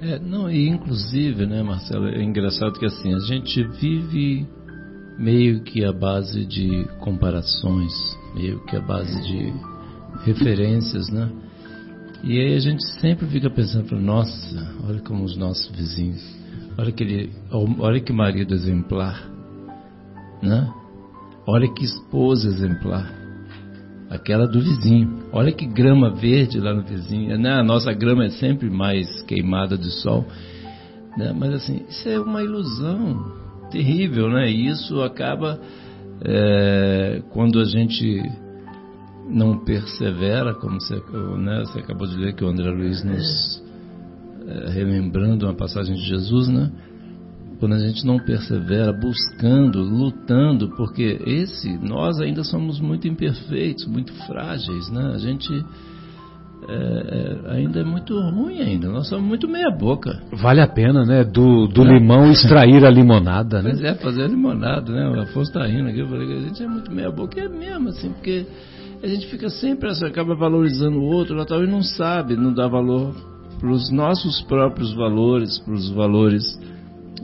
É, 0.00 0.18
não, 0.18 0.50
e 0.50 0.68
inclusive, 0.68 1.46
né, 1.46 1.62
Marcelo, 1.62 2.08
é 2.08 2.22
engraçado 2.22 2.72
que 2.72 2.84
assim, 2.84 3.14
a 3.14 3.20
gente 3.20 3.62
vive 3.80 4.46
meio 5.16 5.62
que 5.62 5.84
a 5.84 5.92
base 5.92 6.44
de 6.44 6.84
comparações, 6.98 7.92
meio 8.34 8.58
que 8.64 8.76
a 8.76 8.80
base 8.80 9.22
de 9.22 9.52
referências, 10.24 11.08
né? 11.08 11.30
E 12.24 12.38
aí 12.38 12.54
a 12.56 12.58
gente 12.58 12.84
sempre 13.00 13.26
fica 13.26 13.48
pensando, 13.48 13.98
nossa, 14.00 14.76
olha 14.84 15.00
como 15.00 15.24
os 15.24 15.36
nossos 15.36 15.70
vizinhos, 15.70 16.20
olha 16.76 16.88
aquele, 16.88 17.30
olha 17.50 18.00
que 18.00 18.12
marido 18.12 18.54
exemplar, 18.54 19.30
né? 20.42 20.68
Olha 21.46 21.72
que 21.72 21.84
esposa 21.84 22.48
exemplar 22.48 23.21
aquela 24.12 24.46
do 24.46 24.60
vizinho. 24.60 25.24
Olha 25.32 25.50
que 25.50 25.66
grama 25.66 26.10
verde 26.10 26.60
lá 26.60 26.74
no 26.74 26.82
vizinho. 26.82 27.36
Né? 27.38 27.50
A 27.50 27.62
nossa 27.62 27.92
grama 27.92 28.26
é 28.26 28.30
sempre 28.30 28.68
mais 28.68 29.22
queimada 29.22 29.76
de 29.78 29.90
sol. 30.02 30.26
Né? 31.16 31.34
Mas 31.36 31.54
assim, 31.54 31.82
isso 31.88 32.08
é 32.08 32.20
uma 32.20 32.42
ilusão 32.42 33.32
terrível, 33.70 34.28
né? 34.28 34.50
E 34.50 34.68
isso 34.68 35.00
acaba 35.02 35.58
é, 36.22 37.22
quando 37.30 37.58
a 37.58 37.64
gente 37.64 38.22
não 39.30 39.64
persevera, 39.64 40.52
como 40.54 40.78
você, 40.78 40.96
né, 41.38 41.60
você 41.64 41.78
acabou 41.78 42.06
de 42.06 42.16
ler 42.16 42.34
que 42.34 42.44
o 42.44 42.48
André 42.48 42.70
Luiz 42.70 43.02
nos 43.02 43.62
é, 44.46 44.70
relembrando 44.70 45.46
uma 45.46 45.54
passagem 45.54 45.94
de 45.94 46.02
Jesus, 46.02 46.48
né? 46.48 46.70
Quando 47.62 47.74
a 47.74 47.78
gente 47.78 48.04
não 48.04 48.18
persevera 48.18 48.92
buscando, 48.92 49.84
lutando, 49.84 50.70
porque 50.70 51.20
esse 51.24 51.78
nós 51.78 52.20
ainda 52.20 52.42
somos 52.42 52.80
muito 52.80 53.06
imperfeitos, 53.06 53.86
muito 53.86 54.12
frágeis, 54.26 54.90
né? 54.90 55.12
A 55.14 55.18
gente 55.18 55.64
é, 56.68 56.74
é, 56.74 57.54
ainda 57.54 57.78
é 57.78 57.84
muito 57.84 58.18
ruim 58.18 58.60
ainda, 58.60 58.88
nós 58.88 59.08
somos 59.08 59.24
muito 59.24 59.46
meia 59.46 59.70
boca. 59.70 60.20
Vale 60.32 60.60
a 60.60 60.66
pena, 60.66 61.04
né? 61.04 61.22
Do, 61.22 61.68
do 61.68 61.82
é. 61.82 61.98
limão 62.00 62.32
extrair 62.32 62.84
a 62.84 62.90
limonada, 62.90 63.62
né? 63.62 63.70
Pois 63.70 63.84
é, 63.84 63.94
fazer 63.94 64.24
a 64.24 64.26
limonada, 64.26 64.92
né? 64.92 65.08
O 65.08 65.20
Afonso 65.20 65.52
está 65.52 65.64
rindo 65.64 65.88
aqui, 65.88 66.00
eu 66.00 66.08
falei 66.08 66.26
que 66.26 66.32
a 66.32 66.40
gente 66.40 66.64
é 66.64 66.66
muito 66.66 66.90
meia 66.90 67.12
boca, 67.12 67.38
e 67.38 67.44
é 67.44 67.48
mesmo 67.48 67.90
assim, 67.90 68.10
porque 68.10 68.44
a 69.04 69.06
gente 69.06 69.28
fica 69.28 69.48
sempre, 69.48 69.88
assim, 69.88 70.04
acaba 70.04 70.34
valorizando 70.34 70.98
o 70.98 71.04
outro, 71.04 71.36
e 71.38 71.66
não 71.68 71.82
sabe, 71.84 72.34
não 72.34 72.52
dá 72.52 72.66
valor 72.66 73.14
para 73.60 73.70
os 73.70 73.88
nossos 73.92 74.42
próprios 74.42 74.92
valores, 74.96 75.60
para 75.60 75.74
os 75.74 75.88
valores 75.90 76.42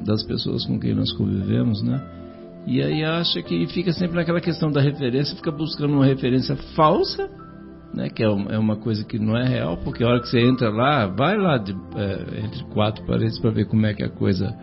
das 0.05 0.25
pessoas 0.25 0.65
com 0.65 0.79
quem 0.79 0.95
nós 0.95 1.13
convivemos, 1.13 1.83
né? 1.83 2.01
E 2.67 2.83
aí 2.83 3.03
acha 3.03 3.43
que 3.43 3.67
fica 3.69 3.93
sempre 3.93 4.17
naquela 4.17 4.41
questão 4.41 4.71
da 4.71 4.81
referência, 4.81 5.35
fica 5.37 5.51
buscando 5.51 5.95
uma 5.95 6.05
referência 6.05 6.57
falsa, 6.77 7.29
né? 7.95 8.11
Que 8.11 8.23
é, 8.23 8.27
é 8.27 8.59
uma 8.59 8.77
coisa 8.77 9.05
que 9.05 9.19
não 9.19 9.37
é 9.37 9.49
real, 9.49 9.79
porque 9.79 10.05
a 10.05 10.09
hora 10.09 10.21
que 10.21 10.29
você 10.29 10.41
entra 10.41 10.71
lá, 10.71 11.07
vai 11.07 11.37
lá 11.37 11.57
de, 11.57 11.73
é, 11.73 12.45
entre 12.45 12.65
quatro 12.65 13.05
paredes 13.07 13.39
para 13.39 13.51
ver 13.51 13.67
como 13.67 13.87
é 13.87 13.95
que 13.95 14.03
a 14.03 14.11
coisa, 14.11 14.55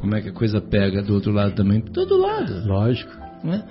como 0.00 0.14
é 0.14 0.22
que 0.22 0.28
a 0.28 0.32
coisa 0.32 0.60
pega 0.60 1.02
do 1.02 1.14
outro 1.14 1.32
lado 1.32 1.54
também, 1.54 1.80
todo 1.80 2.16
lado. 2.16 2.66
Lógico. 2.66 3.12
Né? 3.44 3.62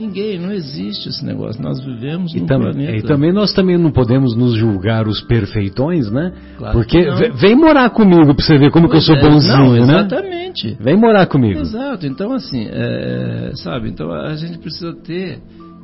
Ninguém, 0.00 0.38
não 0.38 0.50
existe 0.50 1.10
esse 1.10 1.22
negócio. 1.22 1.62
Nós 1.62 1.78
vivemos 1.84 2.34
e 2.34 2.40
tam, 2.40 2.60
planeta. 2.60 2.96
E 2.96 3.02
também 3.02 3.32
nós 3.32 3.52
também 3.52 3.76
não 3.76 3.92
podemos 3.92 4.34
nos 4.34 4.54
julgar 4.54 5.06
os 5.06 5.20
perfeitões, 5.20 6.10
né? 6.10 6.32
Claro 6.56 6.72
Porque 6.72 6.98
vem 7.34 7.54
morar 7.54 7.90
comigo 7.90 8.34
para 8.34 8.42
você 8.42 8.56
ver 8.56 8.70
como 8.70 8.88
pois 8.88 9.04
que 9.04 9.12
eu 9.12 9.14
sou 9.14 9.22
é, 9.22 9.30
bonzinho, 9.30 9.56
não, 9.58 9.76
exatamente. 9.76 9.92
né? 9.92 10.00
Exatamente. 10.00 10.76
Vem 10.80 10.96
morar 10.96 11.26
comigo. 11.26 11.60
Exato. 11.60 12.06
Então 12.06 12.32
assim, 12.32 12.66
é, 12.70 13.52
sabe? 13.56 13.90
Então 13.90 14.10
a 14.10 14.34
gente 14.36 14.58
precisa 14.58 14.94
ter 14.94 15.38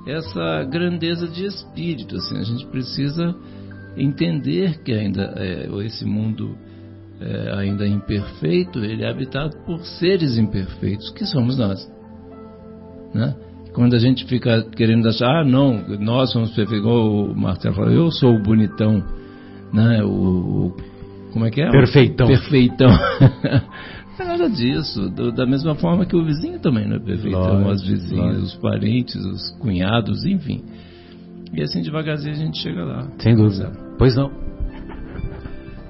essa 0.07 0.65
grandeza 0.65 1.29
de 1.29 1.45
espírito, 1.45 2.17
assim. 2.17 2.39
A 2.39 2.45
gente 2.45 2.67
precisa 2.69 3.35
entender 3.99 4.83
que 4.83 4.93
ainda 4.93 5.35
é, 5.37 5.69
esse 5.85 6.07
mundo 6.07 6.57
é, 7.21 7.53
ainda 7.55 7.87
imperfeito, 7.87 8.79
ele 8.79 9.05
é 9.05 9.11
habitado 9.11 9.59
por 9.67 9.81
seres 9.85 10.39
imperfeitos, 10.39 11.11
que 11.11 11.27
somos 11.27 11.59
nós, 11.59 11.87
né? 13.15 13.35
Quando 13.77 13.95
a 13.95 13.99
gente 13.99 14.25
fica 14.25 14.63
querendo 14.75 15.07
achar, 15.07 15.43
ah, 15.43 15.45
não, 15.45 15.87
nós 16.01 16.33
somos 16.33 16.49
perfeitos, 16.49 16.79
igual 16.79 17.27
o 17.27 17.37
Marcelo 17.37 17.75
falou, 17.75 17.93
eu 17.93 18.11
sou 18.11 18.35
o 18.35 18.43
bonitão, 18.43 19.05
né? 19.71 20.03
O, 20.03 20.09
o 20.09 20.77
como 21.31 21.45
é 21.45 21.51
que 21.51 21.61
é? 21.61 21.71
Perfeitão. 21.71 22.27
Perfeitão. 22.27 22.89
não 24.19 24.25
é 24.25 24.25
nada 24.25 24.49
disso. 24.49 25.11
Do, 25.11 25.31
da 25.31 25.45
mesma 25.45 25.75
forma 25.75 26.07
que 26.07 26.17
o 26.17 26.25
vizinho 26.25 26.59
também 26.59 26.89
não 26.89 26.97
é 26.97 27.01
perfeitão, 27.01 27.65
lógico, 27.65 27.71
as 27.71 27.83
vizinhas, 27.83 28.25
lógico. 28.25 28.45
os 28.47 28.55
parentes, 28.55 29.15
os 29.17 29.51
cunhados, 29.59 30.25
enfim. 30.25 30.65
E 31.53 31.61
assim 31.61 31.83
devagarzinho 31.83 32.33
a 32.33 32.39
gente 32.39 32.59
chega 32.59 32.83
lá. 32.83 33.07
Sem 33.19 33.37
dúvida. 33.37 33.71
Pois 33.99 34.17
não. 34.17 34.31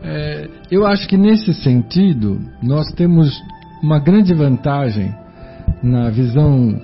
É, 0.02 0.48
eu 0.72 0.84
acho 0.84 1.06
que 1.06 1.16
nesse 1.16 1.54
sentido 1.54 2.40
nós 2.60 2.90
temos 2.94 3.32
uma 3.80 4.00
grande 4.00 4.34
vantagem 4.34 5.14
na 5.84 6.10
visão 6.10 6.80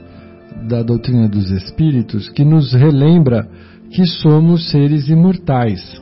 da 0.67 0.83
doutrina 0.83 1.29
dos 1.29 1.51
espíritos 1.51 2.29
que 2.31 2.45
nos 2.45 2.73
relembra 2.73 3.49
que 3.91 4.07
somos 4.07 4.71
seres 4.71 5.09
imortais. 5.09 6.01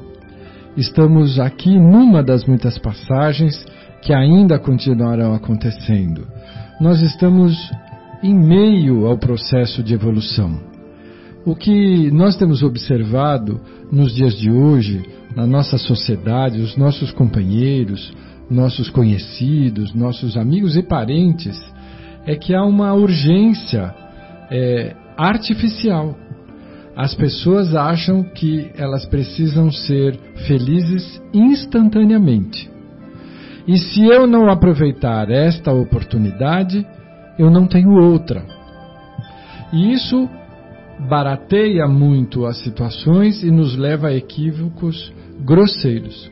Estamos 0.76 1.40
aqui 1.40 1.78
numa 1.78 2.22
das 2.22 2.44
muitas 2.44 2.78
passagens 2.78 3.66
que 4.02 4.12
ainda 4.12 4.58
continuarão 4.58 5.34
acontecendo. 5.34 6.26
Nós 6.80 7.00
estamos 7.02 7.56
em 8.22 8.34
meio 8.34 9.06
ao 9.06 9.18
processo 9.18 9.82
de 9.82 9.94
evolução. 9.94 10.60
O 11.44 11.54
que 11.54 12.10
nós 12.10 12.36
temos 12.36 12.62
observado 12.62 13.60
nos 13.90 14.14
dias 14.14 14.34
de 14.38 14.50
hoje, 14.50 15.02
na 15.34 15.46
nossa 15.46 15.78
sociedade, 15.78 16.60
os 16.60 16.76
nossos 16.76 17.10
companheiros, 17.10 18.12
nossos 18.50 18.90
conhecidos, 18.90 19.94
nossos 19.94 20.36
amigos 20.36 20.76
e 20.76 20.82
parentes, 20.82 21.58
é 22.26 22.36
que 22.36 22.54
há 22.54 22.64
uma 22.64 22.92
urgência 22.92 23.94
é, 24.50 24.94
artificial. 25.16 26.16
As 26.96 27.14
pessoas 27.14 27.74
acham 27.74 28.22
que 28.22 28.70
elas 28.76 29.06
precisam 29.06 29.70
ser 29.70 30.18
felizes 30.46 31.22
instantaneamente. 31.32 32.70
E 33.66 33.78
se 33.78 34.04
eu 34.04 34.26
não 34.26 34.50
aproveitar 34.50 35.30
esta 35.30 35.72
oportunidade, 35.72 36.86
eu 37.38 37.50
não 37.50 37.66
tenho 37.66 37.92
outra. 37.92 38.44
E 39.72 39.92
isso 39.92 40.28
barateia 41.08 41.86
muito 41.86 42.44
as 42.44 42.58
situações 42.58 43.42
e 43.42 43.50
nos 43.50 43.76
leva 43.76 44.08
a 44.08 44.14
equívocos 44.14 45.12
grosseiros. 45.44 46.30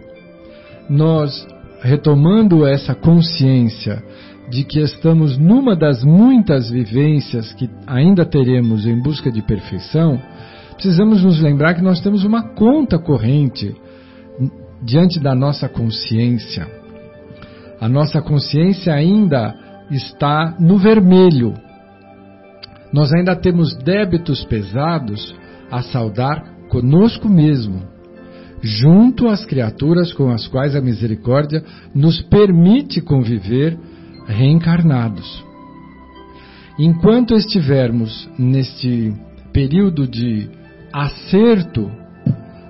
Nós, 0.90 1.46
retomando 1.80 2.66
essa 2.66 2.94
consciência 2.94 4.02
de 4.50 4.64
que 4.64 4.80
estamos 4.80 5.36
numa 5.36 5.76
das 5.76 6.02
muitas 6.02 6.70
vivências 6.70 7.52
que 7.52 7.68
ainda 7.86 8.24
teremos 8.24 8.86
em 8.86 9.00
busca 9.00 9.30
de 9.30 9.42
perfeição, 9.42 10.20
precisamos 10.74 11.22
nos 11.22 11.40
lembrar 11.40 11.74
que 11.74 11.82
nós 11.82 12.00
temos 12.00 12.24
uma 12.24 12.54
conta 12.54 12.98
corrente 12.98 13.74
diante 14.82 15.20
da 15.20 15.34
nossa 15.34 15.68
consciência. 15.68 16.66
A 17.80 17.88
nossa 17.88 18.22
consciência 18.22 18.92
ainda 18.92 19.54
está 19.90 20.56
no 20.58 20.78
vermelho. 20.78 21.54
Nós 22.92 23.12
ainda 23.12 23.36
temos 23.36 23.76
débitos 23.76 24.44
pesados 24.44 25.34
a 25.70 25.82
saldar 25.82 26.44
conosco 26.68 27.28
mesmo, 27.28 27.82
junto 28.62 29.28
às 29.28 29.44
criaturas 29.44 30.12
com 30.12 30.30
as 30.30 30.46
quais 30.48 30.74
a 30.74 30.80
misericórdia 30.80 31.62
nos 31.94 32.20
permite 32.22 33.00
conviver 33.00 33.78
reencarnados. 34.28 35.44
Enquanto 36.78 37.34
estivermos 37.34 38.28
neste 38.38 39.12
período 39.52 40.06
de 40.06 40.48
acerto, 40.92 41.90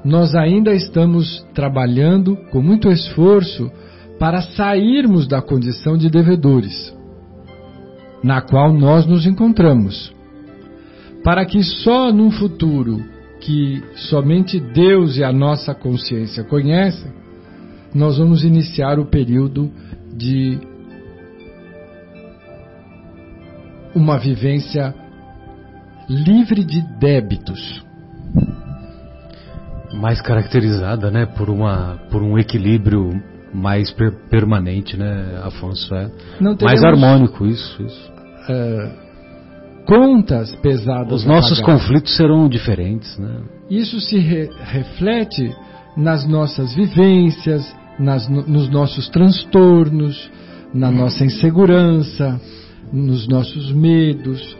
nós 0.04 0.34
ainda 0.34 0.72
estamos 0.72 1.44
trabalhando 1.52 2.36
com 2.50 2.62
muito 2.62 2.88
esforço 2.88 3.70
para 4.18 4.40
sairmos 4.40 5.26
da 5.26 5.42
condição 5.42 5.96
de 5.96 6.08
devedores, 6.08 6.94
na 8.22 8.40
qual 8.40 8.72
nós 8.72 9.06
nos 9.06 9.26
encontramos, 9.26 10.12
para 11.22 11.44
que 11.44 11.62
só 11.62 12.10
num 12.12 12.30
futuro 12.30 13.04
que 13.40 13.82
somente 13.94 14.58
Deus 14.58 15.16
e 15.16 15.24
a 15.24 15.32
nossa 15.32 15.74
consciência 15.74 16.42
conhecem, 16.42 17.12
nós 17.94 18.18
vamos 18.18 18.44
iniciar 18.44 18.98
o 18.98 19.06
período 19.06 19.70
de 20.16 20.58
uma 23.94 24.18
vivência 24.18 24.94
livre 26.08 26.64
de 26.64 26.80
débitos. 26.98 27.84
Mais 29.92 30.20
caracterizada, 30.20 31.10
né, 31.10 31.26
por 31.26 31.50
uma 31.50 31.98
por 32.10 32.22
um 32.22 32.38
equilíbrio 32.38 33.10
mais 33.52 33.90
per 33.90 34.12
permanente, 34.30 34.96
né, 34.96 35.40
Afonso? 35.42 35.94
É 35.94 36.10
mais 36.62 36.84
harmônico 36.84 37.46
isso, 37.46 37.82
isso. 37.82 38.12
Uh, 38.48 39.08
contas 39.86 40.54
pesadas. 40.56 41.20
Os 41.20 41.24
nossos 41.24 41.60
conflitos 41.60 42.16
serão 42.16 42.48
diferentes, 42.48 43.18
né? 43.18 43.40
Isso 43.70 44.00
se 44.00 44.18
re 44.18 44.50
reflete 44.60 45.54
nas 45.96 46.26
nossas 46.26 46.74
vivências, 46.74 47.74
nas, 47.98 48.28
nos 48.28 48.68
nossos 48.68 49.08
transtornos, 49.08 50.30
na 50.72 50.90
nossa 50.90 51.24
insegurança, 51.24 52.40
nos 52.92 53.26
nossos 53.28 53.72
medos, 53.72 54.56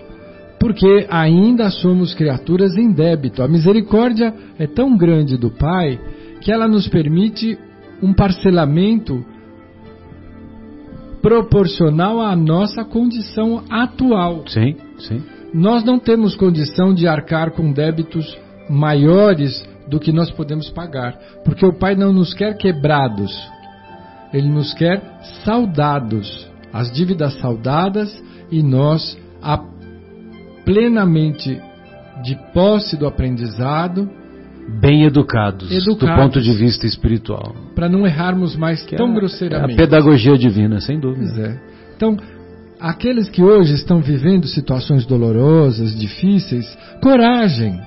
porque 0.58 1.06
ainda 1.08 1.70
somos 1.70 2.14
criaturas 2.14 2.76
em 2.76 2.92
débito. 2.92 3.42
A 3.42 3.48
misericórdia 3.48 4.34
é 4.58 4.66
tão 4.66 4.96
grande 4.96 5.36
do 5.36 5.50
Pai 5.50 5.98
que 6.40 6.52
ela 6.52 6.68
nos 6.68 6.88
permite 6.88 7.58
um 8.02 8.12
parcelamento 8.12 9.24
proporcional 11.20 12.20
à 12.20 12.34
nossa 12.34 12.84
condição 12.84 13.64
atual. 13.70 14.44
Sim, 14.46 14.76
sim. 14.98 15.22
Nós 15.52 15.82
não 15.84 15.98
temos 15.98 16.36
condição 16.36 16.94
de 16.94 17.06
arcar 17.06 17.52
com 17.52 17.72
débitos 17.72 18.36
maiores 18.68 19.66
do 19.88 19.98
que 19.98 20.12
nós 20.12 20.30
podemos 20.30 20.68
pagar, 20.70 21.18
porque 21.44 21.64
o 21.64 21.72
Pai 21.72 21.94
não 21.94 22.12
nos 22.12 22.34
quer 22.34 22.56
quebrados, 22.56 23.32
Ele 24.32 24.48
nos 24.48 24.74
quer 24.74 25.02
saudados, 25.44 26.46
as 26.72 26.92
dívidas 26.92 27.34
saudadas 27.40 28.22
e 28.50 28.62
nós 28.62 29.18
a, 29.42 29.62
plenamente 30.64 31.60
de 32.22 32.36
posse 32.52 32.96
do 32.96 33.06
aprendizado, 33.06 34.10
bem 34.80 35.04
educados, 35.04 35.70
educados, 35.70 35.98
do 35.98 36.22
ponto 36.22 36.40
de 36.40 36.52
vista 36.52 36.86
espiritual. 36.86 37.54
Para 37.74 37.88
não 37.88 38.06
errarmos 38.06 38.56
mais 38.56 38.82
que 38.82 38.96
tão 38.96 39.12
é, 39.12 39.14
grosseiramente. 39.14 39.72
É 39.72 39.74
a 39.74 39.76
pedagogia 39.76 40.36
divina, 40.36 40.80
sem 40.80 40.98
dúvida. 41.00 41.40
É. 41.40 41.58
Então, 41.96 42.16
aqueles 42.80 43.28
que 43.28 43.42
hoje 43.42 43.74
estão 43.74 44.00
vivendo 44.00 44.46
situações 44.46 45.06
dolorosas, 45.06 45.98
difíceis, 45.98 46.66
coragem. 47.02 47.80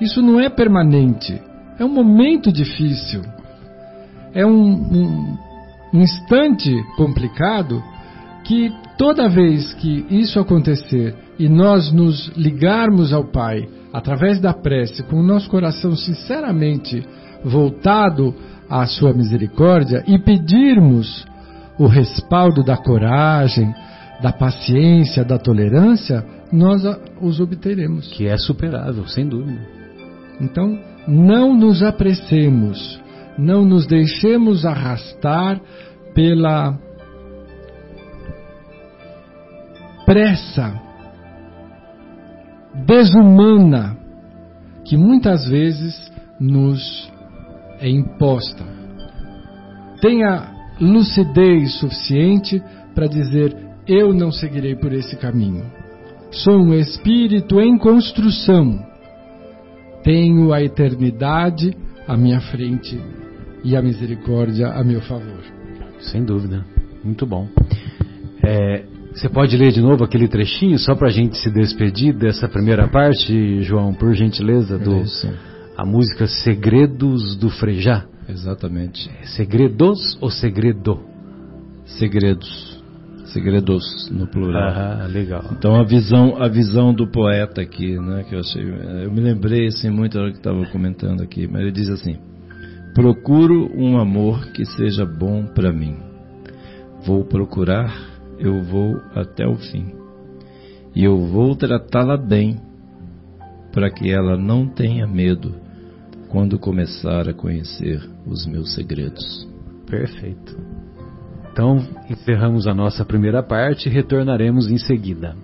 Isso 0.00 0.20
não 0.20 0.40
é 0.40 0.48
permanente. 0.48 1.40
É 1.78 1.84
um 1.84 1.92
momento 1.92 2.52
difícil. 2.52 3.22
É 4.34 4.44
um, 4.44 4.72
um 4.72 5.38
instante 5.92 6.72
complicado 6.96 7.82
que 8.44 8.72
toda 8.96 9.28
vez 9.28 9.74
que 9.74 10.06
isso 10.10 10.38
acontecer 10.38 11.14
e 11.38 11.48
nós 11.48 11.92
nos 11.92 12.28
ligarmos 12.36 13.12
ao 13.12 13.24
Pai 13.24 13.68
através 13.92 14.40
da 14.40 14.52
prece, 14.52 15.02
com 15.04 15.16
o 15.16 15.22
nosso 15.22 15.48
coração 15.48 15.96
sinceramente 15.96 17.04
voltado 17.44 18.34
à 18.68 18.86
Sua 18.86 19.12
misericórdia 19.12 20.04
e 20.06 20.18
pedirmos 20.18 21.26
o 21.78 21.86
respaldo 21.86 22.62
da 22.62 22.76
coragem, 22.76 23.74
da 24.20 24.32
paciência, 24.32 25.24
da 25.24 25.38
tolerância, 25.38 26.24
nós 26.52 26.82
os 27.20 27.40
obteremos. 27.40 28.08
Que 28.08 28.26
é 28.26 28.36
superável, 28.36 29.06
sem 29.06 29.26
dúvida. 29.26 29.60
Então, 30.40 30.78
não 31.08 31.54
nos 31.54 31.82
apressemos, 31.82 33.00
não 33.38 33.64
nos 33.64 33.86
deixemos 33.86 34.64
arrastar 34.64 35.60
pela 36.14 36.78
pressa 40.04 40.80
desumana 42.86 43.96
que 44.84 44.96
muitas 44.96 45.48
vezes 45.48 46.12
nos 46.38 47.10
é 47.78 47.88
imposta. 47.88 48.64
Tenha 50.00 50.52
lucidez 50.80 51.78
suficiente 51.78 52.62
para 52.94 53.06
dizer: 53.06 53.56
eu 53.86 54.12
não 54.12 54.30
seguirei 54.30 54.74
por 54.74 54.92
esse 54.92 55.16
caminho. 55.16 55.64
Sou 56.30 56.54
um 56.54 56.74
espírito 56.74 57.60
em 57.60 57.76
construção. 57.76 58.78
Tenho 60.02 60.52
a 60.52 60.62
eternidade 60.62 61.76
à 62.06 62.16
minha 62.16 62.40
frente 62.40 63.00
e 63.64 63.76
a 63.76 63.82
misericórdia 63.82 64.68
a 64.68 64.82
meu 64.82 65.00
favor. 65.02 65.42
Sem 66.00 66.24
dúvida. 66.24 66.64
Muito 67.04 67.26
bom. 67.26 67.48
É, 68.42 68.84
você 69.12 69.28
pode 69.28 69.56
ler 69.56 69.72
de 69.72 69.80
novo 69.80 70.04
aquele 70.04 70.28
trechinho 70.28 70.78
só 70.78 70.94
para 70.94 71.08
a 71.08 71.10
gente 71.10 71.36
se 71.36 71.50
despedir 71.50 72.14
dessa 72.14 72.48
primeira 72.48 72.88
parte, 72.88 73.62
João, 73.62 73.92
por 73.92 74.14
gentileza, 74.14 74.78
do 74.78 75.02
a 75.76 75.84
música 75.84 76.26
Segredos 76.26 77.36
do 77.36 77.48
Frejá. 77.48 78.06
Exatamente. 78.28 79.10
É 79.20 79.26
segredos 79.26 80.16
ou 80.20 80.30
segredo? 80.30 81.00
Segredos. 81.86 82.79
Segredos 83.32 84.10
no 84.10 84.26
plural. 84.26 84.62
Ah, 84.62 85.06
legal. 85.06 85.44
Então 85.52 85.74
a 85.74 85.84
visão, 85.84 86.42
a 86.42 86.48
visão 86.48 86.92
do 86.92 87.06
poeta 87.06 87.60
aqui, 87.60 87.98
né, 87.98 88.24
que 88.28 88.34
eu 88.34 88.40
achei, 88.40 88.62
eu 89.04 89.12
me 89.12 89.20
lembrei 89.20 89.66
assim 89.66 89.90
muito 89.90 90.14
da 90.14 90.22
hora 90.22 90.32
que 90.32 90.38
estava 90.38 90.64
comentando 90.66 91.22
aqui, 91.22 91.46
mas 91.46 91.62
ele 91.62 91.72
diz 91.72 91.88
assim: 91.90 92.16
Procuro 92.94 93.70
um 93.76 93.98
amor 93.98 94.52
que 94.52 94.64
seja 94.64 95.04
bom 95.04 95.46
para 95.46 95.72
mim. 95.72 95.96
Vou 97.04 97.24
procurar 97.24 98.10
eu 98.40 98.62
vou 98.62 98.96
até 99.14 99.46
o 99.46 99.56
fim. 99.56 99.92
E 100.94 101.04
eu 101.04 101.18
vou 101.26 101.54
tratá-la 101.54 102.16
bem, 102.16 102.58
para 103.70 103.90
que 103.90 104.10
ela 104.10 104.36
não 104.36 104.66
tenha 104.66 105.06
medo 105.06 105.54
quando 106.28 106.58
começar 106.58 107.28
a 107.28 107.34
conhecer 107.34 108.02
os 108.26 108.46
meus 108.46 108.74
segredos. 108.74 109.46
Perfeito. 109.86 110.69
Então, 111.60 111.76
encerramos 112.08 112.66
a 112.66 112.72
nossa 112.72 113.04
primeira 113.04 113.42
parte 113.42 113.86
e 113.86 113.92
retornaremos 113.92 114.70
em 114.70 114.78
seguida. 114.78 115.36